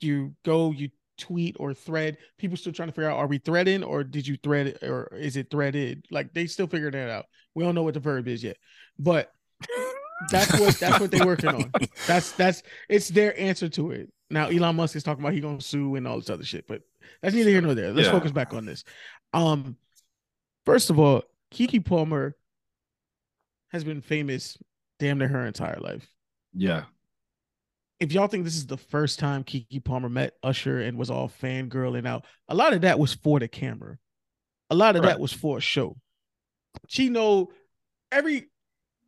[0.00, 2.18] you go, you tweet or thread.
[2.38, 5.08] People still trying to figure out are we threading or did you thread it or
[5.14, 6.04] is it threaded?
[6.10, 7.26] Like they still figuring that out.
[7.54, 8.56] We don't know what the verb is yet,
[8.98, 9.32] but
[10.30, 11.72] that's what that's what they're working on.
[12.06, 14.10] That's that's it's their answer to it.
[14.30, 16.82] Now Elon Musk is talking about he gonna sue and all this other shit, but
[17.22, 17.92] that's neither here nor there.
[17.92, 18.12] Let's Yeah.
[18.12, 18.84] focus back on this.
[19.32, 19.76] Um,
[20.64, 21.22] first of all,
[21.52, 22.34] Keke Palmer
[23.76, 24.58] has been famous
[24.98, 26.08] damn near her entire life.
[26.52, 26.84] Yeah.
[28.00, 31.28] If y'all think this is the first time Keke Palmer met Usher and was all
[31.28, 33.96] fangirling out, a lot of that was for the camera.
[34.70, 35.10] A lot of Right.
[35.10, 35.96] that was for a show.
[36.88, 37.50] She know
[38.12, 38.48] every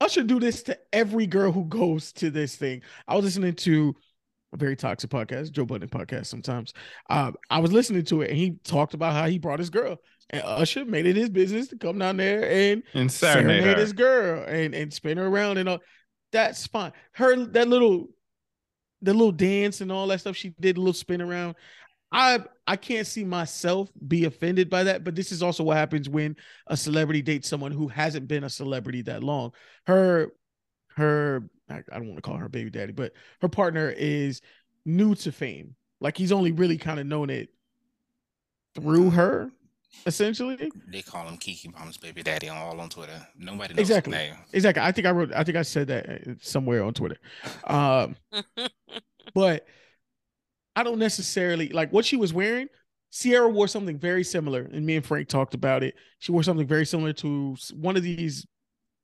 [0.01, 2.83] Usher do this to every girl who goes to this thing.
[3.09, 3.95] I was listening to
[4.55, 6.27] a very toxic podcast, Joe Budden podcast.
[6.27, 6.73] Sometimes
[7.11, 9.97] um, I was listening to it, and he talked about how he brought his girl,
[10.31, 13.75] and Usher made it his business to come down there and And serenade serenade her.
[13.79, 15.79] his girl and and spin her around and all.
[16.33, 16.93] That's fine.
[17.13, 18.09] Her that little,
[19.03, 21.55] the little dance and all that stuff she did, a little spin around.
[22.13, 26.09] I I can't see myself be offended by that, but this is also what happens
[26.09, 26.37] when
[26.67, 29.53] a celebrity dates someone who hasn't been a celebrity that long.
[29.87, 30.29] Her
[30.97, 34.41] her I, I don't want to call her baby daddy, but her partner is
[34.85, 35.75] new to fame.
[36.01, 37.51] Like he's only really kind of known it
[38.75, 39.51] through her,
[40.07, 40.71] essentially.
[40.89, 43.27] They call him Keke Mom's baby daddy on all on Twitter.
[43.37, 44.17] Nobody knows Exactly.
[44.17, 44.39] his name.
[44.53, 44.83] Exactly.
[44.83, 45.33] I think I wrote.
[45.35, 47.17] I think I said that uh, somewhere on Twitter.
[47.67, 48.17] Um,
[49.35, 49.67] but
[50.77, 52.69] I don't necessarily like what she was wearing.
[53.11, 55.95] Ciara wore something very similar, and me and Frank talked about it.
[56.19, 58.47] She wore something very similar to one of these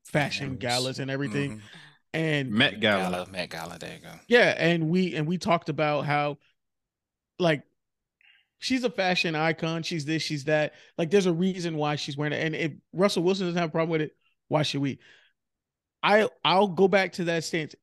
[0.04, 0.58] fashion Yes.
[0.60, 1.56] galas and everything.
[1.58, 1.60] Mhm.
[2.12, 3.10] And Met Gala.
[3.10, 3.78] Gala, Met Gala.
[3.78, 4.12] There you go.
[4.28, 6.38] yeah, and we and we talked about how
[7.40, 7.62] like
[8.64, 9.82] she's a fashion icon.
[9.82, 10.72] She's this, she's that.
[10.96, 12.42] Like there's a reason why she's wearing it.
[12.42, 14.16] And if Russell Wilson doesn't have a problem with it,
[14.48, 14.98] why should we?
[16.02, 17.74] I I'll go back to that stance.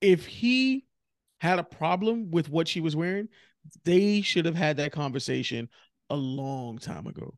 [0.00, 0.84] If he
[1.38, 3.28] had a problem with what she was wearing,
[3.84, 5.68] they should have had that conversation
[6.10, 7.34] a long time ago.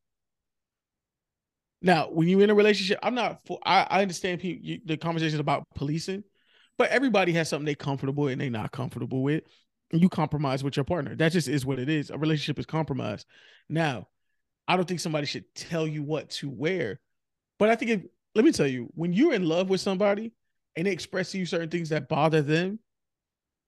[1.81, 3.61] Now, when you're in a relationship, I'm not for.
[3.65, 6.25] I, I understand people, you, the conversations about policing,
[6.79, 9.45] but everybody has something they comfortable and they not comfortable with.
[9.93, 11.15] You compromise with your partner.
[11.15, 12.11] That just is what it is.
[12.11, 13.27] A relationship is compromise.
[13.69, 14.09] Now,
[14.67, 17.01] I don't think somebody should tell you what to wear,
[17.59, 18.03] but I think if
[18.35, 20.33] let me tell you, when you're in love with somebody
[20.77, 22.79] and they express to you certain things that bother them,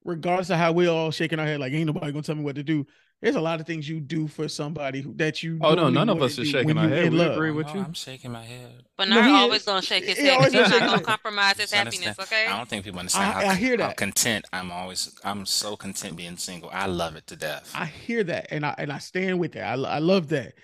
[0.05, 2.57] regardless of how we're all shaking our head, like ain't nobody gonna tell me what
[2.57, 2.87] to do.
[3.23, 5.59] There's a lot of things you do for somebody who, that you.
[5.63, 7.05] Oh, no, none of us are shaking when our head.
[7.07, 7.33] in We love.
[7.33, 7.81] agree with No, you.
[7.81, 8.83] I'm shaking my head.
[8.99, 9.67] Bernard he always is.
[9.67, 10.37] gonna shake his He head.
[10.37, 12.19] always He's gonna not gonna compromise his happiness.
[12.19, 12.47] Okay.
[12.47, 13.97] I don't think people understand I- how, I hear how that.
[13.97, 15.17] content I'm always.
[15.25, 16.69] I'm so content being single.
[16.73, 17.73] I love it to death.
[17.75, 19.65] I hear that and I and I stand with that.
[19.79, 20.55] I, I love that.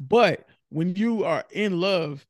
[0.00, 2.26] But when you are in love,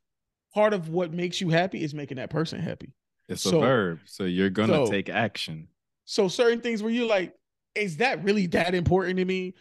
[0.53, 2.93] part of what makes you happy is making that person happy.
[3.27, 4.01] It's So- a verb.
[4.05, 5.69] So you're gonna so- take action.
[6.11, 7.35] So certain things where you're like,
[7.75, 9.55] is that really that important to me?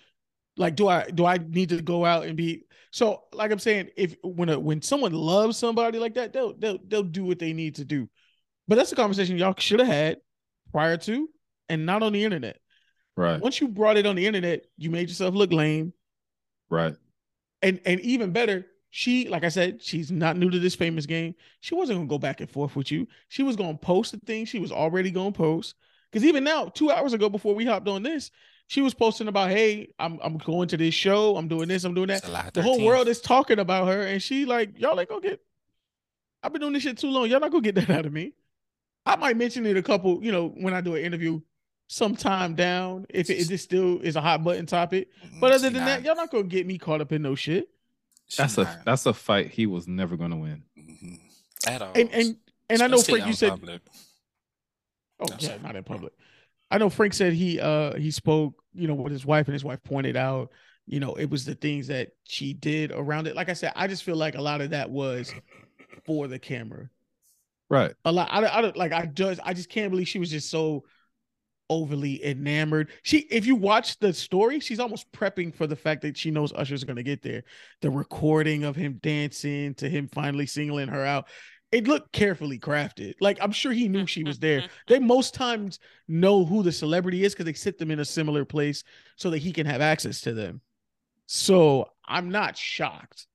[0.55, 3.89] Like, do I do I need to go out and be so like I'm saying,
[3.97, 7.53] if when a, when someone loves somebody like that, they'll they'll they'll do what they
[7.53, 8.09] need to do.
[8.67, 10.17] But that's a conversation y'all should have had
[10.71, 11.29] prior to
[11.69, 12.59] and not on the internet.
[13.17, 13.41] Right.
[13.41, 15.93] Once you brought it on the internet, you made yourself look lame.
[16.69, 16.95] Right.
[17.61, 21.35] and and even better, she like I said, she's not new to this famous game.
[21.61, 23.07] She wasn't gonna go back and forth with you.
[23.29, 25.75] She was gonna post the thing she was already gonna post.
[26.11, 28.31] Because even now, two hours ago before we hopped on this,
[28.67, 31.93] she was posting about, hey, I'm I'm going to this show, I'm doing this, I'm
[31.93, 32.53] doing that.
[32.53, 35.41] The whole world is talking about her, and she like, y'all ain't gonna get.
[36.43, 37.29] I've been doing this shit too long.
[37.29, 38.33] Y'all not gonna get that out of me.
[39.05, 41.39] I might mention it a couple, you know, when I do an interview
[41.87, 45.07] sometime down, if it, if this still is a hot button topic.
[45.39, 47.69] But other She than that, y'all not gonna get me caught up in no shit.
[48.27, 50.63] she That's a that's a fight he was never gonna win.
[50.77, 51.19] Mhm.
[51.65, 51.93] at all.
[51.95, 52.37] And and
[52.69, 53.81] and I know Especially Frank, you said, public.
[55.19, 55.59] Oh yeah, sorry.
[55.63, 56.13] not in public.
[56.69, 59.63] I know Frank said he uh he spoke, you know, with his wife, and his
[59.63, 60.51] wife pointed out,
[60.85, 63.35] you know, it was the things that she did around it.
[63.35, 65.33] Like I said, I just feel like a lot of that was
[66.05, 66.89] for the camera.
[67.69, 67.93] Right.
[68.05, 68.93] A lot, I, don't- I don't like.
[68.93, 70.83] I just, I just can't believe she was just so
[71.69, 72.89] overly enamored.
[73.03, 76.53] She, if you watch the story, she's almost prepping for the fact that she knows
[76.53, 77.43] Usher's gonna get there.
[77.81, 81.27] The recording of him dancing to him finally singling her out.
[81.71, 83.15] It looked carefully crafted.
[83.19, 84.63] Like I'm sure he knew she was there.
[84.87, 88.45] They most times know who the celebrity is because they sit them in a similar
[88.45, 88.83] place
[89.17, 90.61] so that he can have access to them.
[91.25, 93.27] So I'm not shocked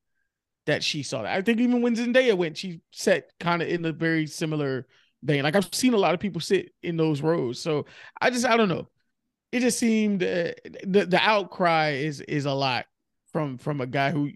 [0.67, 1.37] that she saw that.
[1.37, 4.87] I think even when Zendaya went, she sat kind of in a very similar
[5.23, 5.43] vein.
[5.43, 7.61] Like I've seen a lot of people sit in those rows.
[7.61, 7.87] So
[8.21, 8.89] I just I don't know.
[9.51, 10.53] It just seemed uh,
[10.85, 12.87] the the outcry is is a lot
[13.33, 14.31] from from a guy who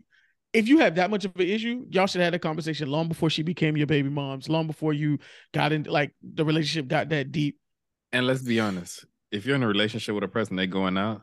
[0.56, 3.08] if you have that much of an issue, y'all should have had a conversation long
[3.08, 5.18] before she became your baby moms, long before you
[5.52, 7.58] got in like the relationship got that deep.
[8.12, 11.20] And let's be honest, if you're in a relationship with a person they going out,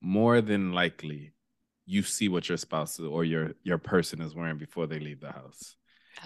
[0.00, 1.32] more than likely
[1.84, 5.32] you see what your spouse or your your person is wearing before they leave the
[5.32, 5.76] house.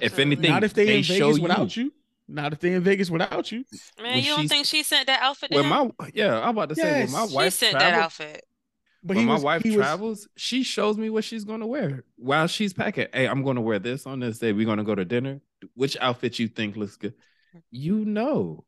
[0.01, 1.43] If anything, Not if they, they in Vegas you.
[1.43, 1.93] without you.
[2.29, 3.65] Not if they in Vegas without you.
[4.01, 5.69] man, when you don't think she sent that outfit to him?
[5.69, 8.45] my yeah, I'm about to say Yes, when my she she wife sent that outfit.
[9.07, 11.67] But when he my was, wife he was- travels, she shows me what she's gonna
[11.67, 13.07] wear while she's packing.
[13.13, 14.53] Hey, I'm gonna wear this on this day.
[14.53, 15.41] We're gonna go to dinner.
[15.75, 17.15] Which outfit you think looks good?
[17.71, 18.65] You know.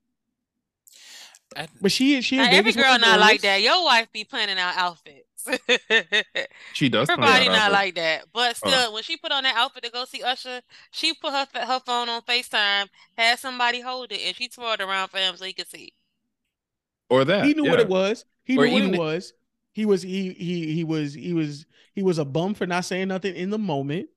[1.56, 3.62] I- but she she in Now, every girl the not like that.
[3.62, 5.22] Your wife be planning out outfits.
[6.74, 7.08] She does.
[7.08, 8.68] Her body not but- like that, but Oh.
[8.68, 10.60] still, when she put on that outfit to go see Usher,
[10.90, 15.08] she put her her phone on Facetime, had somebody hold it, and she twirled around
[15.08, 15.92] for him so he could see.
[17.08, 17.44] or that.
[17.46, 18.24] he knew what it was.
[18.44, 19.32] He Or knew what it was.
[19.76, 23.08] He was he he he was he was he was a bum for not saying
[23.08, 24.08] nothing in the moment.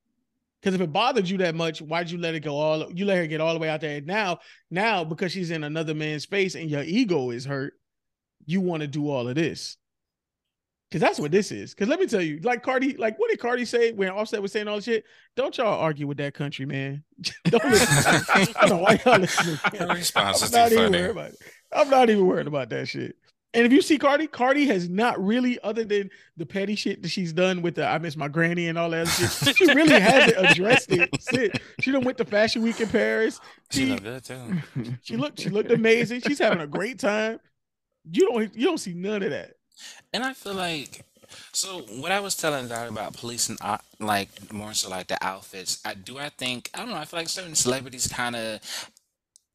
[0.58, 2.90] Because if it bothered you that much, why'd you let it go all?
[2.90, 3.98] You let her get all the way out there.
[3.98, 4.38] And now,
[4.70, 7.74] now because she's in another man's space and your ego is hurt,
[8.46, 9.76] you want to do all of this.
[10.88, 11.74] Because that's what this is.
[11.74, 14.52] Because let me tell you, like Cardi, like what did Cardi say when Offset was
[14.52, 15.04] saying all this shit?
[15.36, 17.04] Don't y'all argue with that country, man.
[17.44, 18.24] Don't listen.
[18.58, 19.56] I don't know why y'all listening.
[19.78, 21.02] Her response is I'm not too even funny.
[21.02, 21.38] worried about it.
[21.70, 23.16] I'm not even worried about that shit.
[23.52, 27.08] And if you see Cardi, Cardi has not really, other than the petty shit that
[27.08, 30.38] she's done with the I miss my granny and all that shit, she really hasn't
[30.38, 31.10] addressed it.
[31.32, 31.60] Shit.
[31.80, 33.40] She done went to Fashion Week in Paris.
[33.70, 34.56] She She look good too.
[35.02, 36.20] she looked she looked amazing.
[36.20, 37.40] She's having a great time.
[38.10, 39.54] You don't you don't see none of that.
[40.12, 41.04] And I feel like,
[41.52, 45.80] so what I was telling about police and uh, like more so like the outfits.
[45.84, 46.18] I do.
[46.18, 46.96] I think I don't know.
[46.96, 48.90] I feel like certain celebrities kind of.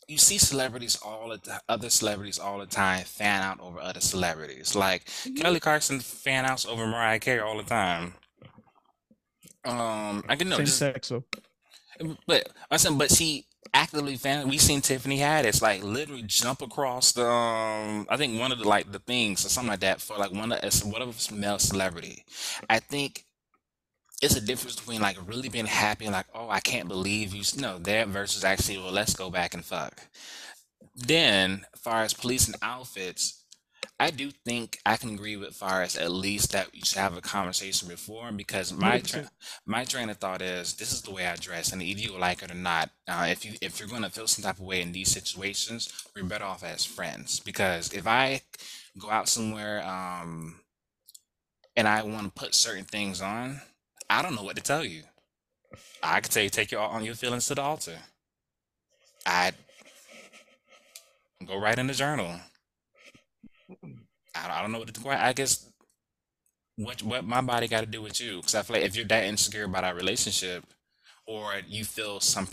[0.07, 4.01] You see celebrities all the t- other celebrities all the time fan out over other
[4.01, 4.75] celebrities.
[4.75, 8.13] Like Kelly Clarkson fan outs over Mariah Carey all the time.
[9.65, 11.07] Um, I can know Same sex.
[11.07, 11.23] So
[12.27, 14.47] but I said, but she actively fan.
[14.47, 17.27] We seen Tiffany Haddish like literally jump across the.
[17.27, 20.31] Um, I think one of the like the things or something like that for like
[20.31, 22.23] one of us whatever male celebrity.
[22.69, 23.25] I think
[24.25, 27.43] it's a difference between like really being happy and like oh I can't believe you
[27.59, 30.01] no that versus actually well let's go back and fuck.
[30.95, 33.43] Then, as far as police and outfits,
[33.99, 37.15] I do think I can agree with far as at least that you should have
[37.15, 39.29] a conversation before because my tra-
[39.65, 42.41] my train of thought is this is the way I dress, and either you like
[42.41, 42.89] it or not.
[43.07, 46.23] Uh, if you if you're gonna feel some type of way in these situations, we're
[46.23, 47.39] better off as friends.
[47.41, 48.41] Because if I
[48.97, 50.61] go out somewhere, um,
[51.75, 53.61] and I want to put certain things on,
[54.09, 55.03] I don't know what to tell you.
[56.01, 57.97] I could tell you take your on your feelings to the altar.
[59.25, 59.51] I
[61.45, 62.39] go write in the journal.
[64.35, 65.69] I, I don't know what to I guess
[66.77, 69.05] what what my body got to do with you because I feel like if you're
[69.05, 70.65] that insecure about our relationship
[71.27, 72.47] or you feel some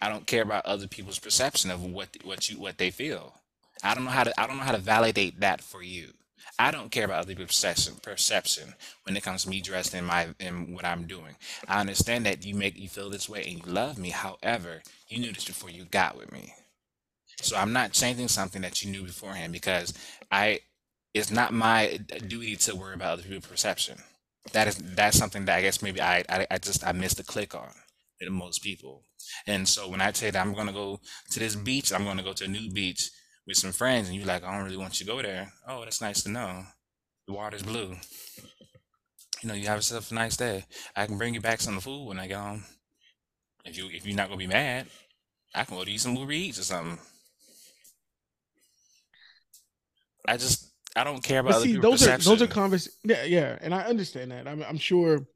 [0.00, 3.34] I don't care about other people's perception of what what you what they feel.
[3.82, 6.12] I don't know how to I don't know how to validate that for you.
[6.58, 8.74] I don't care about other people's perception
[9.04, 11.36] when it comes to me dressed in my in what I'm doing.
[11.66, 14.10] I understand that you make you feel this way and you love me.
[14.10, 16.54] However, you knew this before you got with me.
[17.40, 19.94] So I'm not changing something that you knew beforehand because
[20.30, 20.60] I
[21.14, 23.98] it's not my duty to worry about other people's perception.
[24.52, 27.24] That is that's something that I guess maybe I I, I just I missed the
[27.24, 27.70] click on
[28.20, 29.04] with most people.
[29.46, 31.00] And so when I say that I'm gonna go
[31.30, 33.10] to this beach, I'm gonna go to a new beach
[33.48, 35.52] with some friends, and you're like, I don't really want you to go there.
[35.66, 36.64] Oh, that's nice to know.
[37.26, 37.96] The water's blue.
[39.42, 40.66] You know, you have yourself a nice day.
[40.96, 42.64] I can bring you back some food when I get home.
[43.64, 44.86] If you if you're not gonna be mad,
[45.54, 46.98] I can go to eat some Uber Eats or something.
[50.26, 52.48] I just I don't care about But other see, those are those are perception.
[52.48, 52.88] convers.
[53.04, 54.46] Yeah, yeah, and I understand that.
[54.48, 55.26] I'm I'm sure.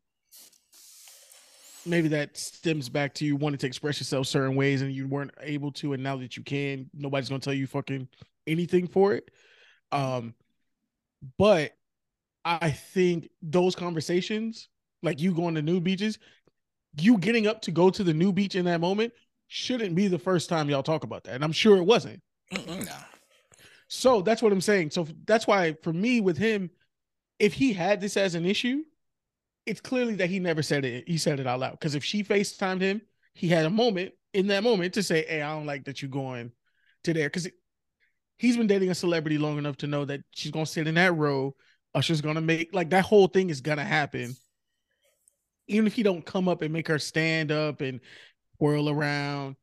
[1.85, 5.33] Maybe that stems back to you wanting to express yourself certain ways and you weren't
[5.41, 8.09] able to, and now that you can, nobody's gonna tell you fucking
[8.47, 9.31] anything for it.
[9.91, 10.35] Um,
[11.39, 11.73] but
[12.45, 14.69] I think those conversations,
[15.03, 16.19] like you going to new beaches,
[16.99, 19.13] you getting up to go to the new beach in that moment,
[19.49, 21.35] shouldn't be the first time y'all talk about that.
[21.35, 22.21] And I'm sure it wasn't.
[22.51, 22.85] No.
[23.89, 24.91] So that's what I'm saying.
[24.91, 26.71] So that's why for me with him,
[27.39, 28.83] if he had this as an issue,
[29.67, 31.09] it's clearly that he never said it.
[31.09, 31.73] He said it out loud.
[31.73, 33.03] Because if she FaceTimed him,
[33.35, 36.11] he had a moment in that moment to say, Hey, I don't like that you're
[36.11, 36.53] going
[37.05, 37.29] to there.
[37.29, 37.49] Because
[38.39, 41.15] he's been dating a celebrity long enough to know that she's gonna sit in that
[41.15, 41.55] row.
[41.95, 44.35] Usher's gonna make like that whole thing is gonna happen.
[45.69, 48.01] Even if he don't come up and make her stand up and
[48.59, 49.57] whirl around,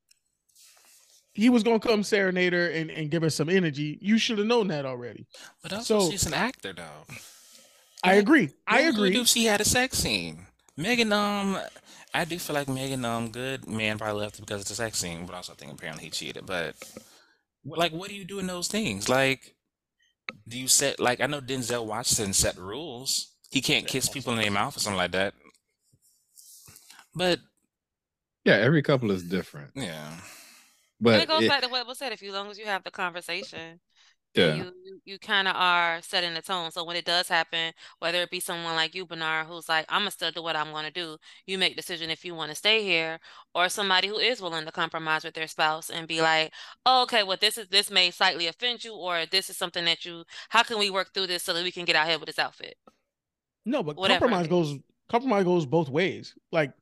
[1.33, 3.97] he was gonna come serenade her and, and give her some energy.
[4.01, 5.27] You should have known that already.
[5.61, 7.15] But also, So- she's an actor, though.
[8.03, 8.49] I Yeah, agree.
[8.67, 9.13] I What would you agree.
[9.13, 10.45] do if she had a sex scene.
[10.77, 11.59] Megan, um,
[12.13, 15.25] I do feel like Megan, um, good man probably left because of the sex scene,
[15.25, 16.45] but also I think apparently he cheated.
[16.45, 16.75] But
[17.65, 19.09] like, what do you do in those things?
[19.09, 19.55] Like,
[20.47, 23.33] do you set like I know Denzel Washington set rules.
[23.51, 25.33] He can't kiss people in their mouth or something like that.
[27.15, 27.39] But
[28.45, 29.71] Yeah, every couple is different.
[29.75, 30.21] yeah, And
[31.01, 32.13] But it goes it- back to what was said.
[32.13, 33.79] If you, long as you have the conversation,
[34.39, 34.71] yeah, you
[35.05, 36.71] you, kind of are setting the tone.
[36.71, 40.01] So when it does happen, whether it be someone like you, Bernard, who's like, I'm
[40.01, 41.17] gonna still do what I'm gonna do.
[41.45, 43.19] You make decision if you want to stay here,
[43.55, 46.51] or somebody who is willing to compromise with their spouse and be like,
[46.85, 50.05] oh, okay, well, this is this may slightly offend you, or this is something that
[50.05, 50.23] you.
[50.49, 52.39] How can we work through this so that we can get out here with this
[52.39, 52.75] outfit?
[53.65, 54.19] No, but Whatever.
[54.19, 54.77] compromise goes
[55.09, 56.35] compromise goes both ways.
[56.51, 56.73] Like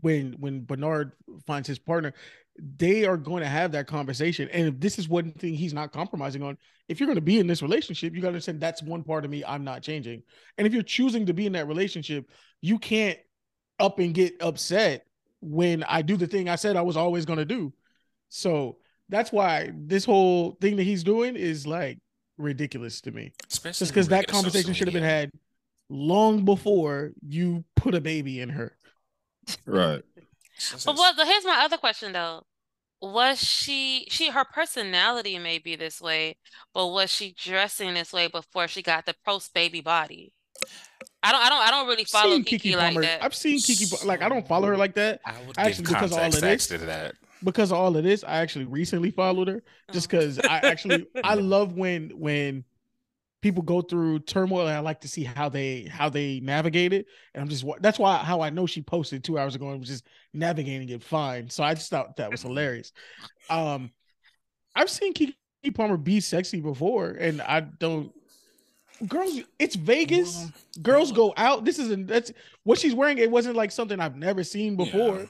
[0.00, 1.12] when when Bernard
[1.46, 2.12] finds his partner,
[2.58, 4.48] they are going to have that conversation.
[4.52, 7.38] And if this is one thing he's not compromising on, if you're going to be
[7.38, 10.22] in this relationship, you got to understand that's one part of me I'm not changing.
[10.56, 12.28] And if you're choosing to be in that relationship,
[12.60, 13.18] you can't
[13.78, 15.06] up and get upset
[15.40, 17.72] when I do the thing I said I was always going to do.
[18.28, 18.78] So
[19.08, 21.98] that's why this whole thing that he's doing is like
[22.36, 23.32] ridiculous to me.
[23.50, 25.30] Especially Just because that get to social conversation should have been had
[25.88, 28.76] long before you put a baby in her.
[29.64, 30.02] Right.
[30.58, 32.42] It's- But it's- well, here's my other question though.
[33.00, 36.36] Was she she her personality may be this way,
[36.74, 40.32] but was she dressing this way before she got the post baby body?
[41.22, 43.02] I don't I don't I don't really follow Keke, Keke like Palmer.
[43.02, 43.22] that.
[43.22, 46.12] I've seen Keke like I don't follow her like that I would actually, give because
[46.12, 47.14] all context of this- that.
[47.44, 48.24] because of all of this.
[48.24, 49.62] I actually recently followed her
[49.92, 50.18] just Oh.
[50.18, 52.64] because I actually I love when when
[53.40, 57.06] people go through turmoil and I like to see how they how they navigate it.
[57.34, 59.88] And I'm just that's why how I know she posted two hours ago and was
[59.88, 61.48] just navigating it fine.
[61.48, 62.92] So I just thought that was hilarious.
[63.48, 63.90] Um,
[64.74, 65.34] I've seen Keke
[65.74, 68.12] Palmer be sexy before, and I don't.
[69.06, 70.36] Girls, it's Vegas.
[70.36, 70.52] Well,
[70.82, 71.64] Girls go out.
[71.64, 72.32] This isn't that's
[72.64, 73.18] what she's wearing.
[73.18, 75.20] It wasn't like something I've never seen before.
[75.20, 75.26] Yeah.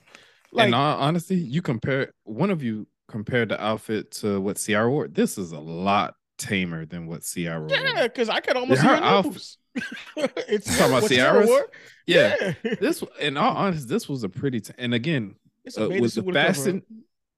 [0.51, 4.91] Like in all honesty, you compare one of you compared the outfit to what Ciara
[4.91, 5.09] wore.
[5.09, 7.69] This is a lot tamer than what Ciara.
[7.71, 9.59] Yeah, because I could almost Yeah, see her her outfit- nose.
[10.49, 11.49] it's You talking about Ciara Ciara's?
[11.49, 11.69] wore?
[12.07, 12.55] Yeah.
[12.81, 14.61] This, in all honesty, this was a pretty.
[14.61, 15.35] T- and again,
[15.65, 16.83] it's uh, with the suit with a cover fashion,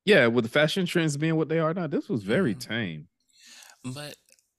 [0.04, 2.60] yeah, with the fashion trends being what they are now, this was very Mhm.
[2.60, 3.08] tame.
[3.84, 4.14] But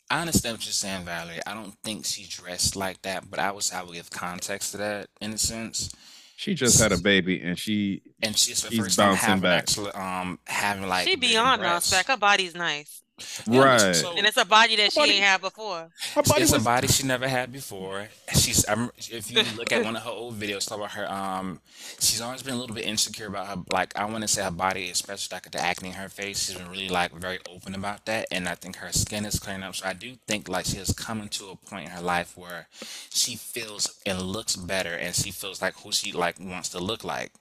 [0.10, 1.40] honestly, I understand what you're saying, Valerie.
[1.48, 4.78] I don't think she dressed like that, but I was I would give context to
[4.78, 5.90] that in a sense.
[6.36, 9.42] She just had a baby, and she And she's the She's first time bouncing having
[9.42, 9.60] back.
[9.60, 11.92] actually um having like She big beyond breasts.
[11.92, 12.08] non-spec.
[12.08, 13.02] Her body's nice.
[13.48, 13.96] Yeah, Right.
[13.96, 15.90] so- And it's a body that she body- ain't had before.
[16.14, 18.10] Her It's, body it's a body she never had before.
[18.36, 21.10] She's I'm, if you look at one of her old videos, talk about her.
[21.12, 21.62] Um,
[22.00, 23.56] she's always been a little bit insecure about her.
[23.72, 26.46] Like I want to say her body, especially like the acne in her face.
[26.46, 29.64] She's been really like very open about that, and I think her skin is clearing
[29.64, 29.76] up.
[29.76, 32.68] So I do think like she has come into a point in her life where
[33.12, 37.04] she feels and looks better, and she feels like who she like wants to look
[37.04, 37.32] like.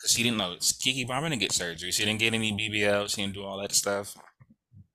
[0.00, 1.90] Cause she didn't know Keke Palmer didn't get surgery.
[1.90, 3.08] She didn't get any BBL.
[3.08, 4.14] She didn't do all that stuff.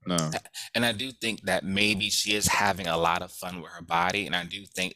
[0.05, 0.31] No.
[0.75, 3.81] And I do think that maybe she is having a lot of fun with her
[3.83, 4.25] body.
[4.25, 4.95] And I do think,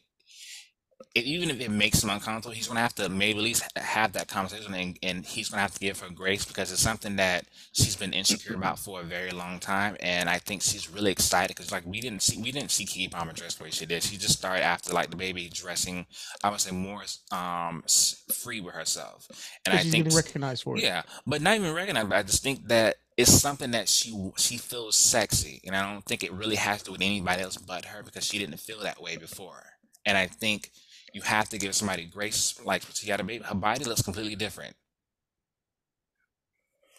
[1.26, 4.14] even if it makes him uncomfortable, he's going to have to maybe at least have
[4.14, 7.16] that conversation and, and he's going to have to give her grace because it's something
[7.18, 9.96] that she's been insecure about for a very long time.
[10.00, 13.12] And I think she's really excited because, like, we didn't see we didn't see Keke
[13.12, 14.04] Palmer dress the way she did.
[14.04, 16.06] She just started after, like, the baby dressing,
[16.44, 17.84] I would say, more um
[18.32, 19.28] free with herself.
[19.66, 20.84] And I she's think getting recognized for it.
[20.84, 22.10] yeah, but not even recognized.
[22.10, 26.06] But I just think that it's something that she she feels sexy, and I don't
[26.06, 28.80] think it really has to do with anybody else but her because she didn't feel
[28.82, 29.64] that way before.
[30.06, 30.72] And I think
[31.14, 32.60] you have to give somebody grace.
[32.64, 34.76] Like she had a baby, her body looks completely different.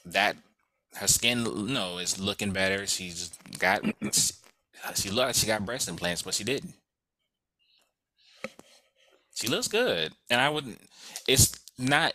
[0.04, 0.36] That
[0.96, 2.86] her skin, no, is looking better.
[2.86, 3.82] She's got
[4.94, 6.74] she looked she got breast implants, but she didn't.
[9.34, 10.80] She looks good, and I wouldn't.
[11.28, 12.12] It's not.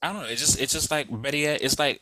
[0.00, 0.28] I don't know.
[0.28, 2.00] It's just it's just like better yet, it's like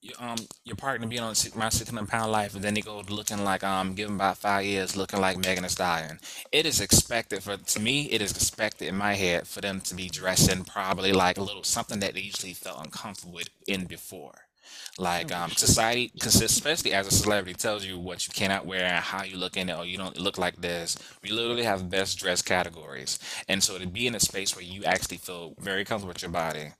[0.00, 3.00] you- um your partner being on my six hundred pound life, and then they go
[3.08, 6.20] looking like um give 'em about five years looking like Megan Thee Stallion.
[6.52, 8.10] It is expected for to me.
[8.10, 11.64] It is expected in my head for them to be dressing probably like a little
[11.64, 14.46] something that they usually felt uncomfortable with in before.
[14.98, 19.04] Like um, society, cause especially as a celebrity, tells you what you cannot wear and
[19.04, 20.96] how you look in it, or you don't look like this.
[21.22, 23.18] We literally have best dress categories,
[23.48, 26.30] and so to be in a space where you actually feel very comfortable with your
[26.32, 26.72] body,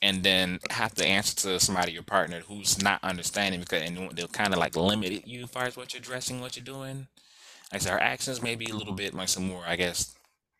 [0.00, 4.28] and then have to answer to somebody, your partner, who's not understanding because and they'll
[4.28, 7.06] kind of like limit you as far as what you're dressing, what you're doing.
[7.72, 9.62] Like I said, her actions may be a little bit like some more.
[9.66, 10.14] I guess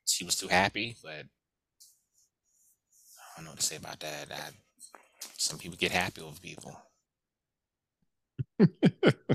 [0.07, 1.25] she was too happy, but I
[3.36, 4.28] don't know what to say about that.
[4.31, 4.51] I,
[5.36, 6.76] some people get happy over people.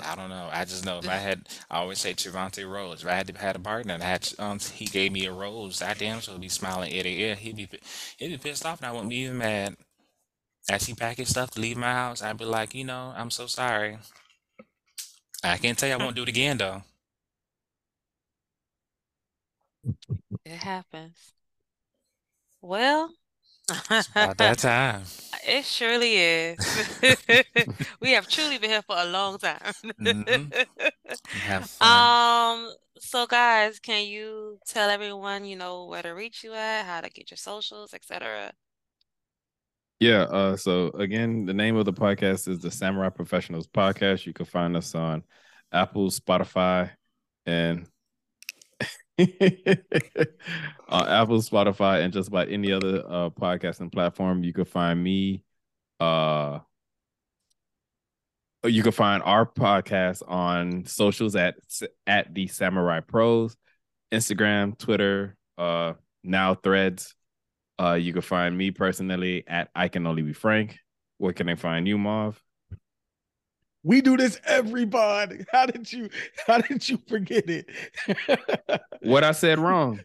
[0.01, 0.49] I don't know.
[0.51, 3.03] I just know if I had, I always say Trevante Rhodes.
[3.03, 5.31] If I had to had a partner and I had, um, he gave me a
[5.33, 7.35] rose, I damn sure would be smiling ear to ear.
[7.35, 7.69] He'd be,
[8.17, 9.75] he'd be pissed off, and I wouldn't be even mad.
[10.69, 13.31] As he packed his stuff to leave my house, I'd be like, you know, I'm
[13.31, 13.99] so sorry.
[15.43, 16.83] I can't tell you I won't do it again though.
[20.45, 21.33] It happens.
[22.61, 23.15] Well,
[23.69, 25.03] About that time.
[25.45, 26.57] it surely is.
[28.01, 29.73] We have truly been here for a long time.
[29.99, 30.65] Mhm.
[31.29, 31.87] Have fun.
[32.67, 37.01] Um, so guys, can you tell everyone, you know, where to reach you at, how
[37.01, 38.51] to get your socials, etc.?
[39.99, 40.23] Yeah.
[40.23, 40.55] Uh.
[40.57, 44.25] So again, the name of the podcast is the Samurai Professionals Podcast.
[44.25, 45.23] You can find us on
[45.71, 46.91] Apple, Spotify,
[47.45, 47.87] and
[50.89, 54.43] on Apple, Spotify, and just about any other uh, podcasting platform.
[54.43, 55.43] You can find me.
[55.99, 56.59] Uh,
[58.63, 61.55] you can find our podcast on socials at
[62.05, 63.57] at the Samurai Pros,
[64.11, 67.15] Instagram, Twitter, uh, now Threads.
[67.79, 70.77] Uh, you can find me personally at I can only be Frank.
[71.17, 72.41] Where can I find you, Marv?
[73.87, 75.45] We do this everybody.
[75.51, 76.09] How did you
[76.45, 77.69] how did you forget it?
[79.01, 80.01] what I said wrong.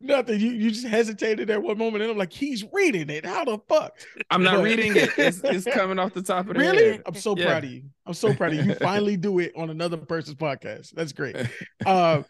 [0.00, 0.40] Nothing.
[0.40, 3.26] You you just hesitated at one moment and I'm like, he's reading it.
[3.26, 3.92] How the fuck?
[4.30, 5.10] I'm not but, reading it.
[5.18, 6.92] It's, it's coming off the top of the really?
[6.92, 7.02] head.
[7.04, 7.44] I'm so yeah.
[7.44, 7.82] proud of you.
[8.06, 8.72] I'm so proud of you.
[8.72, 10.92] You finally do it on another person's podcast.
[10.92, 11.36] That's great.
[11.84, 12.22] Uh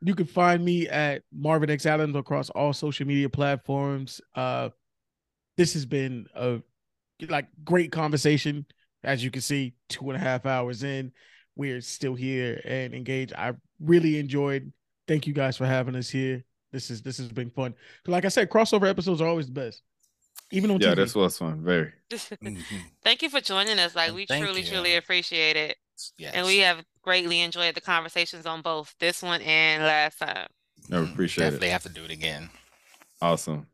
[0.00, 4.22] you can find me at Marvin X Adams across all social media platforms.
[4.34, 4.70] Uh
[5.58, 6.62] this has been a
[7.28, 8.64] like great conversation.
[9.04, 11.12] As you can see, two and a half hours in,
[11.56, 13.32] we're still here and engaged.
[13.34, 14.72] I really enjoyed.
[15.06, 16.44] Thank you guys for having us here.
[16.72, 17.74] This is this has been fun.
[18.06, 19.82] Like I said, crossover episodes are always the best.
[20.50, 20.96] Even on yeah, TV.
[20.96, 21.62] this was fun.
[21.62, 21.92] Very.
[22.10, 22.76] mm-hmm.
[23.02, 23.94] Thank you for joining us.
[23.94, 24.66] Like we truly, you.
[24.66, 25.76] truly appreciate it.
[26.18, 26.34] Yes.
[26.34, 30.48] And we have greatly enjoyed the conversations on both this one and last time.
[30.88, 31.68] No, appreciate Definitely it.
[31.68, 32.50] They have to do it again.
[33.22, 33.66] Awesome.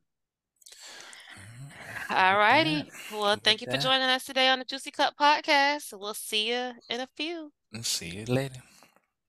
[2.10, 2.92] All righty.
[3.10, 5.98] Well, thank you for joining us today on the Juicy Cup podcast.
[5.98, 7.52] We'll see you in a few.
[7.82, 8.62] See you later.